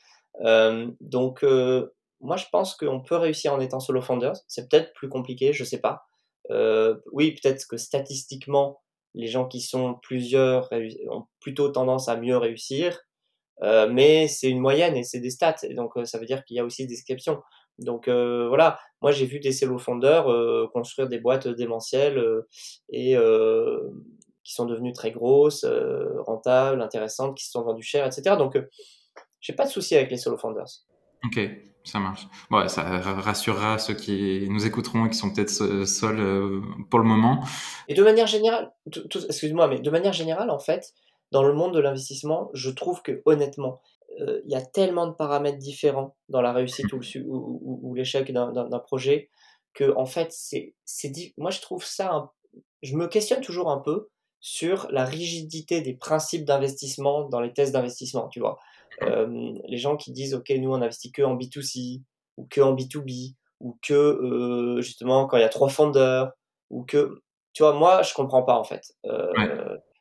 Euh, 0.40 0.90
donc, 1.00 1.44
euh, 1.44 1.92
moi, 2.20 2.36
je 2.36 2.46
pense 2.50 2.74
qu'on 2.74 3.00
peut 3.00 3.16
réussir 3.16 3.52
en 3.52 3.60
étant 3.60 3.80
solo 3.80 4.00
founders. 4.00 4.36
C'est 4.48 4.70
peut-être 4.70 4.92
plus 4.94 5.08
compliqué, 5.08 5.52
je 5.52 5.64
sais 5.64 5.80
pas. 5.80 6.06
Euh, 6.50 6.96
oui, 7.12 7.32
peut-être 7.32 7.66
que 7.66 7.76
statistiquement, 7.76 8.82
les 9.14 9.28
gens 9.28 9.46
qui 9.46 9.60
sont 9.60 9.94
plusieurs 10.02 10.68
ont 11.10 11.24
plutôt 11.40 11.68
tendance 11.68 12.08
à 12.08 12.16
mieux 12.16 12.36
réussir, 12.36 13.00
euh, 13.62 13.88
mais 13.88 14.28
c'est 14.28 14.50
une 14.50 14.60
moyenne 14.60 14.96
et 14.96 15.04
c'est 15.04 15.20
des 15.20 15.30
stats, 15.30 15.56
et 15.62 15.74
donc 15.74 15.92
ça 16.04 16.18
veut 16.18 16.26
dire 16.26 16.44
qu'il 16.44 16.56
y 16.56 16.60
a 16.60 16.64
aussi 16.64 16.86
des 16.86 16.94
exceptions. 16.94 17.40
Donc 17.78 18.08
euh, 18.08 18.46
voilà, 18.48 18.78
moi 19.02 19.10
j'ai 19.10 19.26
vu 19.26 19.40
des 19.40 19.52
cello 19.52 19.78
fondeurs 19.78 20.30
euh, 20.30 20.68
construire 20.72 21.08
des 21.08 21.18
boîtes 21.18 21.48
démentielles 21.48 22.18
euh, 22.18 22.48
et 22.88 23.16
euh, 23.16 23.80
qui 24.44 24.52
sont 24.52 24.66
devenues 24.66 24.92
très 24.92 25.10
grosses, 25.10 25.64
euh, 25.64 26.20
rentables, 26.22 26.82
intéressantes, 26.82 27.36
qui 27.36 27.44
se 27.44 27.50
sont 27.50 27.62
vendues 27.62 27.82
cher, 27.82 28.06
etc. 28.06 28.36
Donc 28.36 28.56
j'ai 29.40 29.54
pas 29.54 29.64
de 29.64 29.70
souci 29.70 29.96
avec 29.96 30.10
les 30.10 30.18
solo. 30.18 30.38
Ok, 31.26 31.40
ça 31.84 31.98
marche. 31.98 32.26
Bon, 32.50 32.66
ça 32.68 32.82
rassurera 32.82 33.78
ceux 33.78 33.94
qui 33.94 34.46
nous 34.50 34.66
écouteront 34.66 35.06
et 35.06 35.10
qui 35.10 35.16
sont 35.16 35.32
peut-être 35.32 35.84
seuls 35.86 36.62
pour 36.90 36.98
le 36.98 37.04
moment. 37.04 37.44
Et 37.88 37.94
de 37.94 38.02
manière 38.02 38.26
générale, 38.26 38.72
excuse-moi, 39.28 39.68
mais 39.68 39.80
de 39.80 39.90
manière 39.90 40.12
générale, 40.12 40.50
en 40.50 40.58
fait, 40.58 40.92
dans 41.30 41.42
le 41.42 41.52
monde 41.52 41.74
de 41.74 41.80
l'investissement, 41.80 42.50
je 42.54 42.70
trouve 42.70 43.02
que 43.02 43.22
honnêtement, 43.24 43.80
il 44.18 44.50
y 44.50 44.54
a 44.54 44.62
tellement 44.62 45.06
de 45.06 45.12
paramètres 45.12 45.58
différents 45.58 46.16
dans 46.28 46.40
la 46.40 46.52
réussite 46.52 46.92
ou, 46.92 47.00
ou, 47.26 47.80
ou, 47.82 47.94
l'échec 47.94 48.32
d'un 48.32 48.78
projet 48.78 49.30
que 49.74 49.92
en 49.96 50.06
fait 50.06 50.32
c'est 50.32 50.74
moi 51.36 51.50
je 51.50 51.60
trouve 51.60 51.84
ça 51.84 52.32
je 52.82 52.96
me 52.96 53.08
questionne 53.08 53.40
toujours 53.40 53.70
un 53.70 53.78
peu 53.78 54.08
sur 54.40 54.86
la 54.90 55.04
rigidité 55.04 55.80
des 55.80 55.94
principes 55.94 56.44
d'investissement 56.44 57.28
dans 57.28 57.40
les 57.40 57.52
tests 57.52 57.72
d'investissement 57.72 58.28
tu 58.28 58.40
vois 58.40 58.52
euh, 58.52 58.83
les 59.00 59.76
gens 59.76 59.96
qui 59.96 60.12
disent 60.12 60.34
ok 60.34 60.50
nous 60.58 60.70
on 60.70 60.74
investit 60.74 61.12
que 61.12 61.22
en 61.22 61.36
B2C 61.36 62.02
ou 62.36 62.46
que 62.50 62.60
en 62.60 62.74
B2B 62.74 63.34
ou 63.60 63.78
que 63.82 63.94
euh, 63.94 64.80
justement 64.80 65.26
quand 65.26 65.36
il 65.36 65.40
y 65.40 65.44
a 65.44 65.48
trois 65.48 65.68
fondeurs 65.68 66.32
ou 66.70 66.84
que 66.84 67.22
tu 67.52 67.62
vois 67.62 67.72
moi 67.72 68.02
je 68.02 68.14
comprends 68.14 68.42
pas 68.42 68.58
en 68.58 68.64
fait 68.64 68.82
euh, 69.06 69.32
ouais. 69.36 69.48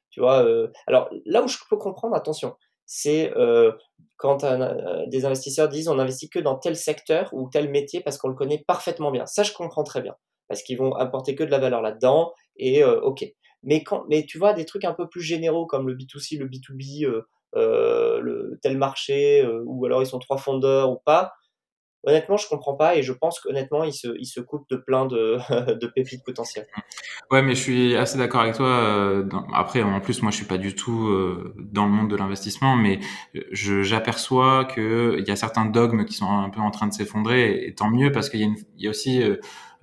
tu 0.10 0.20
vois 0.20 0.46
alors 0.88 1.10
là 1.26 1.44
où 1.44 1.48
je 1.48 1.58
peux 1.70 1.78
comprendre 1.78 2.16
attention 2.16 2.56
c'est 2.86 3.36
euh, 3.38 3.72
quand 4.18 4.44
un, 4.44 4.62
euh, 4.62 5.06
des 5.08 5.26
investisseurs 5.26 5.70
disent 5.70 5.88
on 5.88 6.00
investit 6.00 6.30
que 6.30 6.40
dans 6.40 6.58
tel 6.58 6.76
secteur 6.76 7.30
ou 7.34 7.50
tel 7.50 7.70
métier 7.70 8.02
parce 8.02 8.18
qu'on 8.18 8.28
le 8.28 8.36
connaît 8.36 8.64
parfaitement 8.68 9.12
bien. 9.12 9.26
Ça, 9.26 9.44
je 9.44 9.54
comprends 9.54 9.84
très 9.84 10.02
bien 10.02 10.16
parce 10.48 10.62
qu'ils 10.62 10.78
vont 10.78 10.94
apporter 10.94 11.36
que 11.36 11.44
de 11.44 11.52
la 11.52 11.60
valeur 11.60 11.82
là-dedans 11.82 12.34
et 12.58 12.84
euh, 12.84 13.02
ok. 13.02 13.26
Mais 13.64 13.84
quand, 13.84 14.06
mais 14.10 14.26
tu 14.26 14.38
vois 14.38 14.54
des 14.54 14.66
trucs 14.66 14.84
un 14.84 14.94
peu 14.94 15.08
plus 15.08 15.22
généraux 15.22 15.66
comme 15.66 15.88
le 15.88 15.96
B2C, 15.96 16.38
le 16.38 16.48
B2B, 16.48 17.06
euh, 17.06 17.10
euh, 17.10 17.28
le 17.56 18.60
tel 18.62 18.78
marché 18.78 19.44
euh, 19.44 19.64
ou 19.66 19.86
alors 19.86 20.02
ils 20.02 20.08
sont 20.08 20.20
trois 20.20 20.38
fondeurs 20.38 20.92
ou 20.92 20.98
pas. 21.06 21.34
Honnêtement, 22.06 22.36
je 22.36 22.50
comprends 22.50 22.76
pas 22.76 22.98
et 22.98 23.02
je 23.02 23.14
pense 23.14 23.40
qu'honnêtement, 23.40 23.86
il 23.86 23.94
se, 23.94 24.10
il 24.20 24.26
se 24.26 24.42
coupe 24.42 24.70
de 24.70 24.76
plein 24.76 25.06
de, 25.06 25.38
de 25.80 25.88
pépites 25.88 26.24
potentielles. 26.26 26.68
Ouais, 27.32 27.42
mais 27.42 27.56
je 27.56 27.62
suis 27.62 27.96
assez 27.96 28.18
d'accord 28.18 28.42
avec 28.42 28.56
toi. 28.56 28.68
Euh. 28.68 29.30
Après, 29.54 29.82
en 29.82 30.02
plus, 30.02 30.22
moi, 30.22 30.30
je 30.30 30.36
suis 30.36 30.46
pas 30.46 30.58
du 30.58 30.76
tout 30.76 31.08
euh, 31.08 31.56
dans 31.58 31.86
le 31.86 31.92
monde 31.92 32.10
de 32.10 32.18
l'investissement, 32.18 32.76
mais 32.76 33.00
j'aperçois 33.52 34.66
que 34.66 35.16
il 35.18 35.26
y 35.26 35.32
a 35.32 35.38
certains 35.38 35.66
dogmes 35.66 36.04
qui 36.04 36.14
sont 36.14 36.30
un 36.30 36.50
peu 36.50 36.60
en 36.60 36.72
train 36.72 36.88
de 36.88 36.94
s'effondrer, 36.94 37.66
et 37.66 37.74
tant 37.74 37.90
mieux 37.90 38.12
parce 38.12 38.30
qu'il 38.30 38.42
y, 38.42 38.84
y, 38.84 38.88
a 38.88 38.90
aussi 38.90 39.24
euh, 39.24 39.38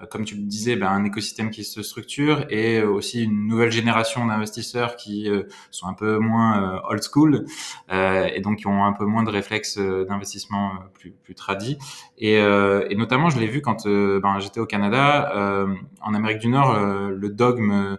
comme 0.08 0.24
tu 0.24 0.34
le 0.34 0.42
disais, 0.42 0.76
ben, 0.76 0.88
un 0.88 1.04
écosystème 1.04 1.50
qui 1.50 1.64
se 1.64 1.82
structure 1.82 2.46
et 2.48 2.82
aussi 2.82 3.24
une 3.24 3.46
nouvelle 3.46 3.70
génération 3.70 4.26
d'investisseurs 4.26 4.96
qui 4.96 5.28
euh, 5.28 5.42
sont 5.70 5.86
un 5.86 5.94
peu 5.94 6.18
moins 6.18 6.76
euh, 6.76 6.88
old 6.88 7.02
school 7.02 7.44
euh, 7.92 8.28
et 8.32 8.40
donc 8.40 8.60
qui 8.60 8.66
ont 8.66 8.84
un 8.84 8.92
peu 8.92 9.04
moins 9.04 9.24
de 9.24 9.30
réflexes 9.30 9.78
d'investissement 9.78 10.72
plus, 10.94 11.10
plus 11.10 11.34
tradis. 11.34 11.78
Et, 12.18 12.34
et, 12.34 12.94
notamment, 12.96 13.30
je 13.30 13.38
l'ai 13.38 13.46
vu 13.46 13.62
quand 13.62 13.86
ben, 13.86 14.38
j'étais 14.40 14.60
au 14.60 14.66
Canada. 14.66 15.32
en 16.00 16.14
Amérique 16.14 16.38
du 16.38 16.48
Nord, 16.48 16.78
le 16.78 17.28
dogme 17.30 17.96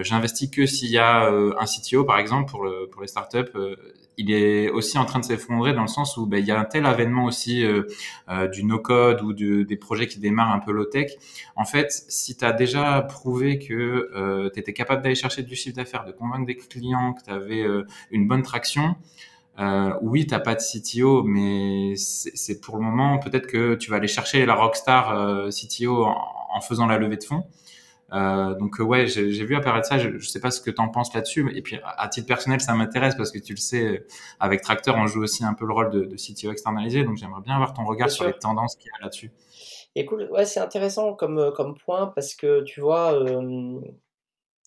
j'investis 0.00 0.50
que 0.50 0.66
s'il 0.66 0.90
y 0.90 0.98
a 0.98 1.28
un 1.28 1.64
CTO, 1.64 2.04
par 2.04 2.18
exemple, 2.18 2.50
pour, 2.50 2.64
le, 2.64 2.88
pour 2.90 3.02
les 3.02 3.08
startups 3.08 3.52
il 4.18 4.30
est 4.30 4.70
aussi 4.70 4.98
en 4.98 5.04
train 5.04 5.18
de 5.18 5.24
s'effondrer 5.24 5.72
dans 5.72 5.82
le 5.82 5.88
sens 5.88 6.16
où 6.16 6.26
ben, 6.26 6.38
il 6.38 6.46
y 6.46 6.50
a 6.50 6.58
un 6.58 6.64
tel 6.64 6.86
avènement 6.86 7.24
aussi 7.24 7.64
euh, 7.64 7.84
euh, 8.28 8.46
du 8.48 8.64
no-code 8.64 9.22
ou 9.22 9.32
de, 9.32 9.62
des 9.62 9.76
projets 9.76 10.06
qui 10.06 10.18
démarrent 10.18 10.54
un 10.54 10.58
peu 10.58 10.72
low-tech. 10.72 11.12
En 11.56 11.64
fait, 11.64 11.90
si 12.08 12.36
tu 12.36 12.44
as 12.44 12.52
déjà 12.52 13.02
prouvé 13.02 13.58
que 13.58 14.10
euh, 14.14 14.50
tu 14.52 14.60
étais 14.60 14.72
capable 14.72 15.02
d'aller 15.02 15.14
chercher 15.14 15.42
du 15.42 15.54
chiffre 15.54 15.76
d'affaires, 15.76 16.04
de 16.04 16.12
convaincre 16.12 16.46
des 16.46 16.56
clients, 16.56 17.14
que 17.14 17.24
tu 17.24 17.30
avais 17.30 17.62
euh, 17.62 17.86
une 18.10 18.28
bonne 18.28 18.42
traction, 18.42 18.96
euh, 19.58 19.92
oui, 20.02 20.26
t'as 20.26 20.40
pas 20.40 20.54
de 20.54 20.60
CTO, 20.60 21.24
mais 21.24 21.94
c'est 21.96 22.60
pour 22.60 22.76
le 22.76 22.82
moment 22.82 23.18
peut-être 23.18 23.46
que 23.46 23.74
tu 23.74 23.90
vas 23.90 23.96
aller 23.96 24.08
chercher 24.08 24.46
la 24.46 24.54
rockstar 24.54 25.48
CTO 25.50 26.06
en, 26.06 26.60
faisant 26.60 26.86
la 26.86 26.98
levée 26.98 27.16
de 27.16 27.24
fonds. 27.24 27.44
Euh, 28.12 28.54
donc 28.54 28.80
euh, 28.80 28.84
ouais, 28.84 29.06
j'ai 29.06 29.44
vu 29.44 29.56
apparaître 29.56 29.88
ça. 29.88 29.98
Je, 29.98 30.18
je 30.18 30.28
sais 30.28 30.40
pas 30.40 30.50
ce 30.50 30.60
que 30.60 30.70
tu 30.70 30.80
en 30.80 30.88
penses 30.88 31.14
là-dessus. 31.14 31.50
Et 31.56 31.62
puis 31.62 31.78
à 31.84 32.08
titre 32.08 32.26
personnel, 32.26 32.60
ça 32.60 32.74
m'intéresse 32.74 33.14
parce 33.14 33.30
que 33.30 33.38
tu 33.38 33.54
le 33.54 33.58
sais, 33.58 34.06
avec 34.40 34.62
Tracteur, 34.62 34.96
on 34.96 35.06
joue 35.06 35.22
aussi 35.22 35.44
un 35.44 35.54
peu 35.54 35.66
le 35.66 35.72
rôle 35.72 35.90
de, 35.90 36.04
de 36.04 36.16
CTO 36.16 36.52
externalisé. 36.52 37.04
Donc 37.04 37.16
j'aimerais 37.16 37.42
bien 37.42 37.54
avoir 37.54 37.72
ton 37.72 37.84
regard 37.84 38.08
bien 38.08 38.14
sur 38.14 38.24
sûr. 38.24 38.32
les 38.32 38.38
tendances 38.38 38.76
qu'il 38.76 38.86
y 38.88 39.00
a 39.00 39.04
là-dessus. 39.04 39.32
Écoute, 39.94 40.22
ouais, 40.30 40.46
c'est 40.46 40.60
intéressant 40.60 41.14
comme 41.14 41.38
euh, 41.38 41.50
comme 41.50 41.76
point 41.76 42.06
parce 42.06 42.34
que 42.34 42.62
tu 42.62 42.80
vois, 42.80 43.12
euh, 43.12 43.78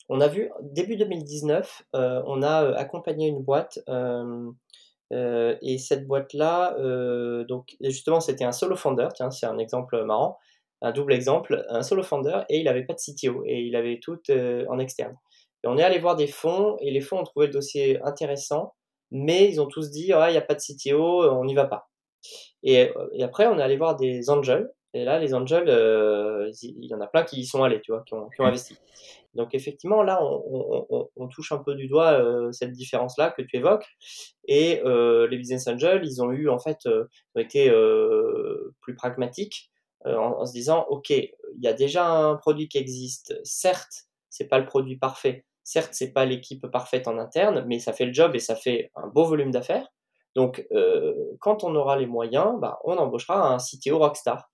on 0.08 0.22
a 0.22 0.28
vu 0.28 0.52
début 0.62 0.98
2019, 0.98 1.84
euh, 1.96 2.22
on 2.28 2.44
a 2.44 2.76
accompagné 2.78 3.28
une 3.28 3.42
boîte 3.42 3.80
et 5.12 5.78
cette 5.80 6.06
boîte-là, 6.08 6.76
donc 7.48 7.76
justement, 7.82 8.20
c'était 8.20 8.44
un 8.44 8.52
solo 8.52 8.76
founder, 8.76 9.08
tiens, 9.16 9.32
c'est 9.32 9.46
un 9.48 9.58
exemple 9.58 10.04
marrant, 10.04 10.38
un 10.82 10.92
double 10.92 11.14
exemple, 11.14 11.66
un 11.70 11.82
solo 11.82 12.04
founder, 12.04 12.42
et 12.50 12.60
il 12.60 12.66
n'avait 12.66 12.86
pas 12.86 12.94
de 12.94 13.00
CTO, 13.00 13.44
et 13.46 13.62
il 13.62 13.76
avait 13.76 14.00
tout 14.02 14.20
en 14.70 14.80
externe. 14.80 15.16
Et 15.64 15.68
on 15.68 15.78
est 15.78 15.84
allé 15.84 16.00
voir 16.00 16.16
des 16.16 16.28
fonds, 16.28 16.78
et 16.82 16.92
les 16.92 17.02
fonds 17.02 17.20
ont 17.20 17.24
trouvé 17.24 17.48
le 17.48 17.54
dossier 17.54 18.00
intéressant, 18.04 18.74
mais 19.12 19.50
ils 19.50 19.62
ont 19.62 19.68
tous 19.68 19.90
dit, 19.90 20.14
ah, 20.14 20.30
il 20.30 20.34
n'y 20.34 20.38
a 20.38 20.42
pas 20.42 20.56
de 20.56 20.60
CTO, 20.60 21.30
on 21.32 21.46
n'y 21.46 21.56
va 21.56 21.66
pas. 21.66 21.90
Et, 22.64 22.92
et, 23.14 23.24
après, 23.24 23.48
on 23.48 23.58
est 23.60 23.64
allé 23.64 23.78
voir 23.78 23.96
des 23.96 24.30
angels, 24.30 24.70
et 24.96 25.04
là, 25.04 25.20
les 25.20 25.34
angels, 25.34 25.68
euh, 25.68 26.50
il 26.62 26.86
y 26.86 26.94
en 26.94 27.02
a 27.02 27.08
plein 27.08 27.26
qui 27.26 27.42
y 27.42 27.46
sont 27.46 27.64
allés, 27.64 27.82
tu 27.82 27.92
vois, 27.92 28.04
qui 28.06 28.14
ont, 28.14 28.30
qui 28.30 28.40
ont 28.40 28.46
investi. 28.46 28.78
Donc 29.34 29.54
effectivement, 29.54 30.02
là, 30.04 30.24
on, 30.24 30.86
on, 30.90 31.10
on, 31.18 31.28
touche 31.28 31.52
un 31.52 31.58
peu 31.58 31.76
du 31.76 31.88
doigt 31.88 32.14
euh, 32.14 32.54
cette 32.54 32.72
différence-là 32.72 33.32
que 33.32 33.42
tu 33.42 33.58
évoques. 33.58 33.86
Et 34.48 34.82
euh, 34.86 35.28
les 35.28 35.38
business 35.38 35.68
angels, 35.68 36.06
ils 36.06 36.24
ont 36.24 36.32
eu 36.32 36.48
en 36.48 36.60
fait, 36.60 36.78
euh, 36.86 37.10
ont 37.36 37.42
été 37.42 37.70
euh, 37.70 38.74
plus 38.80 38.96
pragmatiques 38.96 39.70
en, 40.06 40.40
en, 40.40 40.46
se 40.46 40.52
disant, 40.52 40.86
ok, 40.90 41.10
il 41.10 41.34
y 41.62 41.68
a 41.68 41.74
déjà 41.74 42.08
un 42.08 42.36
produit 42.36 42.68
qui 42.68 42.78
existe. 42.78 43.40
Certes, 43.44 44.06
c'est 44.30 44.48
pas 44.48 44.60
le 44.60 44.66
produit 44.66 44.98
parfait. 44.98 45.46
Certes, 45.64 45.92
c'est 45.94 46.14
pas 46.14 46.26
l'équipe 46.26 46.68
parfaite 46.68 47.08
en 47.08 47.18
interne, 47.18 47.64
mais 47.68 47.80
ça 47.80 47.94
fait 47.94 48.06
le 48.06 48.14
job 48.14 48.36
et 48.36 48.40
ça 48.40 48.56
fait 48.56 48.92
un 48.96 49.08
beau 49.08 49.26
volume 49.26 49.52
d'affaires. 49.52 49.88
Donc, 50.36 50.68
quand 51.40 51.64
on 51.64 51.76
aura 51.76 51.98
les 51.98 52.06
moyens, 52.06 52.60
bah, 52.60 52.80
on 52.84 52.98
embauchera 52.98 53.54
un 53.54 53.58
CTO 53.58 53.98
rockstar 53.98 54.50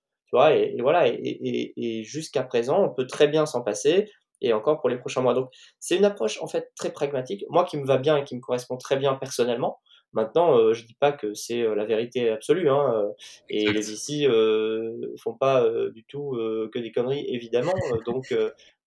et, 0.50 0.80
voilà, 0.80 1.06
et, 1.08 2.02
jusqu'à 2.04 2.42
présent, 2.42 2.82
on 2.82 2.88
peut 2.90 3.06
très 3.06 3.28
bien 3.28 3.46
s'en 3.46 3.62
passer, 3.62 4.10
et 4.40 4.52
encore 4.52 4.80
pour 4.80 4.88
les 4.88 4.98
prochains 4.98 5.20
mois. 5.20 5.34
Donc, 5.34 5.50
c'est 5.78 5.96
une 5.96 6.04
approche 6.04 6.40
en 6.42 6.46
fait 6.46 6.72
très 6.74 6.90
pragmatique, 6.90 7.44
moi 7.48 7.64
qui 7.64 7.76
me 7.76 7.86
va 7.86 7.98
bien 7.98 8.16
et 8.16 8.24
qui 8.24 8.34
me 8.34 8.40
correspond 8.40 8.76
très 8.76 8.96
bien 8.96 9.14
personnellement. 9.14 9.78
Maintenant, 10.12 10.56
je 10.56 10.62
euh, 10.62 10.74
je 10.74 10.86
dis 10.86 10.94
pas 10.94 11.12
que 11.12 11.32
c'est 11.32 11.62
euh, 11.62 11.74
la 11.74 11.84
vérité 11.84 12.28
absolue, 12.28 12.68
hein, 12.68 12.92
euh, 12.94 13.08
et 13.48 13.72
les 13.72 13.92
ici 13.92 14.26
ne 14.26 15.14
font 15.16 15.34
pas 15.34 15.64
du 15.90 16.04
tout 16.04 16.36
que 16.72 16.78
des 16.78 16.92
conneries, 16.92 17.24
évidemment. 17.28 17.72
donc, 18.06 18.34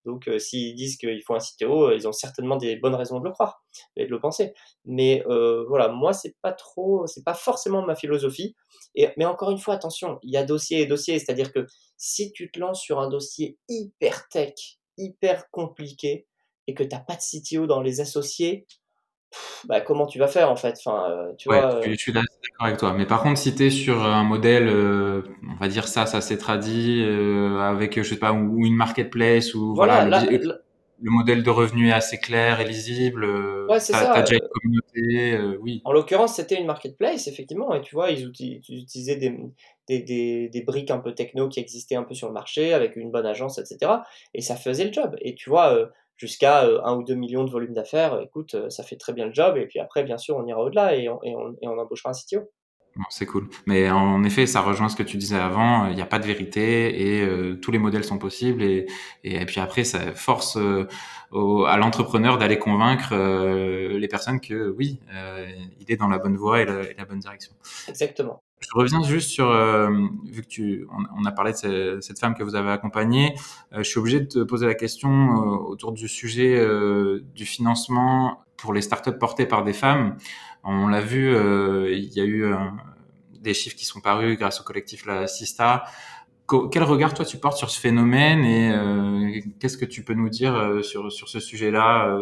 donc, 0.05 0.27
euh, 0.27 0.37
s'ils 0.37 0.75
disent 0.75 0.97
qu'il 0.97 1.21
faut 1.23 1.33
un 1.33 1.39
CTO, 1.39 1.87
euh, 1.87 1.95
ils 1.95 2.07
ont 2.07 2.11
certainement 2.11 2.57
des 2.57 2.75
bonnes 2.75 2.95
raisons 2.95 3.19
de 3.19 3.25
le 3.25 3.31
croire 3.31 3.63
et 3.95 4.05
de 4.05 4.11
le 4.11 4.19
penser. 4.19 4.53
Mais 4.85 5.23
euh, 5.27 5.65
voilà, 5.67 5.89
moi, 5.89 6.13
c'est 6.13 6.35
pas 6.41 6.53
trop, 6.53 7.07
c'est 7.07 7.23
pas 7.23 7.33
forcément 7.33 7.81
ma 7.81 7.95
philosophie. 7.95 8.55
Et, 8.93 9.09
mais 9.17 9.25
encore 9.25 9.49
une 9.49 9.57
fois, 9.57 9.73
attention, 9.73 10.19
il 10.21 10.31
y 10.31 10.37
a 10.37 10.45
dossier 10.45 10.81
et 10.81 10.85
dossier, 10.85 11.17
c'est-à-dire 11.17 11.51
que 11.51 11.65
si 11.97 12.31
tu 12.31 12.51
te 12.51 12.59
lances 12.59 12.81
sur 12.81 12.99
un 12.99 13.09
dossier 13.09 13.57
hyper 13.67 14.29
tech, 14.29 14.53
hyper 14.97 15.49
compliqué, 15.49 16.27
et 16.67 16.73
que 16.73 16.83
tu 16.83 16.89
n'as 16.95 17.01
pas 17.01 17.15
de 17.15 17.21
CTO 17.21 17.67
dans 17.67 17.81
les 17.81 18.01
associés, 18.01 18.65
bah, 19.67 19.81
comment 19.81 20.05
tu 20.05 20.19
vas 20.19 20.27
faire 20.27 20.51
en 20.51 20.55
fait 20.55 20.75
enfin, 20.85 21.09
euh, 21.09 21.33
tu 21.37 21.49
vois, 21.49 21.81
je, 21.81 21.93
suis 21.95 22.13
d'accord 22.13 22.27
avec 22.59 22.77
toi. 22.77 22.93
Mais 22.93 23.05
par 23.05 23.21
contre, 23.21 23.39
si 23.39 23.55
tu 23.55 23.65
es 23.65 23.69
sur 23.69 24.03
un 24.03 24.23
modèle, 24.23 24.67
euh, 24.67 25.21
on 25.49 25.55
va 25.55 25.67
dire 25.67 25.87
ça, 25.87 26.05
ça 26.05 26.21
s'est 26.21 26.37
traduit 26.37 27.03
euh, 27.03 27.59
avec, 27.59 28.01
je 28.01 28.07
sais 28.07 28.19
pas, 28.19 28.33
ou 28.33 28.65
une 28.65 28.75
marketplace, 28.75 29.53
ou 29.53 29.73
voilà, 29.73 30.05
le, 31.01 31.11
modèle 31.11 31.43
de 31.43 31.49
revenu 31.49 31.89
est 31.89 31.93
assez 31.93 32.17
clair 32.17 32.61
et 32.61 32.65
lisible. 32.65 33.25
Ouais, 33.69 33.79
c'est 33.79 33.93
ça. 33.93 34.13
As 34.13 34.21
déjà 34.21 34.35
une 34.35 34.49
communauté, 34.49 35.57
oui. 35.61 35.81
En 35.83 35.91
l'occurrence, 35.91 36.35
c'était 36.35 36.55
une 36.55 36.67
marketplace, 36.67 37.27
effectivement, 37.27 37.73
et 37.75 37.81
tu 37.81 37.95
vois, 37.95 38.11
ils, 38.11 38.27
utilisaient 38.27 39.17
des, 39.17 39.37
des, 39.87 39.99
des, 39.99 40.49
des, 40.49 40.61
briques 40.61 40.91
un 40.91 40.99
peu 40.99 41.13
techno 41.13 41.49
qui 41.49 41.59
existaient 41.59 41.95
un 41.95 42.03
peu 42.03 42.13
sur 42.13 42.27
le 42.27 42.33
marché, 42.33 42.73
avec 42.73 42.95
une 42.95 43.11
bonne 43.11 43.25
agence, 43.25 43.57
etc. 43.57 43.91
Et 44.33 44.41
ça 44.41 44.55
faisait 44.55 44.85
le 44.85 44.93
job. 44.93 45.15
Et 45.19 45.35
tu 45.35 45.49
vois, 45.49 45.89
jusqu'à 46.17 46.63
1 46.63 46.67
euh, 46.67 46.95
ou 46.95 47.03
2 47.03 47.15
millions 47.15 47.43
de 47.43 47.51
volume 47.51 47.73
d'affaires, 47.73 48.19
écoute, 48.21 48.55
euh, 48.55 48.69
ça 48.69 48.83
fait 48.83 48.95
très 48.95 49.13
bien 49.13 49.25
le 49.25 49.33
job. 49.33 49.57
Et 49.57 49.67
puis 49.67 49.79
après, 49.79 50.03
bien 50.03 50.17
sûr, 50.17 50.37
on 50.37 50.45
ira 50.45 50.61
au-delà 50.61 50.95
et 50.95 51.09
on, 51.09 51.21
et, 51.23 51.35
on, 51.35 51.55
et 51.61 51.67
on, 51.67 51.77
embauchera 51.77 52.11
un 52.11 52.13
CTO. 52.13 52.49
c'est 53.09 53.25
cool. 53.25 53.49
Mais 53.65 53.89
en 53.89 54.23
effet, 54.23 54.45
ça 54.45 54.61
rejoint 54.61 54.89
ce 54.89 54.95
que 54.95 55.03
tu 55.03 55.17
disais 55.17 55.37
avant. 55.37 55.87
Il 55.87 55.95
n'y 55.95 56.01
a 56.01 56.05
pas 56.05 56.19
de 56.19 56.25
vérité 56.25 57.17
et 57.17 57.21
euh, 57.21 57.55
tous 57.55 57.71
les 57.71 57.79
modèles 57.79 58.03
sont 58.03 58.17
possibles. 58.17 58.63
Et, 58.63 58.87
et, 59.23 59.45
puis 59.45 59.59
après, 59.59 59.83
ça 59.83 60.13
force 60.13 60.57
à 60.57 61.77
l'entrepreneur 61.77 62.37
d'aller 62.37 62.59
convaincre 62.59 63.13
les 63.13 64.07
personnes 64.07 64.39
que 64.39 64.69
oui, 64.69 65.01
il 65.79 65.91
est 65.91 65.97
dans 65.97 66.07
la 66.07 66.17
bonne 66.17 66.37
voie 66.37 66.61
et 66.61 66.65
la, 66.65 66.83
et 66.83 66.95
la 66.97 67.05
bonne 67.05 67.19
direction. 67.19 67.53
Exactement. 67.89 68.41
Je 68.61 68.69
reviens 68.73 69.03
juste 69.03 69.29
sur, 69.29 69.49
euh, 69.49 69.89
vu 70.25 70.41
que 70.41 70.47
tu, 70.47 70.87
on, 71.15 71.25
a 71.25 71.31
parlé 71.31 71.51
de 71.51 71.99
cette, 72.01 72.19
femme 72.19 72.35
que 72.35 72.43
vous 72.43 72.55
avez 72.55 72.71
accompagnée, 72.71 73.35
euh, 73.73 73.79
je 73.79 73.83
suis 73.83 73.99
obligé 73.99 74.21
de 74.21 74.25
te 74.25 74.39
poser 74.43 74.65
la 74.65 74.75
question 74.75 75.09
euh, 75.09 75.57
autour 75.57 75.91
du 75.91 76.07
sujet 76.07 76.65
du 77.35 77.45
financement 77.45 78.43
pour 78.57 78.73
les 78.73 78.81
startups 78.81 79.17
portées 79.19 79.45
par 79.45 79.63
des 79.63 79.73
femmes. 79.73 80.17
On 80.63 80.87
l'a 80.87 81.01
vu, 81.01 81.29
il 81.91 82.13
y 82.13 82.21
a 82.21 82.25
eu 82.25 82.53
des 83.39 83.53
chiffres 83.53 83.75
qui 83.75 83.85
sont 83.85 83.99
parus 83.99 84.37
grâce 84.37 84.61
au 84.61 84.63
collectif 84.63 85.05
La 85.05 85.27
Sista. 85.27 85.83
Quel 86.71 86.83
regard 86.83 87.13
toi 87.13 87.25
tu 87.25 87.37
portes 87.37 87.57
sur 87.57 87.69
ce 87.69 87.79
phénomène 87.79 88.43
et 88.45 89.43
qu'est-ce 89.59 89.77
que 89.77 89.85
tu 89.85 90.03
peux 90.03 90.13
nous 90.13 90.29
dire 90.29 90.79
sur, 90.81 91.11
sur 91.11 91.29
ce 91.29 91.39
sujet-là 91.39 92.17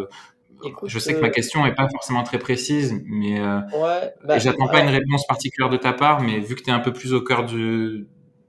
je 0.86 1.00
sais 1.00 1.14
que 1.14 1.20
ma 1.20 1.28
euh, 1.28 1.32
question 1.32 1.64
n'est 1.64 1.76
pas 1.76 1.88
forcément 1.90 2.24
très 2.24 2.40
précise, 2.40 3.02
mais 3.06 3.40
euh, 3.40 3.60
ouais, 3.74 4.14
bah, 4.24 4.40
j'attends 4.40 4.68
pas 4.68 4.82
une 4.82 4.90
réponse 4.90 5.26
particulière 5.28 5.70
de 5.70 5.78
ta 5.78 5.94
part, 5.94 6.22
mais 6.22 6.40
vu 6.40 6.56
que 6.56 6.62
tu 6.62 6.70
es 6.70 6.74
un 6.74 6.80
peu 6.80 6.94
plus 6.94 7.14
au 7.14 7.22
cœur 7.22 7.46
du, 7.46 8.08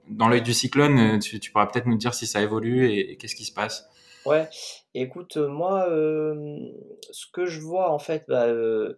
dans 0.09 0.27
l'œil 0.27 0.41
du 0.41 0.53
cyclone, 0.53 0.99
euh, 0.99 1.19
tu, 1.19 1.39
tu 1.39 1.51
pourras 1.51 1.67
peut-être 1.67 1.87
nous 1.87 1.97
dire 1.97 2.13
si 2.13 2.27
ça 2.27 2.41
évolue 2.41 2.89
et, 2.89 3.17
qu'est-ce 3.17 3.35
qui 3.35 3.45
se 3.45 3.53
passe. 3.53 3.87
Ouais, 4.25 4.47
écoute, 4.95 5.37
moi, 5.37 5.85
ce 5.87 7.25
que 7.31 7.45
je 7.45 7.61
vois 7.61 7.91
en 7.91 7.99
fait, 7.99 8.25
bah, 8.27 8.47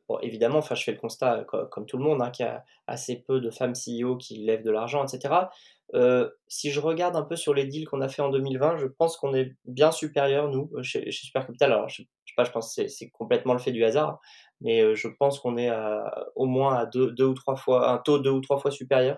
bon, 0.07 0.19
évidemment, 0.21 0.59
enfin, 0.59 0.73
je 0.73 0.83
fais 0.83 0.93
le 0.93 0.97
constat 0.97 1.45
comme, 1.69 1.85
tout 1.85 1.97
le 1.97 2.03
monde, 2.03 2.21
hein, 2.21 2.29
qu'il 2.29 2.45
y 2.45 2.49
a 2.49 2.63
assez 2.87 3.23
peu 3.27 3.41
de 3.41 3.49
femmes 3.49 3.73
CEO 3.73 4.15
qui 4.15 4.37
lèvent 4.37 4.63
de 4.63 4.71
l'argent, 4.71 5.05
etc. 5.05 5.33
Euh, 5.93 6.29
si 6.47 6.71
je 6.71 6.79
regarde 6.79 7.15
un 7.15 7.23
peu 7.23 7.35
sur 7.35 7.53
les 7.53 7.65
deals 7.65 7.87
qu'on 7.87 8.01
a 8.01 8.09
fait 8.09 8.21
en 8.21 8.29
2020, 8.29 8.77
je 8.77 8.87
pense 8.87 9.17
qu'on 9.17 9.33
est 9.33 9.55
bien 9.65 9.91
supérieur, 9.91 10.49
nous, 10.49 10.69
euh, 10.75 10.83
chez, 10.83 11.11
chez 11.11 11.25
Super 11.25 11.45
Capital. 11.45 11.71
Alors, 11.71 11.89
je, 11.89 12.03
je 12.03 12.31
sais 12.31 12.35
pas, 12.35 12.43
je 12.43 12.51
pense 12.51 12.75
que 12.75 12.87
c'est 12.87 13.09
complètement 13.09 13.53
le 13.53 13.59
fait 13.59 13.71
du 13.71 13.83
hasard, 13.83 14.19
mais 14.61 14.81
euh, 14.81 14.95
je 14.95 15.07
pense 15.07 15.39
qu'on 15.39 15.57
est 15.57 15.69
à, 15.69 16.27
au 16.35 16.45
moins 16.45 16.75
à 16.75 16.85
deux, 16.85 17.11
deux 17.11 17.25
ou 17.25 17.33
trois 17.33 17.55
fois, 17.55 17.89
un 17.89 17.97
taux 17.99 18.19
deux 18.19 18.31
ou 18.31 18.41
trois 18.41 18.57
fois 18.59 18.71
supérieur 18.71 19.17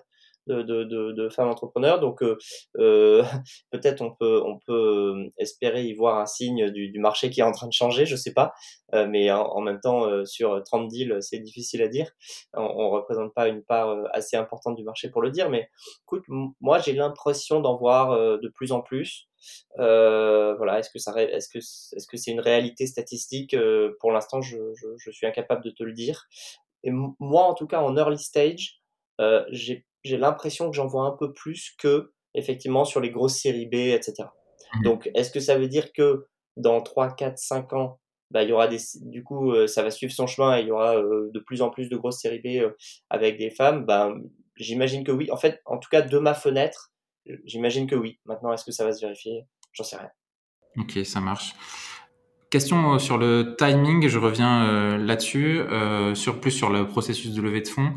de, 0.53 1.29
femmes 1.29 1.49
entrepreneurs. 1.49 1.99
Donc 1.99 2.21
euh, 2.23 2.37
euh 2.77 3.23
peut-être 3.71 4.01
on 4.01 4.11
peut, 4.11 4.41
on 4.45 4.59
peut 4.59 4.73
euh, 4.73 5.29
espérer 5.37 5.83
y 5.83 5.93
voir 5.93 6.19
un 6.19 6.25
signe 6.25 6.69
du, 6.71 6.99
marché 6.99 7.29
qui 7.29 7.39
est 7.39 7.43
en 7.43 7.51
train 7.51 7.67
de 7.67 7.73
changer, 7.73 8.05
je 8.05 8.15
sais 8.15 8.33
pas. 8.33 8.53
Mais 8.91 9.31
en, 9.31 9.61
même 9.61 9.79
temps, 9.79 10.25
sur 10.25 10.63
30 10.63 10.87
deals, 10.87 11.17
c'est 11.21 11.39
difficile 11.39 11.83
à 11.83 11.87
dire. 11.87 12.09
On, 12.53 12.63
on 12.63 12.89
représente 12.89 13.33
pas 13.33 13.47
une 13.47 13.63
part 13.63 13.95
assez 14.13 14.35
importante 14.35 14.75
du 14.75 14.83
marché 14.83 15.09
pour 15.09 15.21
le 15.21 15.29
dire. 15.29 15.49
Mais 15.49 15.69
écoute, 16.03 16.23
moi 16.59 16.79
j'ai 16.79 16.93
l'impression 16.93 17.59
d'en 17.59 17.77
voir 17.77 18.17
de 18.39 18.47
plus 18.49 18.71
en 18.71 18.81
plus. 18.81 19.27
Voilà, 19.77 20.79
est-ce 20.79 20.89
que 20.89 20.99
ça, 20.99 21.13
est-ce 21.21 21.49
que, 21.49 21.59
est-ce 21.59 22.07
que 22.07 22.17
c'est 22.17 22.31
une 22.31 22.39
réalité 22.39 22.87
statistique? 22.87 23.55
Pour 23.99 24.11
l'instant, 24.11 24.41
je, 24.41 24.57
je, 24.97 25.11
suis 25.11 25.27
incapable 25.27 25.63
de 25.63 25.69
te 25.69 25.83
le 25.83 25.93
dire. 25.93 26.27
Et 26.83 26.91
moi, 26.91 27.43
en 27.43 27.53
tout 27.53 27.67
cas, 27.67 27.81
en 27.81 27.95
early 27.95 28.17
stage, 28.17 28.81
j'ai 29.51 29.85
j'ai 30.03 30.17
l'impression 30.17 30.69
que 30.69 30.75
j'en 30.75 30.87
vois 30.87 31.05
un 31.05 31.15
peu 31.17 31.33
plus 31.33 31.75
que 31.77 32.11
effectivement 32.33 32.85
sur 32.85 32.99
les 32.99 33.11
grosses 33.11 33.39
séries 33.39 33.65
B, 33.65 33.75
etc. 33.75 34.29
Mmh. 34.73 34.83
Donc, 34.83 35.09
est-ce 35.15 35.31
que 35.31 35.39
ça 35.39 35.57
veut 35.57 35.67
dire 35.67 35.91
que 35.93 36.27
dans 36.57 36.81
3, 36.81 37.15
4, 37.15 37.37
5 37.37 37.73
ans, 37.73 37.99
bah, 38.31 38.43
il 38.43 38.49
y 38.49 38.51
aura 38.51 38.67
des, 38.67 38.77
du 39.01 39.23
coup, 39.23 39.51
euh, 39.51 39.65
ça 39.65 39.81
va 39.81 39.89
suivre 39.89 40.13
son 40.13 40.27
chemin 40.27 40.57
et 40.57 40.61
il 40.61 40.67
y 40.67 40.71
aura 40.71 40.97
euh, 40.97 41.31
de 41.33 41.39
plus 41.39 41.61
en 41.61 41.69
plus 41.69 41.89
de 41.89 41.97
grosses 41.97 42.19
séries 42.19 42.39
B 42.39 42.61
euh, 42.61 42.71
avec 43.09 43.37
des 43.37 43.49
femmes? 43.49 43.85
Bah, 43.85 44.13
J'imagine 44.55 45.03
que 45.03 45.11
oui. 45.11 45.31
En 45.31 45.37
fait, 45.37 45.61
en 45.65 45.77
tout 45.77 45.87
cas, 45.89 46.01
de 46.01 46.17
ma 46.19 46.33
fenêtre, 46.33 46.91
j'imagine 47.45 47.87
que 47.87 47.95
oui. 47.95 48.19
Maintenant, 48.25 48.51
est-ce 48.51 48.65
que 48.65 48.73
ça 48.73 48.83
va 48.83 48.91
se 48.91 48.99
vérifier? 48.99 49.45
J'en 49.71 49.85
sais 49.85 49.95
rien. 49.95 50.09
Ok, 50.77 50.99
ça 51.05 51.21
marche. 51.21 51.55
Question 52.49 52.99
sur 52.99 53.17
le 53.17 53.55
timing, 53.57 54.09
je 54.09 54.19
reviens 54.19 54.97
là-dessus, 54.97 55.61
sur, 56.13 56.41
plus 56.41 56.51
sur 56.51 56.69
le 56.69 56.87
processus 56.87 57.33
de 57.33 57.41
levée 57.41 57.61
de 57.61 57.69
fonds 57.69 57.93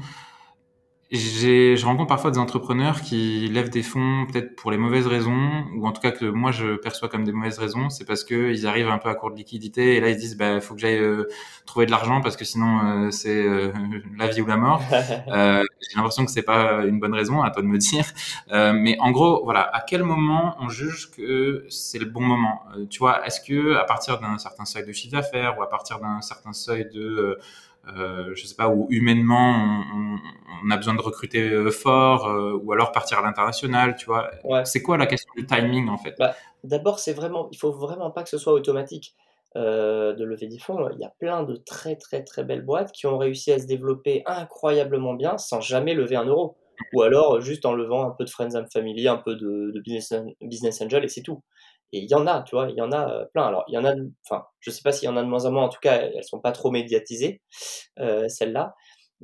je 1.18 1.84
rencontre 1.84 2.08
parfois 2.08 2.30
des 2.30 2.38
entrepreneurs 2.38 3.02
qui 3.02 3.48
lèvent 3.48 3.68
des 3.68 3.82
fonds 3.82 4.26
peut-être 4.30 4.56
pour 4.56 4.70
les 4.70 4.78
mauvaises 4.78 5.06
raisons, 5.06 5.64
ou 5.76 5.86
en 5.86 5.92
tout 5.92 6.00
cas 6.00 6.10
que 6.10 6.24
moi 6.24 6.52
je 6.52 6.76
perçois 6.76 7.08
comme 7.08 7.24
des 7.24 7.32
mauvaises 7.32 7.58
raisons. 7.58 7.90
C'est 7.90 8.06
parce 8.06 8.24
que 8.24 8.50
ils 8.50 8.66
arrivent 8.66 8.88
un 8.88 8.98
peu 8.98 9.10
à 9.10 9.14
court 9.14 9.30
de 9.30 9.36
liquidité 9.36 9.96
et 9.96 10.00
là 10.00 10.08
ils 10.08 10.14
se 10.14 10.20
disent 10.20 10.36
bah 10.38 10.60
faut 10.60 10.74
que 10.74 10.80
j'aille 10.80 10.98
euh, 10.98 11.28
trouver 11.66 11.84
de 11.84 11.90
l'argent 11.90 12.22
parce 12.22 12.36
que 12.36 12.46
sinon 12.46 12.80
euh, 12.84 13.10
c'est 13.10 13.44
euh, 13.44 13.72
la 14.18 14.28
vie 14.28 14.40
ou 14.40 14.46
la 14.46 14.56
mort. 14.56 14.82
J'ai 14.90 15.96
l'impression 15.96 16.24
que 16.24 16.30
c'est 16.30 16.42
pas 16.42 16.84
une 16.84 16.98
bonne 16.98 17.12
raison, 17.12 17.42
à 17.42 17.50
toi 17.50 17.60
de 17.60 17.66
me 17.66 17.76
dire. 17.76 18.06
mais 18.50 18.96
en 18.98 19.10
gros, 19.10 19.44
voilà, 19.44 19.62
à 19.74 19.82
quel 19.82 20.04
moment 20.04 20.56
on 20.60 20.70
juge 20.70 21.10
que 21.10 21.66
c'est 21.68 21.98
le 21.98 22.06
bon 22.06 22.22
moment? 22.22 22.62
Tu 22.88 23.00
vois, 23.00 23.26
est-ce 23.26 23.40
que 23.40 23.76
à 23.76 23.84
partir 23.84 24.18
d'un 24.18 24.38
certain 24.38 24.64
seuil 24.64 24.86
de 24.86 24.92
chiffre 24.92 25.12
d'affaires 25.12 25.58
ou 25.58 25.62
à 25.62 25.68
partir 25.68 25.98
d'un 26.00 26.22
certain 26.22 26.54
seuil 26.54 26.88
de 26.94 27.38
euh, 27.89 28.33
je 28.35 28.47
sais 28.47 28.55
pas, 28.55 28.68
où 28.68 28.87
humainement 28.91 29.55
on, 29.93 30.18
on, 30.64 30.70
a 30.70 30.76
besoin 30.76 30.95
de 30.95 31.01
recruter 31.01 31.41
euh, 31.51 31.70
fort, 31.70 32.28
euh, 32.28 32.57
ou 32.62 32.72
alors 32.72 32.93
partir 32.93 33.18
à 33.18 33.22
l'international, 33.22 33.97
tu 33.97 34.07
vois. 34.07 34.30
C'est 34.64 34.83
quoi 34.83 34.97
la 34.97 35.07
question 35.07 35.33
du 35.37 35.47
timing 35.47 35.89
en 35.89 35.99
fait? 35.99 36.14
Bah, 36.18 36.37
D'abord, 36.62 37.01
c'est 37.01 37.12
vraiment, 37.12 37.49
il 37.51 37.59
faut 37.59 37.72
vraiment 37.72 38.12
pas 38.12 38.22
que 38.22 38.28
ce 38.28 38.39
soit 38.39 38.53
automatique. 38.53 39.16
de 39.57 40.24
lever 40.24 40.47
des 40.47 40.59
fonds, 40.59 40.89
il 40.93 41.01
y 41.01 41.05
a 41.05 41.12
plein 41.18 41.43
de 41.43 41.57
très 41.57 41.97
très 41.97 42.22
très 42.22 42.45
belles 42.45 42.64
boîtes 42.64 42.93
qui 42.93 43.07
ont 43.07 43.18
réussi 43.18 43.53
à 43.53 43.59
se 43.59 43.66
développer 43.66 44.22
incroyablement 44.26 45.14
bien 45.14 45.37
sans 45.37 45.61
jamais 45.61 45.95
lever 45.95 46.16
un 46.16 46.24
euro. 46.24 46.57
Ou 46.93 47.03
alors 47.03 47.41
juste 47.41 47.66
en 47.66 47.74
levant 47.74 48.07
un 48.07 48.11
peu 48.11 48.24
de 48.24 48.30
friends 48.30 48.55
and 48.55 48.66
family, 48.72 49.09
un 49.09 49.16
peu 49.16 49.37
de, 49.37 49.72
business, 49.80 50.14
business 50.41 50.80
angel 50.80 51.05
et 51.05 51.09
c'est 51.09 51.22
tout. 51.22 51.43
Et 51.93 51.99
il 51.99 52.11
y 52.11 52.14
en 52.14 52.26
a, 52.26 52.43
tu 52.43 52.55
vois, 52.55 52.68
il 52.70 52.76
y 52.76 52.80
en 52.80 52.90
a 52.90 53.26
plein. 53.34 53.47
Alors, 53.47 53.64
il 53.68 53.74
y 53.74 53.78
en 53.78 53.84
a, 53.84 53.95
enfin, 54.26 54.47
je 54.61 54.70
sais 54.70 54.80
pas 54.82 54.93
s'il 54.93 55.07
y 55.07 55.12
en 55.12 55.16
a 55.16 55.22
de 55.22 55.28
moins 55.28 55.45
en 55.45 55.53
moins, 55.53 55.64
en 55.64 55.68
tout 55.68 55.80
cas, 55.80 55.97
elles 55.97 56.24
sont 56.24 56.40
pas 56.40 56.53
trop 56.53 56.70
médiatisées, 56.70 57.43
celles-là. 57.97 58.74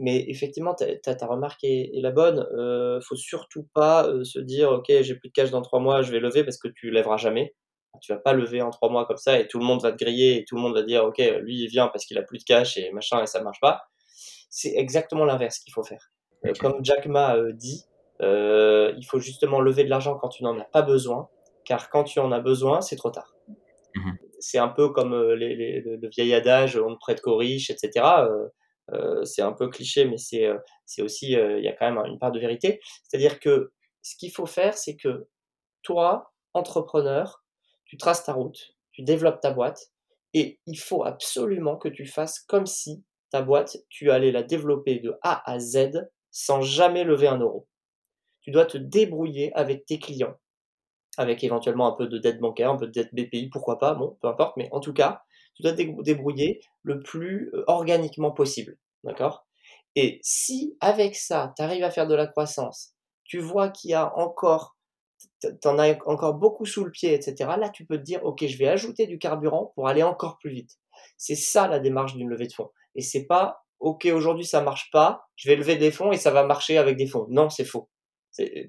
Mais 0.01 0.25
effectivement, 0.29 0.75
ta, 0.75 0.97
ta 0.97 1.27
remarque 1.27 1.65
est, 1.65 1.91
la 1.95 2.13
bonne. 2.13 2.47
Euh, 2.57 3.01
faut 3.01 3.17
surtout 3.17 3.67
pas 3.75 4.09
se 4.23 4.39
dire, 4.39 4.71
ok, 4.71 4.87
j'ai 5.01 5.17
plus 5.17 5.29
de 5.29 5.33
cash 5.33 5.51
dans 5.51 5.61
trois 5.61 5.81
mois, 5.81 6.03
je 6.03 6.13
vais 6.13 6.21
lever 6.21 6.45
parce 6.45 6.57
que 6.57 6.69
tu 6.69 6.91
lèveras 6.91 7.17
jamais. 7.17 7.55
Tu 8.01 8.13
vas 8.13 8.19
pas 8.19 8.33
lever 8.33 8.63
en 8.63 8.71
trois 8.71 8.91
mois 8.91 9.07
comme 9.07 9.17
ça 9.17 9.41
et 9.41 9.49
tout 9.49 9.59
le 9.59 9.65
monde 9.65 9.83
va 9.83 9.91
te 9.91 9.97
griller 9.97 10.37
et 10.37 10.45
tout 10.45 10.55
le 10.55 10.61
monde 10.61 10.75
va 10.75 10.85
dire, 10.85 11.05
ok, 11.05 11.19
lui 11.41 11.65
il 11.65 11.69
vient 11.69 11.89
parce 11.89 12.05
qu'il 12.05 12.17
a 12.17 12.23
plus 12.23 12.39
de 12.39 12.45
cash 12.45 12.77
et 12.77 12.93
machin 12.93 13.23
et 13.23 13.27
ça 13.27 13.43
marche 13.43 13.59
pas. 13.61 13.83
C'est 14.51 14.75
exactement 14.77 15.25
l'inverse 15.25 15.59
qu'il 15.59 15.73
faut 15.73 15.83
faire. 15.83 16.13
comme 16.61 16.85
Jack 16.85 17.07
Ma 17.07 17.37
dit, 17.55 17.85
il 18.21 19.05
faut 19.09 19.19
justement 19.19 19.61
lever 19.61 19.83
de 19.83 19.91
l'argent 19.91 20.17
quand 20.17 20.29
tu 20.29 20.45
n'en 20.45 20.57
as 20.61 20.65
pas 20.65 20.83
besoin 20.83 21.29
car 21.69 21.91
quand 21.91 22.05
tu 22.05 22.19
en 22.19 22.33
as 22.33 22.41
besoin, 22.41 22.81
c'est 22.81 22.97
trop 22.97 23.11
tard. 23.11 23.37
Mmh 23.95 24.13
c'est 24.41 24.59
un 24.59 24.69
peu 24.69 24.91
comme 24.91 25.15
euh, 25.15 25.35
les, 25.35 25.81
le, 25.81 26.09
vieil 26.09 26.33
adage 26.33 26.77
on 26.77 26.91
ne 26.91 26.95
prête 26.95 27.21
qu'aux 27.21 27.37
riches, 27.37 27.71
etc. 27.71 27.91
Euh, 28.21 28.49
euh, 28.93 29.25
c'est 29.25 29.43
un 29.43 29.53
peu 29.53 29.69
cliché, 29.69 30.05
mais 30.05 30.17
c'est 30.17 30.49
c'est 30.87 31.03
aussi, 31.03 31.33
il 31.33 31.65
y 31.65 31.69
a 31.69 31.73
quand 31.73 31.93
même 31.93 32.03
une 32.07 32.21
part 32.21 32.31
de 32.31 32.39
vérité. 32.39 32.81
C'est-à-dire 33.03 33.41
que 33.41 33.73
ce 34.01 34.17
qu'il 34.17 34.31
faut 34.31 34.47
faire, 34.47 34.79
c'est 34.79 34.95
que 34.95 35.27
toi, 35.83 36.33
entrepreneur, 36.55 37.43
tu 37.85 37.97
traces 37.97 38.25
ta 38.25 38.33
route, 38.33 38.77
tu 38.93 39.03
développes 39.03 39.41
ta 39.41 39.51
boîte, 39.51 39.91
et 40.35 40.61
il 40.67 40.79
faut 40.79 41.05
absolument 41.05 41.77
que 41.77 41.89
tu 41.89 42.07
fasses 42.07 42.39
comme 42.39 42.67
si 42.67 43.05
ta 43.31 43.43
boîte, 43.43 43.77
tu 43.89 44.13
allais 44.13 44.31
la 44.31 44.45
développer 44.45 45.01
de 45.01 45.19
A 45.23 45.43
à 45.51 45.59
Z 45.59 46.09
sans 46.31 46.63
jamais 46.63 47.03
lever 47.03 47.27
un 47.27 47.39
euro. 47.39 47.67
Tu 48.41 48.53
dois 48.53 48.67
te 48.67 48.79
débrouiller 48.79 49.53
avec 49.55 49.85
tes 49.85 49.99
clients 49.99 50.39
avec 51.19 51.43
éventuellement 51.43 51.89
un 51.89 51.97
peu 51.97 52.07
de 52.07 52.17
dette 52.17 52.39
bancaire, 52.39 52.71
un 52.71 52.77
peu 52.77 52.87
de 52.87 52.93
dette 52.93 53.13
BPI, 53.13 53.51
pourquoi 53.51 53.79
pas, 53.79 53.95
bon, 53.95 54.17
peu 54.23 54.29
importe, 54.29 54.57
mais 54.57 54.69
en 54.73 54.81
tout 54.81 54.93
cas, 54.93 55.23
tu 55.55 55.63
dois 55.63 55.73
te 55.73 55.83
débrouiller 56.03 56.61
le 56.83 57.01
plus 57.01 57.51
euh, 57.55 57.65
organiquement 57.67 58.31
possible, 58.31 58.79
d'accord? 59.03 59.47
Et 59.97 60.21
si 60.23 60.77
avec 60.81 61.17
ça, 61.17 61.53
tu 61.57 61.63
arrives 61.63 61.83
à 61.83 61.91
faire 61.91 62.07
de 62.07 62.15
la 62.15 62.29
croissance, 62.29 62.95
tu 63.25 63.41
vois 63.41 63.69
qu'il 63.69 63.91
y 63.91 63.95
a 63.95 64.17
encore, 64.17 64.77
tu 65.43 65.49
en 65.69 65.79
as 65.79 65.99
encore 66.07 66.35
beaucoup 66.35 66.65
sous 66.65 66.85
le 66.85 66.93
pied, 66.93 67.13
etc., 67.13 67.51
là, 67.59 67.69
tu 67.69 67.85
peux 67.85 67.99
te 67.99 68.05
dire, 68.05 68.25
ok, 68.25 68.47
je 68.47 68.57
vais 68.57 68.69
ajouter 68.69 69.09
du 69.09 69.19
carburant 69.19 69.73
pour 69.75 69.89
aller 69.89 70.05
encore 70.05 70.39
plus 70.39 70.51
vite. 70.51 70.79
C'est 71.17 71.35
ça 71.35 71.67
la 71.67 71.81
démarche 71.81 72.15
d'une 72.15 72.29
levée 72.29 72.47
de 72.47 72.53
fonds. 72.53 72.71
Et 72.95 73.03
c'est 73.03 73.27
pas, 73.27 73.65
ok, 73.81 74.07
aujourd'hui 74.13 74.47
ça 74.47 74.63
marche 74.63 74.91
pas, 74.93 75.27
je 75.35 75.49
vais 75.49 75.57
lever 75.57 75.77
des 75.77 75.91
fonds 75.91 76.13
et 76.13 76.17
ça 76.17 76.31
va 76.31 76.45
marcher 76.45 76.79
avec 76.79 76.97
des 76.97 77.09
fonds. 77.09 77.27
Non, 77.29 77.51
c'est 77.51 77.65
faux. 77.65 77.89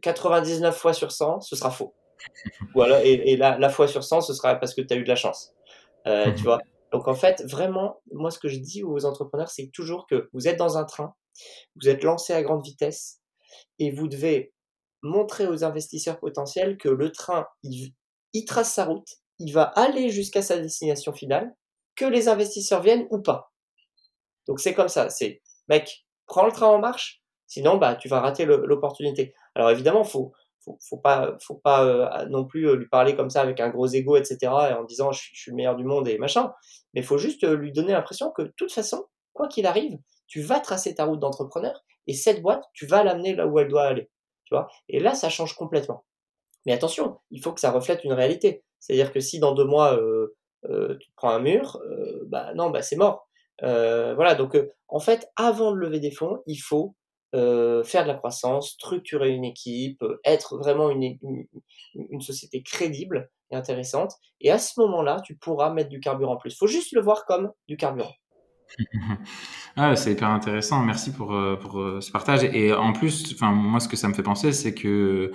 99 0.02 0.76
fois 0.76 0.94
sur 0.94 1.12
100, 1.12 1.42
ce 1.42 1.56
sera 1.56 1.70
faux. 1.70 1.94
Voilà, 2.76 3.04
et, 3.04 3.36
la, 3.38 3.70
fois 3.70 3.88
sur 3.88 4.04
100, 4.04 4.22
ce 4.22 4.34
sera 4.34 4.56
parce 4.56 4.74
que 4.74 4.82
tu 4.82 4.94
as 4.94 4.98
eu 4.98 5.04
de 5.04 5.10
la 5.10 5.16
chance. 5.16 5.54
Euh, 6.08 6.32
tu 6.34 6.44
vois 6.44 6.60
Donc 6.92 7.08
en 7.08 7.16
fait, 7.16 7.44
vraiment, 7.46 8.02
moi 8.12 8.32
ce 8.32 8.40
que 8.40 8.48
je 8.48 8.58
dis 8.58 8.84
aux 8.84 9.06
entrepreneurs, 9.06 9.50
c'est 9.50 9.70
toujours 9.74 10.08
que 10.08 10.30
vous 10.34 10.48
êtes 10.48 10.58
dans 10.58 10.78
un 10.78 10.86
train, 10.86 11.14
vous 11.76 11.90
êtes 11.90 12.04
lancé 12.04 12.34
à 12.34 12.42
grande 12.42 12.64
vitesse, 12.64 13.20
et 13.80 13.92
vous 13.92 14.08
devez 14.08 14.54
montrer 15.02 15.48
aux 15.48 15.64
investisseurs 15.64 16.20
potentiels 16.20 16.78
que 16.78 16.90
le 16.90 17.12
train, 17.12 17.48
il, 17.64 17.94
il 18.34 18.46
trace 18.46 18.74
sa 18.74 18.86
route, 18.86 19.08
il 19.40 19.54
va 19.54 19.64
aller 19.64 20.10
jusqu'à 20.10 20.42
sa 20.42 20.58
destination 20.58 21.14
finale, 21.14 21.54
que 21.96 22.06
les 22.06 22.28
investisseurs 22.28 22.82
viennent 22.82 23.08
ou 23.10 23.22
pas. 23.22 23.52
Donc 24.48 24.60
c'est 24.60 24.74
comme 24.74 24.90
ça, 24.90 25.10
c'est 25.10 25.42
mec, 25.68 26.06
prends 26.26 26.46
le 26.46 26.52
train 26.52 26.68
en 26.68 26.80
marche, 26.80 27.22
sinon 27.48 27.78
bah 27.78 27.96
tu 27.96 28.08
vas 28.08 28.20
rater 28.20 28.46
l'opportunité. 28.46 29.34
Alors 29.56 29.70
évidemment, 29.70 30.04
faut 30.04 30.34
faut, 30.82 30.98
pas, 30.98 31.38
faut 31.42 31.56
pas 31.56 31.86
euh, 31.86 32.26
non 32.28 32.46
plus 32.46 32.68
euh, 32.68 32.76
lui 32.76 32.88
parler 32.88 33.16
comme 33.16 33.30
ça 33.30 33.42
avec 33.42 33.60
un 33.60 33.70
gros 33.70 33.88
ego, 33.88 34.16
etc. 34.16 34.38
et 34.42 34.74
en 34.74 34.84
disant 34.84 35.12
je, 35.12 35.22
suis 35.34 35.52
le 35.52 35.56
meilleur 35.56 35.76
du 35.76 35.84
monde 35.84 36.08
et 36.08 36.18
machin. 36.18 36.54
Mais 36.94 37.02
il 37.02 37.06
faut 37.06 37.18
juste 37.18 37.44
euh, 37.44 37.56
lui 37.56 37.72
donner 37.72 37.94
l'impression 37.94 38.32
que 38.32 38.42
de 38.42 38.54
toute 38.56 38.72
façon, 38.72 39.06
quoi 39.34 39.48
qu'il 39.48 39.66
arrive, 39.66 39.98
tu 40.28 40.42
vas 40.42 40.60
tracer 40.60 40.96
ta 40.96 41.06
route 41.06 41.20
d'entrepreneur 41.20 41.84
et 42.08 42.14
cette 42.14 42.42
boîte, 42.42 42.64
tu 42.74 42.86
vas 42.86 43.04
l'amener 43.04 43.36
là 43.36 43.48
où 43.48 43.60
elle 43.60 43.68
doit 43.68 43.84
aller. 43.84 44.10
Tu 44.46 44.56
vois 44.56 44.68
et 44.88 45.00
là, 45.00 45.14
ça 45.14 45.30
change 45.30 45.54
complètement. 45.54 46.06
Mais 46.66 46.74
attention, 46.74 47.20
il 47.32 47.42
faut 47.42 47.54
que 47.54 47.62
ça 47.62 47.72
reflète 47.72 48.04
une 48.04 48.14
réalité. 48.14 48.64
C'est-à-dire 48.80 49.12
que 49.12 49.20
si 49.20 49.40
dans 49.40 49.54
deux 49.54 49.66
mois, 49.66 50.00
tu 50.64 51.12
prends 51.16 51.30
un 51.30 51.40
mur, 51.40 51.80
bah 52.28 52.54
non, 52.56 52.70
bah 52.70 52.82
c'est 52.82 52.96
mort. 52.96 53.28
voilà, 53.62 54.36
donc 54.36 54.58
en 54.88 55.00
fait, 55.00 55.30
avant 55.36 55.72
de 55.72 55.78
lever 55.78 56.00
des 56.00 56.12
fonds, 56.12 56.42
il 56.48 56.58
faut 56.58 56.96
euh, 57.36 57.84
faire 57.84 58.04
de 58.04 58.08
la 58.08 58.16
croissance, 58.16 58.72
structurer 58.72 59.30
une 59.30 59.46
équipe, 59.46 60.02
euh, 60.02 60.20
être 60.26 60.58
vraiment 60.58 60.90
une, 60.90 61.16
société 62.22 62.64
crédible 62.64 63.30
et 63.52 63.56
intéressante. 63.56 64.14
Et 64.42 64.50
à 64.50 64.58
ce 64.58 64.80
moment-là, 64.80 65.22
tu 65.24 65.36
pourras 65.36 65.72
mettre 65.72 65.90
du 65.90 66.00
carburant 66.00 66.34
en 66.34 66.38
plus. 66.38 66.54
Il 66.54 66.58
faut 66.58 66.66
juste 66.66 66.92
le 66.92 67.02
voir 67.02 67.26
comme 67.26 67.52
du 67.68 67.78
carburant. 67.78 68.16
ah, 69.76 69.96
c'est 69.96 70.14
hyper 70.14 70.30
intéressant. 70.30 70.82
Merci 70.82 71.14
pour, 71.14 71.36
euh, 71.36 72.02
ce 72.02 72.12
partage. 72.12 72.44
Et 72.46 72.74
en 72.74 72.94
plus, 72.94 73.40
moi, 73.42 73.80
ce 73.80 73.88
que 73.88 73.96
ça 73.96 74.08
me 74.08 74.16
fait 74.16 74.24
penser, 74.24 74.52
c'est 74.52 74.74
que, 74.74 75.32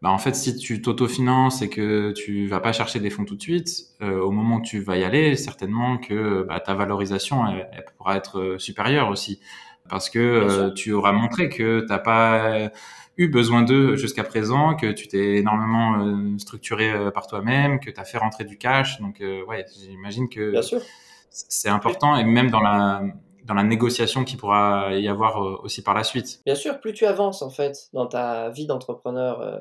bah, 0.00 0.10
en 0.10 0.18
fait, 0.18 0.34
si 0.34 0.56
tu 0.56 0.80
t'autofinances 0.80 1.60
et 1.60 1.68
que 1.68 2.12
tu 2.12 2.46
vas 2.46 2.60
pas 2.60 2.72
chercher 2.72 3.00
des 3.00 3.10
fonds 3.10 3.26
tout 3.26 3.36
de 3.36 3.42
suite, 3.42 3.68
au 4.00 4.30
moment 4.30 4.56
où 4.56 4.62
tu 4.62 4.80
vas 4.80 4.96
y 4.96 5.04
aller, 5.04 5.36
certainement 5.36 5.98
que 5.98 6.42
bah, 6.44 6.60
ta 6.60 6.72
valorisation, 6.72 7.44
pourra 7.98 8.16
être 8.16 8.56
supérieure 8.58 9.10
aussi 9.10 9.40
parce 9.88 10.10
que 10.10 10.18
euh, 10.18 10.70
tu 10.70 10.92
auras 10.92 11.12
montré 11.12 11.48
que 11.48 11.80
tu 11.80 11.86
n'as 11.86 11.98
pas 11.98 12.70
eu 13.16 13.28
besoin 13.28 13.62
d'eux 13.62 13.96
jusqu'à 13.96 14.24
présent, 14.24 14.74
que 14.74 14.90
tu 14.92 15.08
t'es 15.08 15.36
énormément 15.36 16.00
euh, 16.00 16.38
structuré 16.38 16.90
euh, 16.90 17.10
par 17.10 17.26
toi-même, 17.26 17.80
que 17.80 17.90
tu 17.90 18.00
as 18.00 18.04
fait 18.04 18.18
rentrer 18.18 18.44
du 18.44 18.58
cash. 18.58 19.00
Donc, 19.00 19.20
ouais, 19.20 19.64
j'imagine 19.78 20.28
que 20.28 20.54
c'est 21.30 21.68
important 21.68 22.16
et 22.16 22.24
même 22.24 22.50
dans 22.50 22.60
la 22.60 23.02
dans 23.44 23.54
la 23.54 23.62
négociation 23.62 24.24
qui 24.24 24.38
pourra 24.38 24.94
y 24.94 25.06
avoir 25.06 25.62
aussi 25.62 25.82
par 25.82 25.92
la 25.92 26.02
suite. 26.02 26.40
Bien 26.46 26.54
sûr, 26.54 26.80
plus 26.80 26.94
tu 26.94 27.04
avances 27.04 27.42
en 27.42 27.50
fait 27.50 27.90
dans 27.92 28.06
ta 28.06 28.48
vie 28.48 28.66
d'entrepreneur 28.66 29.60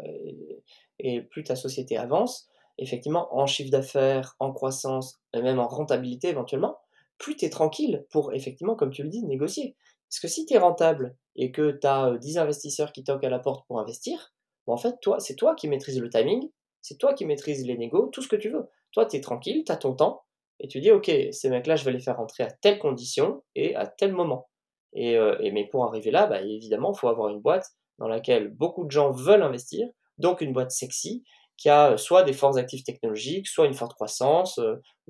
et, 1.00 1.22
plus 1.22 1.44
ta 1.44 1.58
société 1.58 1.98
avance, 1.98 2.48
effectivement 2.78 3.28
en 3.38 3.46
chiffre 3.46 3.72
d'affaires, 3.72 4.38
en 4.40 4.54
croissance 4.54 5.20
et 5.34 5.42
même 5.42 5.60
en 5.60 5.68
rentabilité 5.68 6.30
éventuellement, 6.30 6.78
plus 7.18 7.36
tu 7.36 7.44
es 7.44 7.50
tranquille 7.50 8.06
pour 8.10 8.34
effectivement, 8.34 8.76
comme 8.76 8.92
tu 8.92 9.04
le 9.04 9.10
dis, 9.10 9.22
négocier. 9.22 9.76
Parce 10.14 10.20
que 10.20 10.28
si 10.28 10.46
tu 10.46 10.54
es 10.54 10.60
rentable 10.60 11.18
et 11.36 11.52
que 11.52 11.72
tu 11.72 11.88
as 11.88 12.16
10 12.20 12.38
investisseurs 12.38 12.92
qui 12.92 13.04
toquent 13.04 13.24
à 13.24 13.32
la 13.32 13.40
porte 13.40 13.66
pour 13.68 13.80
investir, 13.80 14.32
en 14.68 14.78
fait, 14.78 14.94
toi, 15.02 15.20
c'est 15.20 15.36
toi 15.36 15.56
qui 15.56 15.68
maîtrises 15.68 16.00
le 16.00 16.08
timing, 16.08 16.52
c'est 16.84 17.00
toi 17.00 17.16
qui 17.16 17.26
maîtrises 17.26 17.66
les 17.66 17.76
négos, 17.76 18.10
tout 18.14 18.22
ce 18.22 18.28
que 18.28 18.36
tu 18.36 18.50
veux. 18.50 18.70
Toi, 18.92 19.08
tu 19.08 19.18
es 19.18 19.22
tranquille, 19.22 19.64
tu 19.66 19.72
as 19.72 19.76
ton 19.76 19.96
temps, 19.96 20.24
et 20.60 20.68
tu 20.68 20.82
dis, 20.82 20.92
OK, 20.92 21.12
ces 21.32 21.50
mecs-là, 21.50 21.78
je 21.78 21.84
vais 21.84 21.92
les 21.92 22.00
faire 22.00 22.18
rentrer 22.18 22.44
à 22.44 22.52
telle 22.52 22.78
condition 22.78 23.44
et 23.56 23.76
à 23.76 23.88
tel 23.88 24.14
moment. 24.14 24.48
Et, 24.94 25.18
mais 25.52 25.68
pour 25.68 25.84
arriver 25.84 26.12
là, 26.12 26.28
bah, 26.28 26.44
évidemment, 26.44 26.94
il 26.94 27.00
faut 27.00 27.08
avoir 27.08 27.30
une 27.30 27.42
boîte 27.42 27.66
dans 27.98 28.08
laquelle 28.08 28.50
beaucoup 28.50 28.86
de 28.86 28.92
gens 28.92 29.10
veulent 29.10 29.42
investir, 29.42 29.88
donc 30.20 30.42
une 30.42 30.54
boîte 30.54 30.70
sexy, 30.70 31.24
qui 31.58 31.70
a 31.70 31.98
soit 31.98 32.22
des 32.22 32.34
forces 32.34 32.58
actives 32.58 32.84
technologiques, 32.84 33.48
soit 33.48 33.66
une 33.66 33.74
forte 33.74 33.96
croissance, 33.96 34.60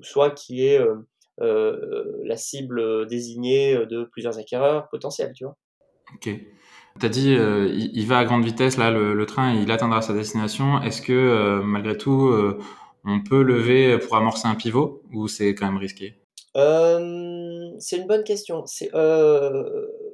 soit 0.00 0.30
qui 0.30 0.66
est 0.66 0.80
euh, 0.80 1.06
la 1.38 2.36
cible 2.36 3.06
désignée 3.06 3.86
de 3.86 4.04
plusieurs 4.04 4.38
acquéreurs 4.38 4.88
potentiels, 4.88 5.32
tu 5.34 5.44
vois. 5.44 5.56
Ok. 6.14 6.30
Tu 7.00 7.06
as 7.06 7.08
dit, 7.08 7.34
euh, 7.34 7.68
il, 7.72 8.06
va 8.06 8.18
à 8.18 8.24
grande 8.24 8.44
vitesse, 8.44 8.76
là, 8.76 8.90
le, 8.90 9.26
train, 9.26 9.52
il 9.52 9.70
atteindra 9.72 10.00
sa 10.00 10.12
destination. 10.12 10.80
Est-ce 10.82 11.02
que, 11.02 11.12
euh, 11.12 11.60
malgré 11.62 11.96
tout, 11.96 12.32
on 13.04 13.20
peut 13.22 13.42
lever 13.42 13.98
pour 13.98 14.16
amorcer 14.16 14.46
un 14.46 14.54
pivot 14.54 15.02
ou 15.12 15.26
c'est 15.28 15.54
quand 15.54 15.66
même 15.66 15.78
risqué? 15.78 16.20
C'est 16.54 17.96
une 17.96 18.06
bonne 18.06 18.22
question. 18.22 18.64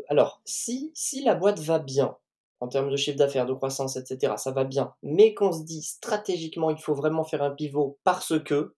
alors, 0.08 0.40
si, 0.44 0.90
si 0.94 1.22
la 1.22 1.34
boîte 1.34 1.60
va 1.60 1.78
bien, 1.78 2.16
en 2.60 2.68
termes 2.68 2.90
de 2.90 2.96
chiffre 2.96 3.18
d'affaires, 3.18 3.46
de 3.46 3.54
croissance, 3.54 3.96
etc., 3.96 4.34
ça 4.36 4.50
va 4.50 4.64
bien, 4.64 4.94
mais 5.02 5.34
qu'on 5.34 5.52
se 5.52 5.64
dit 5.64 5.82
stratégiquement, 5.82 6.70
il 6.70 6.78
faut 6.78 6.94
vraiment 6.94 7.24
faire 7.24 7.42
un 7.42 7.50
pivot 7.50 7.98
parce 8.04 8.38
que, 8.42 8.74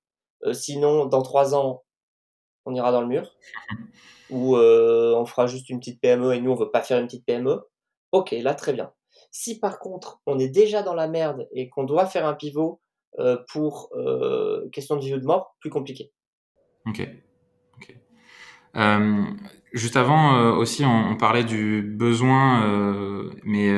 sinon, 0.53 1.07
dans 1.07 1.22
trois 1.22 1.55
ans, 1.55 1.84
on 2.64 2.74
ira 2.74 2.92
dans 2.92 3.00
le 3.00 3.08
mur, 3.08 3.30
ou 4.30 4.56
euh, 4.56 5.14
on 5.16 5.24
fera 5.24 5.46
juste 5.46 5.68
une 5.68 5.78
petite 5.78 6.00
PME 6.00 6.34
et 6.34 6.40
nous 6.40 6.50
on 6.50 6.54
veut 6.54 6.70
pas 6.70 6.82
faire 6.82 6.98
une 6.98 7.06
petite 7.06 7.26
PME. 7.26 7.60
Ok, 8.12 8.32
là 8.32 8.54
très 8.54 8.72
bien. 8.72 8.92
Si 9.30 9.58
par 9.58 9.78
contre 9.78 10.20
on 10.26 10.38
est 10.38 10.48
déjà 10.48 10.82
dans 10.82 10.94
la 10.94 11.08
merde 11.08 11.48
et 11.52 11.68
qu'on 11.68 11.84
doit 11.84 12.06
faire 12.06 12.26
un 12.26 12.34
pivot 12.34 12.80
euh, 13.18 13.36
pour 13.52 13.90
euh, 13.94 14.68
question 14.70 14.96
de 14.96 15.02
vie 15.02 15.14
ou 15.14 15.18
de 15.18 15.26
mort, 15.26 15.56
plus 15.60 15.70
compliqué. 15.70 16.12
Ok. 16.86 17.06
juste 19.72 19.96
avant 19.96 20.56
aussi, 20.56 20.84
on, 20.84 21.16
parlait 21.16 21.44
du 21.44 21.82
besoin, 21.82 23.30
mais 23.44 23.70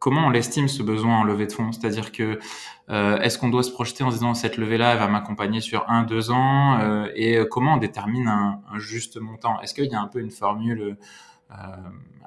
comment 0.00 0.26
on 0.26 0.30
l'estime 0.30 0.66
ce 0.66 0.82
besoin 0.82 1.20
en 1.20 1.24
levée 1.24 1.46
de 1.46 1.52
fonds? 1.52 1.70
C'est-à-dire 1.70 2.10
que 2.10 2.40
est-ce 2.88 3.38
qu'on 3.38 3.50
doit 3.50 3.62
se 3.62 3.70
projeter 3.70 4.02
en 4.02 4.10
disant 4.10 4.34
cette 4.34 4.56
levée-là 4.56 4.96
va 4.96 5.06
m'accompagner 5.06 5.60
sur 5.60 5.88
un, 5.88 6.02
deux 6.02 6.32
ans 6.32 7.06
Et 7.14 7.38
comment 7.48 7.74
on 7.74 7.76
détermine 7.76 8.26
un, 8.26 8.60
un 8.68 8.78
juste 8.80 9.16
montant? 9.16 9.60
Est-ce 9.60 9.74
qu'il 9.74 9.86
y 9.86 9.94
a 9.94 10.00
un 10.00 10.08
peu 10.08 10.18
une 10.18 10.32
formule 10.32 10.96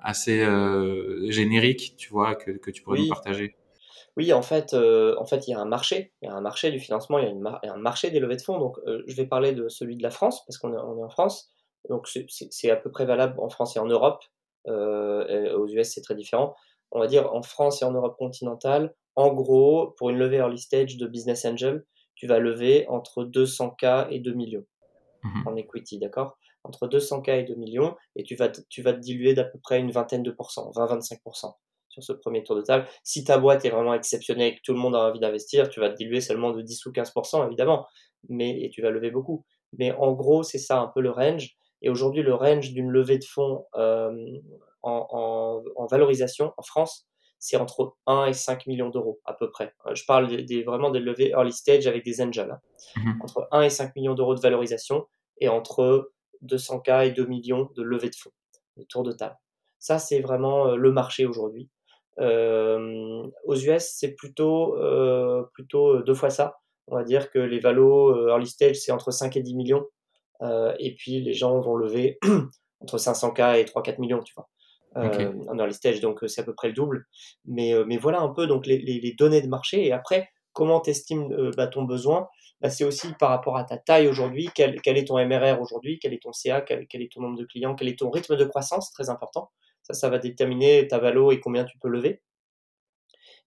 assez 0.02 0.46
générique, 1.28 1.96
tu 1.98 2.10
vois, 2.12 2.36
que, 2.36 2.52
que 2.52 2.72
tu 2.72 2.82
pourrais 2.82 3.00
nous 3.00 3.10
partager? 3.10 3.58
Oui, 4.16 4.32
en 4.32 4.44
fait, 4.44 4.74
euh, 4.74 5.16
en 5.18 5.26
fait, 5.26 5.48
il 5.48 5.52
y 5.52 5.54
a 5.56 5.60
un 5.60 5.66
marché, 5.66 6.14
il 6.22 6.28
y 6.28 6.30
a 6.30 6.36
un 6.36 6.42
marché 6.42 6.70
du 6.70 6.80
financement, 6.80 7.18
il 7.18 7.26
y 7.26 7.28
a, 7.68 7.74
un 7.74 7.78
marché 7.78 8.12
des 8.12 8.20
levées 8.20 8.36
de 8.36 8.42
fonds. 8.42 8.60
Donc, 8.60 8.78
euh, 8.86 9.02
je 9.08 9.16
vais 9.16 9.26
parler 9.26 9.54
de 9.54 9.70
celui 9.70 9.98
de 9.98 10.04
la 10.04 10.12
France 10.12 10.46
parce 10.46 10.58
qu'on 10.60 10.72
est, 10.74 10.78
on 10.78 11.00
est 11.00 11.04
en 11.04 11.10
France. 11.10 11.50
Donc, 11.90 12.08
c'est 12.08 12.70
à 12.70 12.76
peu 12.76 12.92
près 12.92 13.06
valable 13.06 13.40
en 13.40 13.50
France 13.50 13.76
et 13.76 13.80
en 13.80 13.86
Europe. 13.86 14.24
Euh, 14.68 15.58
aux 15.58 15.68
US, 15.68 15.92
c'est 15.92 16.02
très 16.02 16.16
différent. 16.16 16.56
On 16.94 17.00
va 17.00 17.08
dire 17.08 17.34
en 17.34 17.42
France 17.42 17.82
et 17.82 17.86
en 17.86 17.92
Europe 17.92 18.16
continentale, 18.18 18.94
en 19.16 19.34
gros, 19.34 19.94
pour 19.98 20.10
une 20.10 20.18
levée 20.18 20.38
early 20.38 20.58
stage 20.58 20.98
de 20.98 21.08
business 21.08 21.44
angel, 21.46 21.86
tu 22.16 22.28
vas 22.28 22.40
lever 22.40 22.88
entre 22.88 23.26
200K 23.26 24.08
et 24.12 24.20
2 24.20 24.34
millions 24.34 24.66
mmh 25.24 25.48
en 25.48 25.56
equity, 25.56 26.00
d'accord? 26.00 26.38
Entre 26.64 26.88
200K 26.88 27.40
et 27.40 27.44
2 27.44 27.56
millions, 27.56 27.96
et 28.16 28.24
tu 28.24 28.36
vas, 28.36 28.50
tu 28.50 28.82
vas 28.82 28.94
te 28.94 29.00
diluer 29.00 29.34
d'à 29.34 29.44
peu 29.44 29.60
près 29.60 29.80
une 29.80 29.92
vingtaine 29.92 30.24
de 30.24 30.32
pourcents, 30.32 30.72
20-25% 30.72 31.54
sur 31.90 32.04
ce 32.04 32.14
premier 32.14 32.44
tour 32.44 32.56
de 32.56 32.62
table. 32.62 32.88
Si 33.04 33.24
ta 33.24 33.38
boîte 33.38 33.66
est 33.66 33.70
vraiment 33.70 33.94
exceptionnelle 33.94 34.54
et 34.54 34.56
que 34.56 34.62
tout 34.64 34.74
le 34.74 34.80
monde 34.80 34.96
a 34.96 35.00
envie 35.00 35.20
d'investir, 35.20 35.70
tu 35.70 35.80
vas 35.80 35.90
te 35.90 35.96
diluer 35.96 36.22
seulement 36.22 36.52
de 36.52 36.62
10 36.62 36.86
ou 36.88 36.92
15%, 36.92 37.46
évidemment, 37.46 37.86
mais, 38.30 38.62
et 38.62 38.70
tu 38.70 38.82
vas 38.82 38.90
lever 38.90 39.12
beaucoup. 39.12 39.46
Mais 39.78 39.92
en 39.94 40.12
gros, 40.14 40.44
c'est 40.44 40.58
ça 40.58 40.80
un 40.80 40.88
peu 40.88 41.02
le 41.02 41.12
range. 41.12 41.56
Et 41.82 41.90
aujourd'hui, 41.90 42.24
le 42.24 42.34
range 42.34 42.72
d'une 42.72 42.90
levée 42.90 43.18
de 43.18 43.26
fonds 43.26 43.66
euh, 43.76 44.12
en, 44.84 45.86
valorisation 45.90 46.54
en 46.58 46.62
France, 46.62 47.08
c'est 47.40 47.58
entre 47.58 47.96
1 48.08 48.28
et 48.28 48.34
5 48.34 48.68
millions 48.68 48.90
d'euros 48.90 49.20
à 49.26 49.34
peu 49.34 49.50
près. 49.50 49.74
Euh, 49.86 49.96
je 49.96 50.06
parle 50.06 50.46
des, 50.46 50.64
vraiment 50.64 50.92
des 50.92 51.00
levées 51.00 51.32
early 51.32 51.52
stage 51.52 51.88
avec 51.88 52.06
des 52.06 52.22
angels. 52.22 52.52
Hein. 52.52 52.60
Mhm. 52.98 53.22
Entre 53.22 53.48
1 53.52 53.62
et 53.64 53.70
5 53.70 53.96
millions 53.96 54.14
d'euros 54.14 54.36
de 54.36 54.40
valorisation 54.40 55.08
et 55.42 55.50
entre 55.50 56.12
200K 56.44 57.08
et 57.08 57.12
2 57.12 57.26
millions 57.26 57.70
de 57.76 57.84
levée 57.84 58.10
de 58.10 58.16
fonds, 58.16 58.32
de 58.78 58.84
tour 58.84 59.04
de 59.04 59.12
table. 59.12 59.38
Ça, 59.84 60.00
c'est 60.00 60.22
vraiment 60.22 60.68
euh, 60.68 60.76
le 60.78 60.94
marché 60.94 61.26
aujourd'hui. 61.26 61.70
Euh, 62.20 63.24
aux 63.44 63.56
US, 63.56 63.96
c'est 63.98 64.14
plutôt, 64.14 64.78
euh, 64.78 65.44
plutôt 65.54 66.02
deux 66.04 66.14
fois 66.14 66.30
ça. 66.30 66.58
On 66.88 66.96
va 66.96 67.04
dire 67.04 67.30
que 67.32 67.40
les 67.40 67.60
valos 67.60 68.30
early 68.30 68.48
stage, 68.48 68.78
c'est 68.78 68.94
entre 68.94 69.12
5 69.12 69.36
et 69.36 69.42
10 69.42 69.56
millions. 69.56 69.86
et 70.80 70.96
puis 70.96 71.22
les 71.22 71.34
gens 71.34 71.60
vont 71.60 71.76
lever 71.76 72.20
entre 72.82 72.98
500K 72.98 73.60
et 73.60 73.64
3-4 73.66 74.00
millions, 74.00 74.22
tu 74.22 74.34
vois. 74.36 74.50
En 74.96 75.58
early 75.60 75.74
stage, 75.74 76.00
donc 76.02 76.20
c'est 76.28 76.42
à 76.42 76.44
peu 76.44 76.54
près 76.54 76.68
le 76.68 76.74
double. 76.74 77.06
Mais, 77.46 77.74
mais 77.86 77.98
voilà 77.98 78.22
un 78.22 78.30
peu 78.30 78.48
donc 78.48 78.66
les, 78.66 79.16
données 79.18 79.42
de 79.42 79.48
marché. 79.48 79.86
Et 79.86 79.92
après, 79.92 80.30
comment 80.54 80.80
tu 80.80 80.92
estimes 80.92 81.52
bah, 81.58 81.68
ton 81.68 81.84
besoin? 81.84 82.28
Bah, 82.62 82.70
C'est 82.70 82.86
aussi 82.86 83.08
par 83.20 83.30
rapport 83.30 83.58
à 83.58 83.66
ta 83.66 83.78
taille 83.78 84.08
aujourd'hui, 84.08 84.50
quel, 84.56 84.76
est 84.86 85.08
ton 85.08 85.24
MRR 85.24 85.60
aujourd'hui, 85.62 86.00
quel 86.00 86.14
est 86.14 86.22
ton 86.22 86.32
CA, 86.32 86.62
quel, 86.62 86.88
est 86.94 87.12
ton 87.12 87.22
nombre 87.22 87.38
de 87.38 87.46
clients, 87.46 87.76
quel 87.76 87.90
est 87.90 88.00
ton 88.00 88.10
rythme 88.10 88.38
de 88.38 88.46
croissance, 88.46 88.92
très 88.92 89.10
important. 89.10 89.52
Ça, 89.84 89.94
ça 89.94 90.10
va 90.10 90.18
déterminer 90.18 90.88
ta 90.88 90.98
valo 90.98 91.32
et 91.32 91.40
combien 91.40 91.66
tu 91.66 91.78
peux 91.78 91.90
lever. 91.90 92.22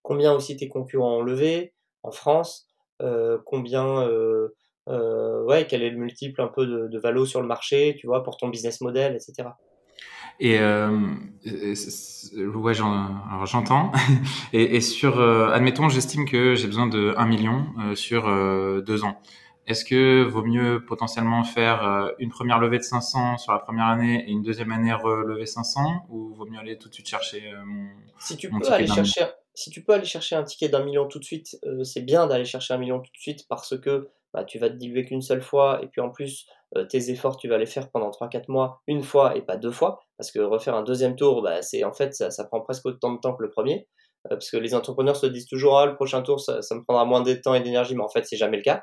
Combien 0.02 0.34
aussi 0.34 0.56
tes 0.56 0.68
concurrents 0.68 1.16
ont 1.16 1.22
levé 1.22 1.72
en 2.02 2.12
France? 2.12 2.68
Euh, 3.02 3.38
combien, 3.44 4.06
euh, 4.06 4.54
euh, 4.88 5.42
ouais, 5.44 5.66
quel 5.66 5.82
est 5.82 5.90
le 5.90 5.98
multiple 5.98 6.40
un 6.40 6.48
peu 6.48 6.66
de, 6.66 6.88
de 6.88 6.98
valo 6.98 7.26
sur 7.26 7.40
le 7.40 7.46
marché, 7.46 7.96
tu 7.98 8.06
vois, 8.06 8.22
pour 8.22 8.36
ton 8.36 8.48
business 8.48 8.80
model, 8.80 9.14
etc. 9.14 9.48
Et 10.40 10.58
ouais, 12.34 12.74
j'entends. 12.74 13.92
et, 14.52 14.76
et, 14.76 14.80
sur, 14.80 15.20
admettons, 15.20 15.88
j'estime 15.88 16.26
que 16.26 16.54
j'ai 16.54 16.66
besoin 16.66 16.86
de 16.86 17.14
1 17.16 17.26
million 17.26 17.66
sur 17.94 18.24
deux 18.82 19.04
ans. 19.04 19.20
Est-ce 19.66 19.84
que 19.84 20.22
vaut 20.22 20.44
mieux 20.44 20.84
potentiellement 20.86 21.42
faire 21.42 21.84
euh, 21.84 22.12
une 22.20 22.30
première 22.30 22.60
levée 22.60 22.78
de 22.78 22.84
500 22.84 23.38
sur 23.38 23.52
la 23.52 23.58
première 23.58 23.86
année 23.86 24.24
et 24.26 24.30
une 24.30 24.42
deuxième 24.42 24.70
année 24.70 24.92
relever 24.92 25.44
500 25.44 26.06
ou 26.08 26.34
vaut 26.34 26.46
mieux 26.46 26.60
aller 26.60 26.78
tout 26.78 26.88
de 26.88 26.94
suite 26.94 27.08
chercher 27.08 27.52
euh, 27.52 27.64
mon 27.64 27.88
si 28.20 28.36
tu 28.36 28.48
peux 28.48 28.72
aller 28.72 28.86
chercher 28.86 29.26
si 29.54 29.70
tu 29.70 29.82
peux 29.82 29.94
aller 29.94 30.04
chercher 30.04 30.36
un 30.36 30.44
ticket 30.44 30.68
d'un 30.68 30.84
million 30.84 31.06
tout 31.06 31.18
de 31.18 31.24
suite, 31.24 31.58
euh, 31.64 31.82
c'est 31.82 32.02
bien 32.02 32.26
d'aller 32.26 32.44
chercher 32.44 32.74
un 32.74 32.78
million 32.78 33.00
tout 33.00 33.10
de 33.10 33.18
suite 33.18 33.48
parce 33.48 33.76
que 33.76 34.08
bah, 34.32 34.44
tu 34.44 34.58
vas 34.58 34.68
te 34.68 34.74
diluer 34.74 35.04
qu'une 35.04 35.22
seule 35.22 35.40
fois 35.40 35.80
et 35.82 35.88
puis 35.88 36.00
en 36.00 36.10
plus 36.10 36.46
tes 36.84 37.10
efforts 37.10 37.36
tu 37.36 37.48
vas 37.48 37.58
les 37.58 37.66
faire 37.66 37.90
pendant 37.90 38.10
3-4 38.10 38.44
mois 38.48 38.80
une 38.86 39.02
fois 39.02 39.36
et 39.36 39.42
pas 39.42 39.56
deux 39.56 39.70
fois 39.70 40.00
parce 40.18 40.30
que 40.30 40.38
refaire 40.38 40.74
un 40.74 40.82
deuxième 40.82 41.16
tour 41.16 41.42
bah, 41.42 41.62
c'est 41.62 41.84
en 41.84 41.92
fait 41.92 42.14
ça, 42.14 42.44
prend 42.44 42.60
presque 42.60 42.86
autant 42.86 43.12
de 43.12 43.20
temps 43.20 43.34
que 43.34 43.42
le 43.42 43.50
premier 43.50 43.88
parce 44.28 44.50
que 44.50 44.56
les 44.56 44.74
entrepreneurs 44.74 45.16
se 45.16 45.26
disent 45.26 45.46
toujours 45.46 45.78
ah, 45.78 45.86
le 45.86 45.94
prochain 45.94 46.22
tour 46.22 46.40
ça, 46.40 46.60
me 46.72 46.82
prendra 46.84 47.04
moins 47.04 47.22
de 47.22 47.34
temps 47.34 47.54
et 47.54 47.60
d'énergie 47.60 47.94
mais 47.94 48.02
en 48.02 48.08
fait 48.08 48.24
c'est 48.26 48.36
jamais 48.36 48.56
le 48.56 48.62
cas 48.62 48.82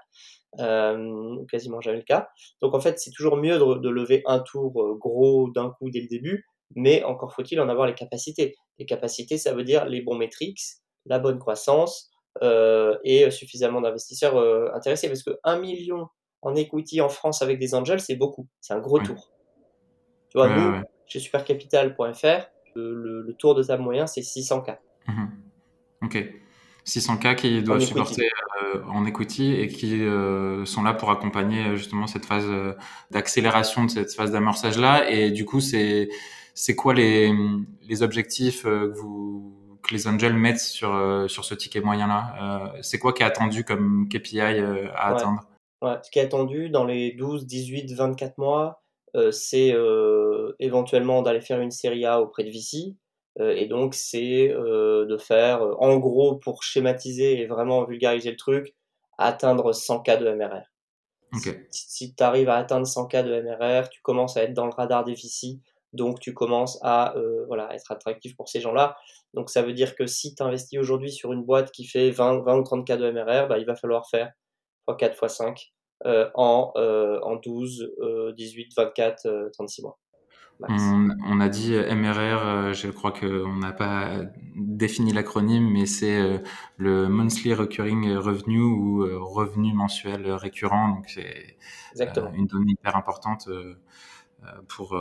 euh, 0.59 1.37
quasiment 1.49 1.81
jamais 1.81 1.97
le 1.97 2.03
cas. 2.03 2.29
Donc 2.61 2.73
en 2.73 2.79
fait, 2.79 2.99
c'est 2.99 3.11
toujours 3.11 3.37
mieux 3.37 3.57
de, 3.57 3.89
lever 3.89 4.23
un 4.25 4.39
tour 4.39 4.81
euh, 4.81 4.95
gros 4.95 5.49
d'un 5.51 5.71
coup 5.71 5.89
dès 5.89 6.01
le 6.01 6.07
début, 6.07 6.45
mais 6.75 7.03
encore 7.03 7.33
faut-il 7.33 7.59
en 7.59 7.69
avoir 7.69 7.87
les 7.87 7.95
capacités. 7.95 8.55
Les 8.79 8.85
capacités, 8.85 9.37
ça 9.37 9.53
veut 9.53 9.63
dire 9.63 9.85
les 9.85 10.01
bons 10.01 10.15
metrics, 10.15 10.59
la 11.05 11.19
bonne 11.19 11.39
croissance 11.39 12.09
euh, 12.41 12.97
et 13.03 13.29
suffisamment 13.31 13.81
d'investisseurs 13.81 14.37
euh, 14.37 14.69
intéressés. 14.73 15.07
Parce 15.07 15.23
que 15.23 15.37
1 15.43 15.59
million 15.59 16.07
en 16.43 16.55
equity 16.55 17.01
en 17.01 17.09
France 17.09 17.41
avec 17.41 17.59
des 17.59 17.73
angels, 17.73 17.99
c'est 17.99 18.15
beaucoup. 18.15 18.47
C'est 18.61 18.73
un 18.73 18.79
gros 18.79 18.99
tour. 18.99 19.31
Tu 20.29 20.37
vois, 20.37 20.49
nous, 20.49 20.81
chez 21.07 21.19
supercapital.fr, 21.19 22.49
le, 22.75 23.21
le, 23.21 23.33
tour 23.33 23.55
de 23.55 23.63
table 23.63 23.83
moyen, 23.83 24.07
c'est 24.07 24.21
600K. 24.21 24.77
Mmh 25.07 25.25
ok. 26.03 26.17
600K 26.85 27.35
qui 27.35 27.63
doivent 27.63 27.79
supporter 27.79 28.29
euh, 28.61 28.81
en 28.89 29.05
equity 29.05 29.53
et 29.53 29.69
qui 29.69 30.03
euh, 30.03 30.65
sont 30.65 30.83
là 30.83 30.93
pour 30.93 31.11
accompagner 31.11 31.65
euh, 31.65 31.75
justement 31.77 32.07
cette 32.07 32.25
phase 32.25 32.45
d'accélération 33.09 33.85
de 33.85 33.89
cette 33.89 34.13
phase 34.13 34.31
d'amorçage 34.31 34.77
là. 34.77 35.09
Et 35.09 35.31
du 35.31 35.45
coup, 35.45 35.61
c'est 35.61 36.09
c'est 36.53 36.75
quoi 36.75 36.93
les, 36.93 37.33
les 37.87 38.03
objectifs 38.03 38.63
que 38.63 38.91
vous 38.99 39.55
que 39.81 39.93
les 39.93 40.07
angels 40.07 40.33
mettent 40.33 40.59
sur 40.59 41.25
sur 41.29 41.45
ce 41.45 41.55
ticket 41.55 41.79
moyen 41.79 42.07
là 42.07 42.73
C'est 42.81 42.99
quoi 42.99 43.13
qui 43.13 43.23
est 43.23 43.25
attendu 43.25 43.63
comme 43.63 44.09
KPI 44.09 44.41
à 44.41 45.07
atteindre? 45.07 45.47
Ouais. 45.83 45.97
Ce 46.01 46.09
qui 46.09 46.19
est 46.19 46.23
attendu 46.23 46.69
dans 46.69 46.85
les 46.85 47.11
12, 47.11 47.45
18, 47.45 47.93
24 47.93 48.37
mois, 48.37 48.81
c'est 49.31 49.75
éventuellement 50.59 51.21
d'aller 51.21 51.41
faire 51.41 51.59
une 51.59 51.71
série 51.71 52.05
A 52.05 52.21
auprès 52.21 52.43
de 52.43 52.49
VC, 52.49 52.95
euh, 53.39 53.55
et 53.55 53.65
donc, 53.65 53.95
c'est 53.95 54.51
euh, 54.51 55.05
de 55.05 55.17
faire, 55.17 55.63
euh, 55.63 55.75
en 55.79 55.97
gros, 55.97 56.35
pour 56.35 56.63
schématiser 56.63 57.39
et 57.39 57.47
vraiment 57.47 57.83
vulgariser 57.83 58.31
le 58.31 58.37
truc, 58.37 58.75
atteindre 59.17 59.73
100 59.73 60.01
cas 60.01 60.17
de 60.17 60.29
MRR. 60.29 60.63
Si, 61.71 62.13
tu 62.13 62.23
arrives 62.23 62.49
à 62.49 62.57
atteindre 62.57 62.85
100 62.85 63.07
cas 63.07 63.23
de 63.23 63.41
MRR, 63.41 63.89
tu 63.89 64.01
commences 64.03 64.37
à 64.37 64.43
être 64.43 64.53
dans 64.53 64.65
le 64.67 64.73
radar 64.73 65.03
des 65.03 65.15
VC, 65.15 65.59
donc 65.91 66.19
tu 66.19 66.35
commences 66.35 66.77
à 66.83 67.15
voilà, 67.47 67.73
être 67.73 67.91
attractif 67.91 68.35
pour 68.35 68.49
ces 68.49 68.61
gens-là. 68.61 68.95
Donc 69.33 69.49
ça 69.49 69.63
veut 69.63 69.73
dire 69.73 69.95
que 69.95 70.05
si 70.05 70.35
tu 70.35 70.43
investis 70.43 70.77
aujourd'hui 70.77 71.11
sur 71.11 71.33
une 71.33 71.43
boîte 71.43 71.71
qui 71.71 71.85
fait 71.85 72.11
20, 72.11 72.43
20 72.43 72.57
ou 72.57 72.63
30 72.63 72.85
cas 72.85 72.97
de 72.97 73.09
MRR, 73.09 73.47
bah, 73.47 73.57
il 73.57 73.65
va 73.65 73.75
falloir 73.75 74.07
faire 74.07 74.31
x4, 74.87 75.15
x5 75.15 75.69
en, 76.35 76.71
en 76.75 77.35
12, 77.37 77.95
18, 78.35 78.73
24, 78.75 79.49
36 79.53 79.81
mois. 79.83 79.97
On, 80.69 81.39
a 81.39 81.49
dit 81.49 81.75
euh, 81.75 81.93
MRR, 81.93 82.47
euh, 82.47 82.73
je 82.73 82.89
crois 82.89 83.11
qu'on 83.11 83.57
n'a 83.57 83.73
pas 83.73 84.21
défini 84.55 85.11
l'acronyme, 85.11 85.69
mais 85.69 85.85
c'est 85.85 86.19
euh, 86.19 86.37
le 86.77 87.09
Monthly 87.09 87.53
Recurring 87.53 88.15
Revenue 88.15 88.61
ou 88.61 89.03
revenu 89.33 89.73
mensuel 89.73 90.31
récurrent. 90.31 90.89
Donc 90.89 91.09
c'est 91.09 91.57
une 92.33 92.47
donnée 92.47 92.73
hyper 92.73 92.95
importante 92.95 93.49
pour, 94.67 94.97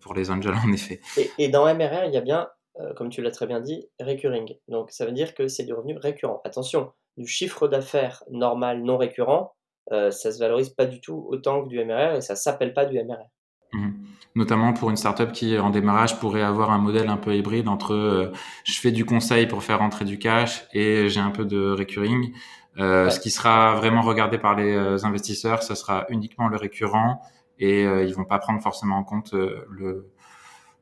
pour 0.00 0.14
les 0.14 0.30
angels 0.30 0.54
en 0.64 0.72
effet. 0.72 1.00
Et, 1.38 1.48
dans 1.48 1.64
MRR, 1.74 2.04
il 2.06 2.12
y 2.12 2.16
a 2.16 2.20
bien, 2.20 2.48
comme 2.96 3.08
tu 3.08 3.22
l'as 3.22 3.30
très 3.30 3.46
bien 3.46 3.60
dit, 3.60 3.88
recurring. 4.00 4.54
Donc 4.68 4.90
ça 4.90 5.04
veut 5.04 5.12
dire 5.12 5.34
que 5.34 5.48
c'est 5.48 5.64
du 5.64 5.72
revenu 5.72 5.96
récurrent. 5.96 6.40
Attention, 6.44 6.92
du 7.16 7.26
chiffre 7.26 7.68
d'affaires 7.68 8.22
normal 8.30 8.82
non 8.82 8.96
récurrent, 8.96 9.54
ça 9.90 10.10
se 10.10 10.38
valorise 10.38 10.70
pas 10.70 10.86
du 10.86 11.00
tout 11.00 11.26
autant 11.28 11.62
que 11.62 11.68
du 11.68 11.84
MRR 11.84 12.14
et 12.16 12.20
ça 12.20 12.36
s'appelle 12.36 12.72
pas 12.72 12.86
du 12.86 12.96
MRR. 12.96 13.28
Mmh. 13.72 13.90
Notamment 14.34 14.72
pour 14.72 14.88
une 14.90 14.96
startup 14.96 15.32
qui, 15.32 15.58
en 15.58 15.70
démarrage, 15.70 16.18
pourrait 16.18 16.42
avoir 16.42 16.70
un 16.70 16.78
modèle 16.78 17.08
un 17.08 17.16
peu 17.18 17.34
hybride 17.34 17.68
entre 17.68 17.92
euh, 17.92 18.32
je 18.64 18.78
fais 18.78 18.90
du 18.90 19.04
conseil 19.04 19.46
pour 19.46 19.62
faire 19.62 19.80
rentrer 19.80 20.04
du 20.04 20.18
cash 20.18 20.66
et 20.72 21.08
j'ai 21.08 21.20
un 21.20 21.30
peu 21.30 21.44
de 21.44 21.72
recurring. 21.72 22.32
Euh, 22.78 23.10
Ce 23.10 23.20
qui 23.20 23.30
sera 23.30 23.74
vraiment 23.74 24.00
regardé 24.00 24.38
par 24.38 24.54
les 24.56 24.74
euh, 24.74 25.04
investisseurs, 25.04 25.62
ce 25.62 25.74
sera 25.74 26.06
uniquement 26.08 26.48
le 26.48 26.56
récurrent 26.56 27.20
et 27.58 27.84
euh, 27.84 28.04
ils 28.04 28.14
vont 28.14 28.24
pas 28.24 28.38
prendre 28.38 28.62
forcément 28.62 28.96
en 28.96 29.04
compte 29.04 29.32
le, 29.32 30.11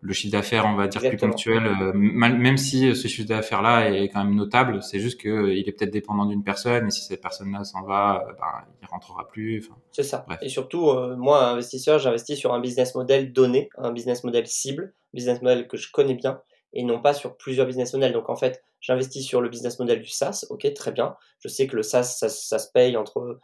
le 0.03 0.12
chiffre 0.12 0.32
d'affaires, 0.32 0.64
on 0.66 0.76
va 0.76 0.86
dire, 0.88 1.01
plus 1.01 1.16
ponctuel, 1.16 1.66
euh, 1.66 1.92
même 1.92 2.57
si 2.57 2.94
ce 2.94 3.09
chiffre 3.09 3.28
d'affaires-là 3.28 3.90
est 3.90 4.09
quand 4.09 4.24
même 4.24 4.34
notable, 4.34 4.82
c'est 4.82 4.98
juste 4.98 5.20
qu'il 5.20 5.30
euh, 5.30 5.55
est 5.55 5.72
peut-être 5.72 5.90
dépendant 5.90 6.24
d'une 6.24 6.42
personne, 6.42 6.86
et 6.86 6.90
si 6.90 7.03
cette 7.03 7.20
personne-là 7.20 7.64
s'en 7.64 7.82
va, 7.82 8.24
euh, 8.26 8.32
ben, 8.32 8.66
il 8.82 8.86
rentrera 8.88 9.28
plus. 9.28 9.68
C'est 9.92 10.03
ça. 10.03 10.24
Et 10.40 10.48
surtout, 10.48 10.90
moi, 11.16 11.44
investisseur, 11.48 11.98
j'investis 11.98 12.38
sur 12.38 12.55
un 12.55 12.61
business 12.61 12.94
model 12.94 13.32
donné, 13.32 13.68
un 13.76 13.92
business 13.92 14.24
model 14.24 14.46
cible, 14.46 14.94
business 15.12 15.42
model 15.42 15.68
que 15.68 15.76
je 15.76 15.90
connais 15.92 16.14
bien, 16.14 16.40
et 16.72 16.82
non 16.82 17.01
pas 17.01 17.12
sur 17.12 17.36
plusieurs 17.36 17.66
business 17.66 17.92
models. 17.92 18.12
Donc 18.12 18.30
en 18.30 18.36
fait, 18.36 18.62
j'investis 18.80 19.26
sur 19.26 19.42
le 19.42 19.48
business 19.51 19.78
model 19.78 20.01
du 20.01 20.09
SaaS, 20.09 20.46
ok, 20.48 20.72
très 20.72 20.92
bien. 20.92 21.16
Je 21.40 21.48
sais 21.48 21.66
que 21.66 21.76
le 21.76 21.82
SaaS, 21.82 22.05
ça, 22.05 22.59
se 22.59 22.70
paye 22.72 22.96
entre 22.96 23.38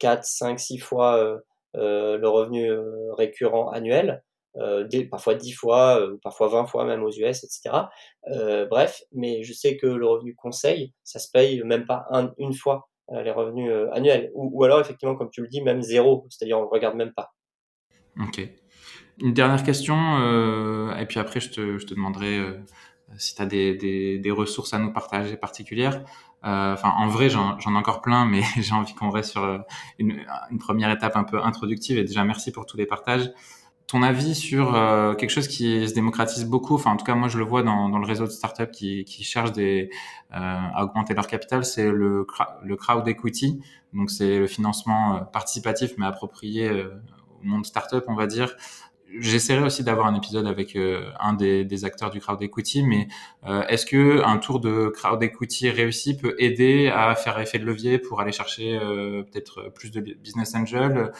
4, 0.00 0.24
5, 0.24 0.58
6 0.58 0.78
fois 0.78 1.42
le 1.74 2.26
revenu 2.26 2.70
récurrent 3.18 3.68
annuel. 3.70 4.22
Parfois 5.10 5.34
10 5.34 5.52
fois, 5.52 6.06
ou 6.06 6.18
parfois 6.18 6.48
20 6.48 6.66
fois 6.66 6.84
même 6.84 7.02
aux 7.02 7.10
US, 7.10 7.44
etc. 7.44 7.70
bref, 8.70 9.02
mais 9.12 9.42
je 9.42 9.52
sais 9.52 9.76
que 9.76 9.86
le 9.86 10.06
revenu 10.06 10.34
conseil, 10.34 10.92
ça 11.02 11.18
se 11.18 11.30
paye 11.30 11.62
même 11.64 11.86
pas 11.86 12.06
une 12.38 12.54
fois 12.54 12.88
les 13.10 13.30
revenus 13.30 13.70
annuels. 13.92 14.30
Ou, 14.34 14.50
ou, 14.52 14.64
alors, 14.64 14.80
effectivement, 14.80 15.14
comme 15.14 15.30
tu 15.30 15.42
le 15.42 15.48
dis, 15.48 15.60
même 15.60 15.82
zéro, 15.82 16.26
c'est-à-dire 16.30 16.58
on 16.58 16.62
ne 16.62 16.68
regarde 16.68 16.96
même 16.96 17.12
pas. 17.12 17.34
Ok. 18.20 18.48
Une 19.20 19.32
dernière 19.32 19.62
question, 19.62 19.96
euh, 20.20 20.94
et 20.96 21.06
puis 21.06 21.20
après 21.20 21.40
je 21.40 21.50
te, 21.50 21.78
je 21.78 21.86
te 21.86 21.94
demanderai 21.94 22.38
euh, 22.38 22.58
si 23.16 23.34
tu 23.36 23.42
as 23.42 23.46
des, 23.46 24.18
des, 24.18 24.30
ressources 24.32 24.74
à 24.74 24.78
nous 24.78 24.92
partager 24.92 25.36
particulières. 25.36 26.02
Euh, 26.44 26.72
enfin, 26.74 26.92
en 26.96 27.06
vrai, 27.06 27.30
j'en 27.30 27.56
ai 27.58 27.76
encore 27.76 28.00
plein, 28.00 28.24
mais 28.24 28.42
j'ai 28.60 28.74
envie 28.74 28.94
qu'on 28.94 29.10
reste 29.10 29.30
sur 29.30 29.64
une, 29.98 30.24
première 30.58 30.90
étape 30.90 31.16
un 31.16 31.24
peu 31.24 31.40
introductive. 31.40 31.96
Et 31.98 32.04
déjà, 32.04 32.24
merci 32.24 32.50
pour 32.50 32.66
tous 32.66 32.76
les 32.76 32.86
partages. 32.86 33.30
Ton 33.86 34.02
avis 34.02 34.34
sur 34.34 34.72
quelque 35.18 35.30
chose 35.30 35.46
qui 35.46 35.86
se 35.86 35.94
démocratise 35.94 36.46
beaucoup, 36.46 36.74
enfin 36.74 36.92
en 36.92 36.96
tout 36.96 37.04
cas 37.04 37.14
moi 37.14 37.28
je 37.28 37.38
le 37.38 37.44
vois 37.44 37.62
dans, 37.62 37.90
dans 37.90 37.98
le 37.98 38.06
réseau 38.06 38.24
de 38.24 38.30
startups 38.30 38.70
qui, 38.72 39.04
qui 39.04 39.24
cherchent 39.24 39.52
des, 39.52 39.90
à 40.30 40.82
augmenter 40.84 41.12
leur 41.12 41.26
capital, 41.26 41.64
c'est 41.64 41.90
le, 41.90 42.26
le 42.62 42.76
crowd 42.76 43.06
equity. 43.06 43.60
Donc 43.92 44.10
c'est 44.10 44.38
le 44.38 44.46
financement 44.46 45.24
participatif 45.32 45.92
mais 45.98 46.06
approprié 46.06 46.70
au 46.70 47.46
monde 47.46 47.66
startup, 47.66 48.04
on 48.08 48.14
va 48.14 48.26
dire. 48.26 48.56
J'essaierai 49.20 49.62
aussi 49.62 49.84
d'avoir 49.84 50.06
un 50.06 50.14
épisode 50.14 50.46
avec 50.46 50.74
euh, 50.74 51.10
un 51.20 51.34
des, 51.34 51.64
des, 51.64 51.84
acteurs 51.84 52.10
du 52.10 52.20
crowd 52.20 52.42
equity, 52.42 52.82
mais 52.82 53.06
euh, 53.46 53.62
est-ce 53.68 53.86
que 53.86 54.24
un 54.24 54.38
tour 54.38 54.58
de 54.58 54.88
crowd 54.88 55.22
equity 55.22 55.70
réussi 55.70 56.16
peut 56.16 56.34
aider 56.38 56.88
à 56.88 57.14
faire 57.14 57.38
effet 57.38 57.58
de 57.58 57.64
levier 57.64 57.98
pour 57.98 58.20
aller 58.20 58.32
chercher 58.32 58.76
euh, 58.76 59.22
peut-être 59.22 59.70
plus 59.74 59.90
de 59.90 60.00
business 60.00 60.54
angel 60.54 61.12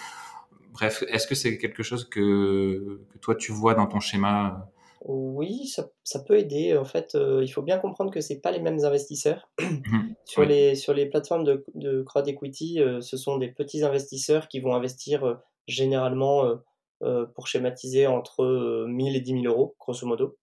Bref, 0.75 1.03
est-ce 1.09 1.27
que 1.27 1.35
c'est 1.35 1.57
quelque 1.57 1.83
chose 1.83 2.09
que, 2.09 3.01
que, 3.11 3.18
toi 3.18 3.35
tu 3.35 3.53
vois 3.53 3.75
dans 3.75 3.87
ton 3.87 4.01
schéma 4.01 4.70
oui, 5.07 5.66
ça, 5.66 5.91
ça, 6.03 6.20
peut 6.20 6.39
aider. 6.39 6.79
En 6.79 6.87
fait, 6.87 7.14
il 7.14 7.49
faut 7.49 7.61
bien 7.61 7.77
comprendre 7.77 8.11
que 8.11 8.22
c'est 8.22 8.41
pas 8.41 8.51
les 8.51 8.61
mêmes 8.61 8.87
investisseurs. 8.87 9.51
Mmh. 9.61 10.14
sur, 10.25 10.45
les, 10.47 10.75
sur 10.77 10.95
les 10.95 11.05
plateformes 11.05 11.45
de, 11.45 11.62
de 11.75 12.03
crowd 12.03 12.27
equity, 12.27 12.81
ce 13.01 13.16
sont 13.18 13.37
des 13.37 13.49
petits 13.49 13.85
investisseurs 13.85 14.49
qui 14.49 14.61
vont 14.61 14.75
investir 14.75 15.41
généralement 15.68 16.59
euh, 17.05 17.27
pour 17.35 17.49
schématiser, 17.49 18.07
entre 18.07 18.87
1000 18.89 19.14
euh, 19.14 19.16
et 19.18 19.20
10 19.20 19.43
000 19.43 19.45
euros, 19.45 19.77
grosso 19.79 20.07
modo. 20.07 20.39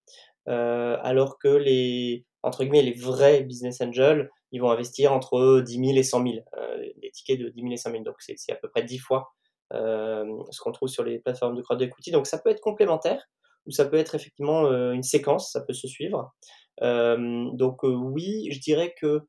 Euh, 0.48 0.98
alors 1.02 1.40
que 1.40 1.48
les, 1.48 2.26
entre 2.44 2.64
guillemets, 2.64 2.84
les 2.84 2.94
vrais 2.94 3.42
business 3.42 3.82
angels, 3.82 4.30
ils 4.52 4.62
vont 4.62 4.70
investir 4.70 5.12
entre 5.12 5.62
10 5.62 5.74
000 5.74 5.98
et 5.98 6.04
100 6.04 6.24
000, 6.24 6.36
des 7.02 7.12
tickets 7.12 7.40
de 7.40 7.50
10 7.50 7.62
000 7.62 7.74
et 7.74 7.78
100 7.78 7.92
000. 7.92 8.04
Donc 8.04 8.16
c'est 8.20 8.52
à 8.52 8.56
peu 8.56 8.70
près 8.70 8.84
10 8.84 8.98
fois 9.00 9.34
ce 9.72 10.62
qu'on 10.62 10.72
trouve 10.72 10.90
sur 10.90 11.04
les 11.04 11.20
plateformes 11.20 11.56
de 11.56 11.62
crowd 11.62 11.82
equity. 11.82 12.12
Donc 12.12 12.28
ça 12.28 12.38
peut 12.38 12.50
être 12.50 12.62
complémentaire 12.62 13.24
ou 13.66 13.72
ça 13.72 13.86
peut 13.86 13.98
être 13.98 14.16
effectivement 14.16 14.68
une 14.92 15.04
séquence, 15.04 15.52
ça 15.52 15.62
peut 15.62 15.74
se 15.74 15.88
suivre. 15.88 16.34
donc 16.82 17.84
oui, 17.84 18.50
je 18.52 18.60
dirais 18.60 18.94
que 19.00 19.22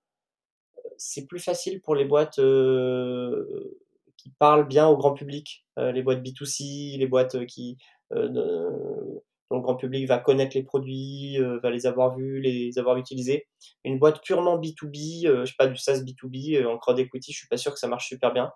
c'est 0.97 1.26
plus 1.26 1.40
facile 1.40 1.80
pour 1.80 1.95
les 1.95 2.05
boîtes 2.05 2.38
qui 4.22 4.30
parlent 4.38 4.68
bien 4.68 4.86
au 4.86 4.97
grand 4.97 5.14
public, 5.14 5.64
euh, 5.78 5.90
les 5.93 6.03
boîtes 6.03 6.22
B2C, 6.22 6.97
les 6.99 7.07
boîtes 7.07 7.34
euh, 7.34 7.45
qui 7.45 7.76
euh, 8.12 8.28
dont 8.28 9.57
le 9.57 9.61
grand 9.61 9.76
public 9.76 10.07
va 10.07 10.18
connaître 10.18 10.57
les 10.57 10.62
produits, 10.62 11.38
va 11.62 11.70
les 11.70 11.84
avoir 11.84 12.16
vus, 12.16 12.40
les 12.40 12.78
avoir 12.78 12.97
utilisés. 12.97 13.47
Une 13.84 13.99
boîte 13.99 14.22
purement 14.22 14.59
B2B, 14.59 15.40
je 15.40 15.45
sais 15.45 15.55
pas 15.59 15.66
du 15.66 15.76
SaaS 15.76 16.01
B2B 16.01 16.64
en 16.64 16.78
crowd 16.78 16.99
equity, 16.99 17.32
je 17.32 17.38
suis 17.38 17.49
pas 17.49 17.59
sûr 17.59 17.74
que 17.74 17.78
ça 17.78 17.86
marche 17.86 18.09
super 18.09 18.32
bien. 18.32 18.51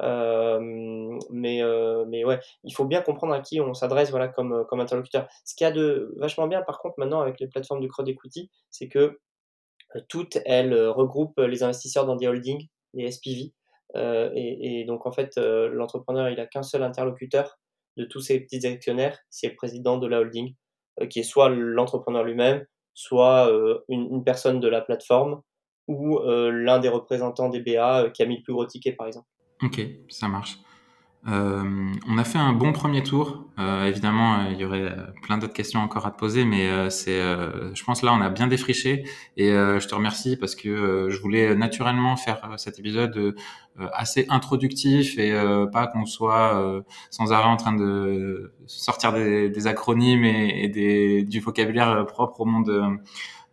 Mais 0.00 1.62
mais 2.06 2.24
ouais, 2.24 2.40
il 2.64 2.74
faut 2.74 2.84
bien 2.84 3.02
comprendre 3.02 3.34
à 3.34 3.40
qui 3.40 3.60
on 3.60 3.74
s'adresse 3.74 4.10
voilà 4.10 4.28
comme 4.28 4.64
comme 4.68 4.80
interlocuteur. 4.80 5.28
Ce 5.44 5.54
qu'il 5.54 5.64
y 5.64 5.68
a 5.68 5.72
de 5.72 6.14
vachement 6.18 6.48
bien 6.48 6.62
par 6.62 6.80
contre 6.80 6.94
maintenant 6.98 7.20
avec 7.20 7.40
les 7.40 7.48
plateformes 7.48 7.80
de 7.80 7.88
crowd 7.88 8.08
equity, 8.08 8.50
c'est 8.70 8.88
que 8.88 9.18
toutes 10.08 10.38
elles 10.46 10.74
regroupent 10.88 11.38
les 11.38 11.62
investisseurs 11.62 12.06
dans 12.06 12.16
des 12.16 12.26
holdings, 12.26 12.66
des 12.94 13.10
SPV. 13.10 13.52
Euh, 13.96 14.30
et, 14.34 14.84
donc 14.84 15.06
en 15.06 15.12
fait, 15.12 15.36
euh, 15.38 15.68
l'entrepreneur, 15.68 16.30
il 16.30 16.40
a 16.40 16.46
qu'un 16.46 16.62
seul 16.62 16.82
interlocuteur 16.82 17.58
de 17.96 18.04
tous 18.04 18.20
ses 18.20 18.40
petits 18.40 18.66
actionnaires, 18.66 19.18
c'est 19.28 19.48
le 19.48 19.54
président 19.54 19.98
de 19.98 20.06
la 20.06 20.20
holding, 20.20 20.54
euh, 21.00 21.06
qui 21.06 21.20
est 21.20 21.24
soit 21.24 21.50
l'entrepreneur 21.50 22.24
lui-même, 22.24 22.64
soit 22.94 23.50
une, 23.88 24.22
personne 24.24 24.60
de 24.60 24.68
la 24.68 24.82
plateforme 24.82 25.40
ou 25.88 26.18
l'un 26.20 26.78
des 26.78 26.90
représentants 26.90 27.48
des 27.48 27.60
BA 27.60 28.10
qui 28.10 28.22
a 28.22 28.26
mis 28.26 28.36
le 28.36 28.42
plus 28.42 28.52
gros 28.52 28.66
ticket, 28.66 28.92
par 28.92 29.06
exemple. 29.06 29.26
Ok, 29.62 29.80
ça 30.08 30.28
marche. 30.28 30.58
Euh, 31.28 31.92
on 32.08 32.18
a 32.18 32.24
fait 32.24 32.38
un 32.38 32.52
bon 32.52 32.72
premier 32.72 33.02
tour. 33.02 33.44
Euh, 33.58 33.84
évidemment, 33.86 34.40
euh, 34.40 34.50
il 34.50 34.58
y 34.58 34.64
aurait 34.64 34.92
plein 35.22 35.38
d'autres 35.38 35.52
questions 35.52 35.78
encore 35.78 36.04
à 36.04 36.10
te 36.10 36.18
poser, 36.18 36.44
mais 36.44 36.90
c'est, 36.90 37.20
je 37.20 37.84
pense 37.84 38.02
là, 38.02 38.12
on 38.12 38.20
a 38.20 38.28
bien 38.28 38.48
défriché. 38.48 39.04
Et 39.36 39.50
je 39.50 39.86
te 39.86 39.94
remercie 39.94 40.36
parce 40.36 40.54
que 40.54 41.08
je 41.10 41.20
voulais 41.20 41.54
naturellement 41.54 42.16
faire 42.16 42.54
cet 42.56 42.78
épisode 42.78 43.36
assez 43.92 44.26
introductif 44.28 45.18
et 45.18 45.32
pas 45.72 45.86
qu'on 45.86 46.06
soit 46.06 46.82
sans 47.10 47.32
arrêt 47.32 47.48
en 47.48 47.56
train 47.56 47.74
de 47.74 48.52
sortir 48.66 49.12
des, 49.12 49.66
acronymes 49.66 50.24
et, 50.24 50.68
des, 50.68 51.22
du 51.22 51.40
vocabulaire 51.40 52.04
propre 52.06 52.40
au 52.40 52.44
monde. 52.44 52.98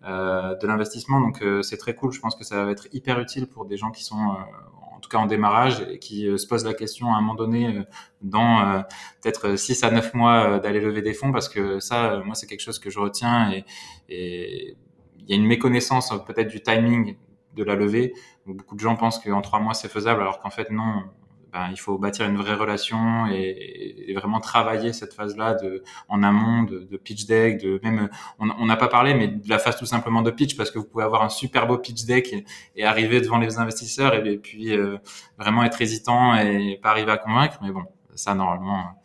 de 0.04 0.68
l'investissement. 0.68 1.22
Donc 1.22 1.44
c'est 1.62 1.78
très 1.78 1.94
cool. 1.94 2.12
Je 2.12 2.20
pense 2.20 2.36
que 2.36 2.44
ça 2.44 2.66
va 2.66 2.72
être 2.72 2.88
hyper 2.94 3.20
utile 3.20 3.48
pour 3.48 3.66
des 3.66 3.78
gens 3.78 3.92
qui 3.92 4.04
sont 4.04 4.38
en 4.79 4.79
tout 5.10 5.18
cas 5.18 5.24
en 5.24 5.26
démarrage, 5.26 5.86
et 5.90 6.00
qui 6.00 6.28
euh, 6.28 6.38
se 6.38 6.48
pose 6.48 6.64
la 6.66 6.74
question 6.74 7.14
à 7.14 7.18
un 7.18 7.22
moment 7.22 7.36
donné, 7.36 7.68
euh, 7.68 7.84
dans 8.22 8.62
euh, 8.62 8.82
peut-être 9.22 9.56
6 9.56 9.84
à 9.84 9.92
9 9.92 10.14
mois, 10.14 10.60
d'aller 10.60 10.80
lever 10.80 11.02
des 11.02 11.14
fonds, 11.14 11.32
parce 11.32 11.50
que 11.50 11.80
ça, 11.80 12.22
moi, 12.26 12.36
c'est 12.36 12.48
quelque 12.48 12.62
chose 12.62 12.80
que 12.80 12.90
je 12.90 13.00
retiens, 13.00 13.52
et, 13.52 13.66
et 14.10 14.78
il 15.18 15.30
y 15.30 15.34
a 15.34 15.36
une 15.36 15.48
méconnaissance 15.48 16.14
peut-être 16.26 16.48
du 16.48 16.62
timing 16.62 17.18
de 17.56 17.64
la 17.64 17.76
levée. 17.76 18.14
Beaucoup 18.46 18.76
de 18.76 18.80
gens 18.80 18.96
pensent 18.96 19.20
qu'en 19.20 19.42
3 19.42 19.60
mois, 19.60 19.74
c'est 19.74 19.90
faisable, 19.90 20.22
alors 20.22 20.40
qu'en 20.40 20.50
fait, 20.52 20.70
non, 20.70 21.04
ben, 21.52 21.70
il 21.72 21.78
faut 21.78 21.98
bâtir 21.98 22.28
une 22.28 22.38
vraie 22.38 22.56
relation 22.56 23.28
et, 23.28 24.14
vraiment 24.16 24.40
travailler 24.40 24.92
cette 24.92 25.14
phase-là 25.14 25.54
de 25.54 25.84
en 26.10 26.24
amont 26.24 26.64
de, 26.64 26.80
de, 26.80 26.98
pitch 26.98 27.26
deck, 27.26 27.62
de 27.62 27.80
même 27.84 28.10
on 28.40 28.66
n'a 28.66 28.76
pas 28.76 28.90
parlé 28.90 29.14
mais 29.14 29.28
de 29.28 29.48
la 29.48 29.60
phase 29.60 29.78
tout 29.78 29.86
simplement 29.86 30.22
de 30.22 30.32
pitch 30.32 30.58
parce 30.58 30.72
que 30.72 30.80
vous 30.80 30.86
pouvez 30.86 31.06
avoir 31.06 31.24
un 31.24 31.30
super 31.30 31.68
beau 31.68 31.78
pitch 31.78 32.06
deck 32.06 32.34
et, 32.76 32.84
arriver 32.84 33.22
devant 33.22 33.38
les 33.38 33.60
investisseurs 33.60 34.14
et, 34.16 34.38
puis 34.38 34.76
euh, 34.76 34.98
vraiment 35.38 35.64
être 35.64 35.82
hésitant 35.82 36.36
et 36.36 36.80
pas 36.82 36.90
arriver 36.90 37.12
à 37.12 37.18
convaincre. 37.18 37.60
Mais 37.62 37.72
bon, 37.72 37.84
ça 38.16 38.34
normalement 38.34 39.00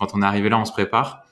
quand 0.00 0.14
on 0.14 0.22
est 0.22 0.26
arrivé 0.26 0.48
là, 0.48 0.58
on 0.58 0.64
se 0.64 0.72
prépare. 0.72 1.22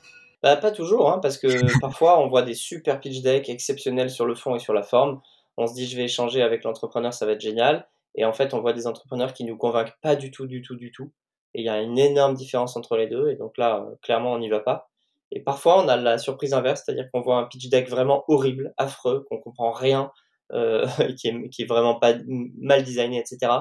Bah, 0.42 0.57
pas 0.57 0.70
toujours, 0.70 1.11
hein, 1.11 1.18
parce 1.20 1.38
que 1.38 1.49
parfois 1.80 2.20
on 2.20 2.28
voit 2.28 2.42
des 2.42 2.55
super 2.55 3.01
pitch 3.01 3.22
decks 3.22 3.49
exceptionnels 3.49 4.11
sur 4.11 4.26
le 4.26 4.34
fond 4.34 4.55
et 4.55 4.61
sur 4.61 4.74
la 4.74 4.82
forme. 4.82 5.20
On 5.57 5.66
se 5.66 5.74
dit 5.74 5.86
je 5.86 5.96
vais 5.96 6.05
échanger 6.05 6.42
avec 6.42 6.62
l'entrepreneur, 6.62 7.12
ça 7.12 7.26
va 7.26 7.32
être 7.32 7.40
génial. 7.40 7.88
Et 8.19 8.25
en 8.25 8.33
fait, 8.33 8.53
on 8.53 8.61
voit 8.61 8.73
des 8.73 8.87
entrepreneurs 8.87 9.33
qui 9.33 9.45
nous 9.45 9.57
convainquent 9.57 9.97
pas 10.03 10.16
du 10.16 10.31
tout, 10.31 10.47
du 10.47 10.61
tout, 10.61 10.75
du 10.75 10.91
tout. 10.91 11.12
Et 11.55 11.61
il 11.61 11.64
y 11.64 11.69
a 11.69 11.81
une 11.81 11.99
énorme 11.99 12.35
différence 12.35 12.77
entre 12.77 12.97
les 12.97 13.07
deux. 13.07 13.31
Et 13.31 13.37
donc 13.37 13.57
là, 13.57 13.87
euh, 13.89 13.95
clairement, 14.03 14.33
on 14.33 14.39
n'y 14.39 14.49
va 14.49 14.61
pas. 14.61 14.91
Et 15.31 15.41
parfois, 15.41 15.83
on 15.83 15.89
a 15.89 15.97
la 15.97 16.19
surprise 16.19 16.53
inverse, 16.53 16.83
c'est-à-dire 16.85 17.09
qu'on 17.12 17.21
voit 17.21 17.37
un 17.37 17.45
pitch 17.45 17.69
deck 17.69 17.89
vraiment 17.89 18.25
horrible, 18.29 18.75
affreux, 18.77 19.25
qu'on 19.31 19.39
comprend 19.39 19.71
rien, 19.71 20.11
euh, 20.53 20.87
qui, 21.16 21.29
est, 21.29 21.64
vraiment 21.66 21.95
pas 21.95 22.14
mal 22.59 22.83
designé, 22.83 23.21
etc. 23.21 23.53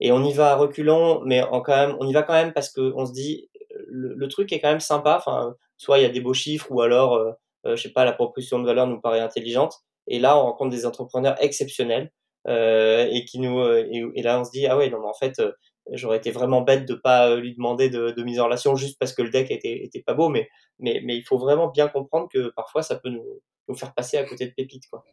Et 0.00 0.12
on 0.12 0.22
y 0.22 0.32
va 0.32 0.52
à 0.52 0.56
reculons, 0.56 1.22
mais 1.24 1.42
en 1.42 1.60
quand 1.60 1.74
même, 1.74 1.96
on 2.00 2.06
y 2.06 2.12
va 2.12 2.22
quand 2.22 2.34
même 2.34 2.52
parce 2.52 2.70
qu'on 2.70 3.06
se 3.06 3.12
dit, 3.12 3.48
le, 3.88 4.28
truc 4.28 4.52
est 4.52 4.60
quand 4.60 4.70
même 4.70 4.80
sympa. 4.80 5.16
Enfin, 5.18 5.54
soit 5.76 5.98
il 5.98 6.02
y 6.02 6.06
a 6.06 6.10
des 6.10 6.20
beaux 6.20 6.34
chiffres, 6.34 6.70
ou 6.70 6.80
alors, 6.80 7.14
euh, 7.14 7.32
euh, 7.66 7.76
je 7.76 7.82
sais 7.82 7.92
pas, 7.92 8.04
la 8.04 8.12
proposition 8.12 8.58
de 8.60 8.66
valeur 8.66 8.86
nous 8.86 9.00
paraît 9.00 9.20
intelligente. 9.20 9.74
Et 10.06 10.18
là, 10.18 10.38
on 10.38 10.42
rencontre 10.42 10.70
des 10.70 10.86
entrepreneurs 10.86 11.36
exceptionnels 11.42 12.12
et 12.46 13.24
qui 13.24 13.38
nous 13.38 13.58
euh, 13.58 13.86
et, 13.90 14.22
là 14.22 14.40
on 14.40 14.44
se 14.44 14.50
dit 14.50 14.66
ah 14.66 14.76
ouais 14.76 14.90
non 14.90 15.00
mais 15.00 15.08
en 15.08 15.14
fait 15.14 15.38
euh, 15.38 15.52
j'aurais 15.92 16.18
été 16.18 16.30
vraiment 16.30 16.62
bête 16.62 16.86
de 16.86 16.94
pas 16.94 17.36
lui 17.36 17.54
demander 17.54 17.88
de, 17.88 18.10
de, 18.10 18.22
mise 18.22 18.40
en 18.40 18.44
relation 18.44 18.74
juste 18.76 18.98
parce 18.98 19.12
que 19.12 19.22
le 19.22 19.30
deck 19.30 19.50
était, 19.50 19.84
était 19.84 20.02
pas 20.02 20.14
beau 20.14 20.28
mais, 20.28 20.48
mais 20.78 21.00
mais 21.04 21.16
il 21.16 21.22
faut 21.22 21.38
vraiment 21.38 21.68
bien 21.68 21.88
comprendre 21.88 22.28
que 22.32 22.52
parfois 22.54 22.82
ça 22.82 22.96
peut 22.96 23.08
nous, 23.08 23.24
nous 23.68 23.74
faire 23.74 23.94
passer 23.94 24.18
à 24.18 24.24
côté 24.24 24.46
de 24.46 24.52
pépites 24.52 24.88
quoi. 24.90 25.04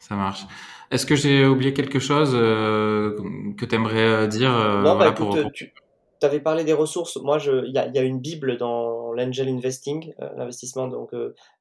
Ça 0.00 0.16
marche. 0.16 0.42
Est-ce 0.90 1.06
que 1.06 1.14
j'ai 1.14 1.46
oublié 1.46 1.72
quelque 1.72 2.00
chose 2.00 2.32
que 2.32 3.64
tu 3.64 3.74
aimerais 3.74 4.28
dire 4.28 4.50
Non, 4.50 4.98
bah, 4.98 5.10
écoute, 5.10 5.38
tu 5.54 5.72
avais 6.20 6.40
parlé 6.40 6.64
des 6.64 6.74
ressources. 6.74 7.16
Moi, 7.16 7.38
il 7.46 7.72
y 7.72 7.78
a, 7.78 7.86
y 7.86 7.98
a, 7.98 8.02
une 8.02 8.20
bible 8.20 8.58
dans 8.58 9.12
l'angel 9.12 9.48
investing, 9.48 10.12
l'investissement 10.36 10.88
donc 10.88 11.12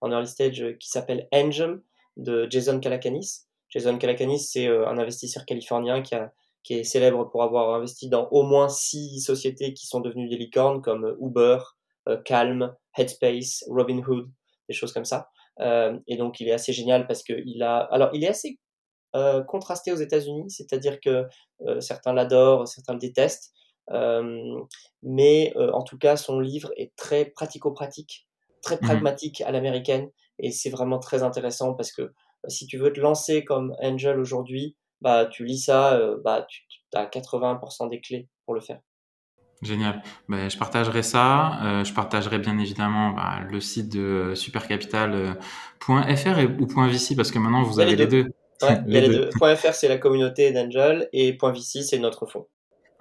en 0.01 0.11
early 0.11 0.27
stage, 0.27 0.75
qui 0.79 0.89
s'appelle 0.89 1.27
Angel 1.31 1.79
de 2.17 2.47
Jason 2.49 2.79
Calacanis. 2.79 3.45
Jason 3.73 3.97
Calacanis, 3.97 4.39
c'est 4.39 4.67
euh, 4.67 4.87
un 4.87 4.99
investisseur 4.99 5.45
californien 5.45 6.03
qui, 6.03 6.13
a, 6.13 6.31
qui 6.61 6.75
est 6.75 6.83
célèbre 6.83 7.25
pour 7.25 7.41
avoir 7.41 7.73
investi 7.73 8.07
dans 8.07 8.27
au 8.29 8.43
moins 8.43 8.69
six 8.69 9.19
sociétés 9.19 9.73
qui 9.73 9.87
sont 9.87 9.99
devenues 9.99 10.29
des 10.29 10.37
licornes 10.37 10.81
comme 10.81 11.17
Uber, 11.19 11.57
euh, 12.07 12.21
Calm, 12.23 12.75
Headspace, 12.95 13.63
Robinhood, 13.67 14.29
des 14.69 14.75
choses 14.75 14.93
comme 14.93 15.05
ça. 15.05 15.29
et 16.07 16.17
donc 16.17 16.39
il 16.39 16.47
est 16.47 16.53
assez 16.53 16.73
génial 16.73 17.07
parce 17.07 17.23
qu'il 17.23 17.61
a, 17.63 17.77
alors 17.77 18.09
il 18.13 18.23
est 18.23 18.29
assez 18.29 18.59
contrasté 19.47 19.91
aux 19.91 19.97
États-Unis, 19.97 20.49
c'est-à-dire 20.49 20.99
que 20.99 21.25
certains 21.79 22.13
l'adorent, 22.13 22.67
certains 22.67 22.93
le 22.93 22.99
détestent, 22.99 23.53
mais 25.01 25.53
en 25.57 25.83
tout 25.83 25.97
cas 25.97 26.15
son 26.15 26.39
livre 26.39 26.71
est 26.77 26.95
très 26.95 27.25
pratico-pratique, 27.25 28.27
très 28.61 28.75
mmh 28.75 28.79
pragmatique 28.79 29.41
à 29.41 29.51
l'américaine, 29.51 30.09
et 30.39 30.51
c'est 30.51 30.69
vraiment 30.69 30.99
très 30.99 31.23
intéressant 31.23 31.73
parce 31.73 31.91
que 31.91 32.13
si 32.47 32.67
tu 32.67 32.77
veux 32.77 32.93
te 32.93 32.99
lancer 32.99 33.43
comme 33.43 33.75
angel 33.81 34.19
aujourd'hui, 34.19 34.75
bah 35.01 35.25
tu 35.25 35.45
lis 35.45 35.59
ça, 35.59 35.99
bah 36.23 36.45
tu 36.47 36.63
as 36.93 37.05
80% 37.05 37.89
des 37.89 38.01
clés 38.01 38.29
pour 38.45 38.55
le 38.55 38.61
faire. 38.61 38.79
Génial. 39.63 40.01
Ben, 40.27 40.49
je 40.49 40.57
partagerai 40.57 41.03
ça. 41.03 41.59
Euh, 41.63 41.83
je 41.83 41.93
partagerai 41.93 42.39
bien 42.39 42.57
évidemment 42.57 43.11
bah, 43.11 43.39
le 43.49 43.61
site 43.61 43.93
de 43.93 44.33
supercapital.fr 44.35 46.39
et, 46.39 46.45
ou 46.45 46.67
.vici 46.87 47.15
parce 47.15 47.31
que 47.31 47.39
maintenant 47.39 47.63
vous 47.63 47.79
avez 47.79 47.95
les 47.95 48.07
deux. 48.07 48.25
Ouais, 48.61 48.81
les, 48.85 49.01
les 49.01 49.09
deux. 49.09 49.29
.fr 49.55 49.73
c'est 49.73 49.87
la 49.87 49.97
communauté 49.97 50.51
d'Angel 50.51 51.09
et 51.13 51.37
.vici 51.53 51.83
c'est 51.83 51.99
notre 51.99 52.25
fonds. 52.25 52.47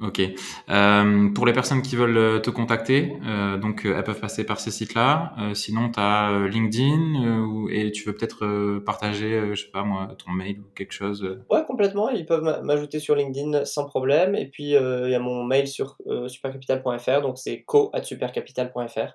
Ok. 0.02 0.20
Euh, 0.68 1.28
pour 1.32 1.46
les 1.46 1.52
personnes 1.52 1.80
qui 1.80 1.94
veulent 1.94 2.16
euh, 2.16 2.38
te 2.40 2.50
contacter, 2.50 3.16
euh, 3.24 3.56
donc 3.56 3.84
elles 3.84 4.02
peuvent 4.02 4.20
passer 4.20 4.44
par 4.44 4.58
ces 4.58 4.72
sites-là. 4.72 5.34
sinon, 5.54 5.90
tu 5.90 6.00
as 6.00 6.48
LinkedIn 6.48 7.68
et 7.70 7.92
tu 7.92 8.04
veux 8.04 8.14
peut-être 8.14 8.78
partager, 8.80 9.54
je 9.54 9.62
sais 9.62 9.70
pas 9.70 9.84
moi, 9.84 10.08
ton 10.24 10.32
mail 10.32 10.60
ou 10.60 10.64
quelque 10.74 10.92
chose. 10.92 11.38
Ouais, 11.50 11.64
complètement. 11.66 12.10
Ils 12.10 12.26
peuvent 12.26 12.42
m'ajouter 12.62 12.98
sur 12.98 13.14
LinkedIn 13.14 13.64
sans 13.64 13.86
problème. 13.86 14.34
Et 14.34 14.46
puis 14.46 14.72
il 14.72 15.10
y 15.10 15.14
a 15.14 15.20
mon 15.20 15.44
mail 15.44 15.68
sur 15.68 15.96
supercapital.fr, 16.26 17.20
donc 17.22 17.38
c'est 17.38 17.62
co@supercapital.fr, 17.62 19.12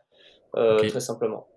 très 0.53 0.99
simplement. 0.99 1.47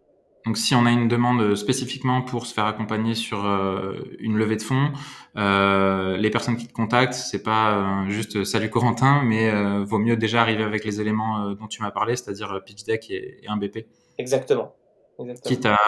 Donc 0.47 0.57
si 0.57 0.75
on 0.75 0.87
a 0.87 0.91
une 0.91 1.09
demande 1.09 1.55
spécifiquement 1.55 2.23
pour 2.23 2.47
se 2.47 2.55
faire 2.55 2.65
accompagner 2.65 3.15
sur 3.15 3.45
euh, 3.45 3.95
une 4.19 4.37
levée 4.37 4.57
de 4.57 4.63
fonds, 4.63 4.93
euh, 5.37 6.17
les 6.17 6.31
personnes 6.31 6.57
qui 6.57 6.67
te 6.67 6.73
contactent, 6.73 7.15
c'est 7.15 7.43
pas 7.43 8.05
euh, 8.05 8.09
juste 8.09 8.45
salut 8.45 8.71
Corentin, 8.71 9.23
mais 9.23 9.51
vaut 9.85 9.99
mieux 9.99 10.17
déjà 10.17 10.41
arriver 10.41 10.65
avec 10.65 10.85
les 10.85 11.01
éléments 11.01 11.51
dont 11.51 11.67
tu 11.67 11.83
m'as 11.83 11.91
parlé, 11.91 12.17
c'est-à-dire 12.17 12.61
pitch 12.65 12.85
deck 12.85 13.11
et, 13.11 13.43
un 13.47 13.57
BP. 13.57 13.87
Exactement. 14.19 14.75
Exactement. 15.19 15.51
Quitte 15.51 15.67
à 15.67 15.79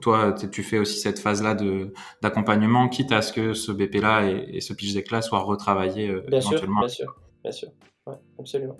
toi, 0.00 0.32
tu 0.32 0.62
fais 0.62 0.78
aussi 0.78 1.00
cette 1.00 1.18
phase-là 1.18 1.54
de 1.54 1.92
d'accompagnement, 2.22 2.88
quitte 2.88 3.10
à 3.10 3.22
ce 3.22 3.32
que 3.32 3.52
ce 3.54 3.72
BP-là 3.72 4.30
et, 4.30 4.60
ce 4.60 4.72
pitch 4.72 4.94
deck-là 4.94 5.22
soient 5.22 5.40
retravaillés 5.40 6.12
bien 6.28 6.38
éventuellement. 6.38 6.86
Sûr, 6.86 7.06
bien 7.42 7.50
sûr, 7.50 7.70
bien 7.70 7.70
sûr, 7.70 7.70
ouais, 8.06 8.16
absolument. 8.38 8.76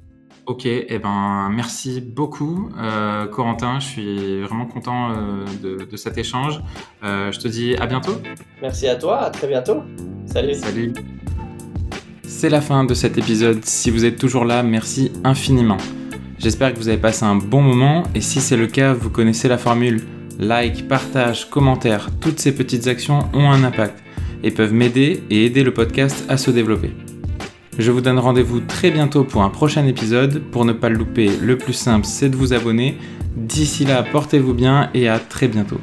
Ok, 0.49 0.65
eh 0.65 0.99
ben 0.99 1.51
merci 1.55 2.01
beaucoup 2.01 2.71
euh, 2.79 3.27
Corentin, 3.27 3.81
je 3.81 3.87
suis 3.87 4.41
vraiment 4.41 4.65
content 4.65 5.11
euh, 5.11 5.45
de, 5.85 5.97
cet 5.99 6.17
échange. 6.17 6.63
Euh, 7.05 7.31
je 7.31 7.39
te 7.39 7.49
dis 7.49 7.77
à 7.77 7.85
bientôt. 7.85 8.15
Merci 8.63 8.89
à 8.89 8.97
toi, 8.97 9.25
à 9.25 9.31
très 9.31 9.47
bientôt. 9.47 9.83
Salut. 10.25 10.55
Salut. 10.55 10.95
C'est 12.23 12.49
la 12.49 12.63
fin 12.63 12.85
de 12.85 12.95
cet 12.95 13.19
épisode. 13.19 13.63
Si 13.63 13.91
vous 13.91 14.07
êtes 14.07 14.19
toujours 14.19 14.47
là, 14.47 14.63
merci 14.63 15.13
infiniment. 15.23 15.77
J'espère 16.39 16.73
que 16.73 16.79
vous 16.79 16.89
avez 16.89 16.97
passé 16.97 17.27
un 17.27 17.37
bon 17.37 17.61
moment 17.61 18.05
et 18.15 18.23
si 18.23 18.41
c'est 18.41 18.57
le 18.57 18.69
cas, 18.69 18.95
vous 18.95 19.11
connaissez 19.11 19.49
la 19.49 19.59
formule. 19.59 20.01
Like, 20.39 20.89
partage, 20.89 21.51
commentaire, 21.51 22.09
toutes 22.23 22.39
ces 22.39 22.55
petites 22.55 22.87
actions 22.87 23.29
ont 23.35 23.51
un 23.51 23.65
impact 23.65 24.03
et 24.43 24.51
peuvent 24.51 24.73
m'aider 24.73 25.23
et 25.29 25.45
aider 25.45 25.63
le 25.63 25.75
podcast 25.75 26.25
à 26.31 26.39
se 26.39 26.51
développer. 26.51 26.95
Je 27.79 27.93
vous 27.93 28.01
donne 28.01 28.19
rendez-vous 28.19 28.59
très 28.59 28.91
bientôt 28.91 29.23
pour 29.23 29.43
un 29.43 29.51
prochain 29.51 29.87
épisode. 29.87 30.43
Pour 30.51 30.65
ne 30.65 30.73
pas 30.73 30.89
le 30.89 30.97
louper, 30.97 31.31
le 31.41 31.57
plus 31.57 31.73
simple 31.73 32.07
c'est 32.07 32.29
de 32.29 32.35
vous 32.37 32.53
abonner. 32.53 32.99
D'ici 33.37 33.85
là, 33.85 34.03
portez-vous 34.03 34.53
bien 34.53 34.91
et 34.95 35.09
à 35.09 35.21
très 35.21 35.47
bientôt. 35.47 35.79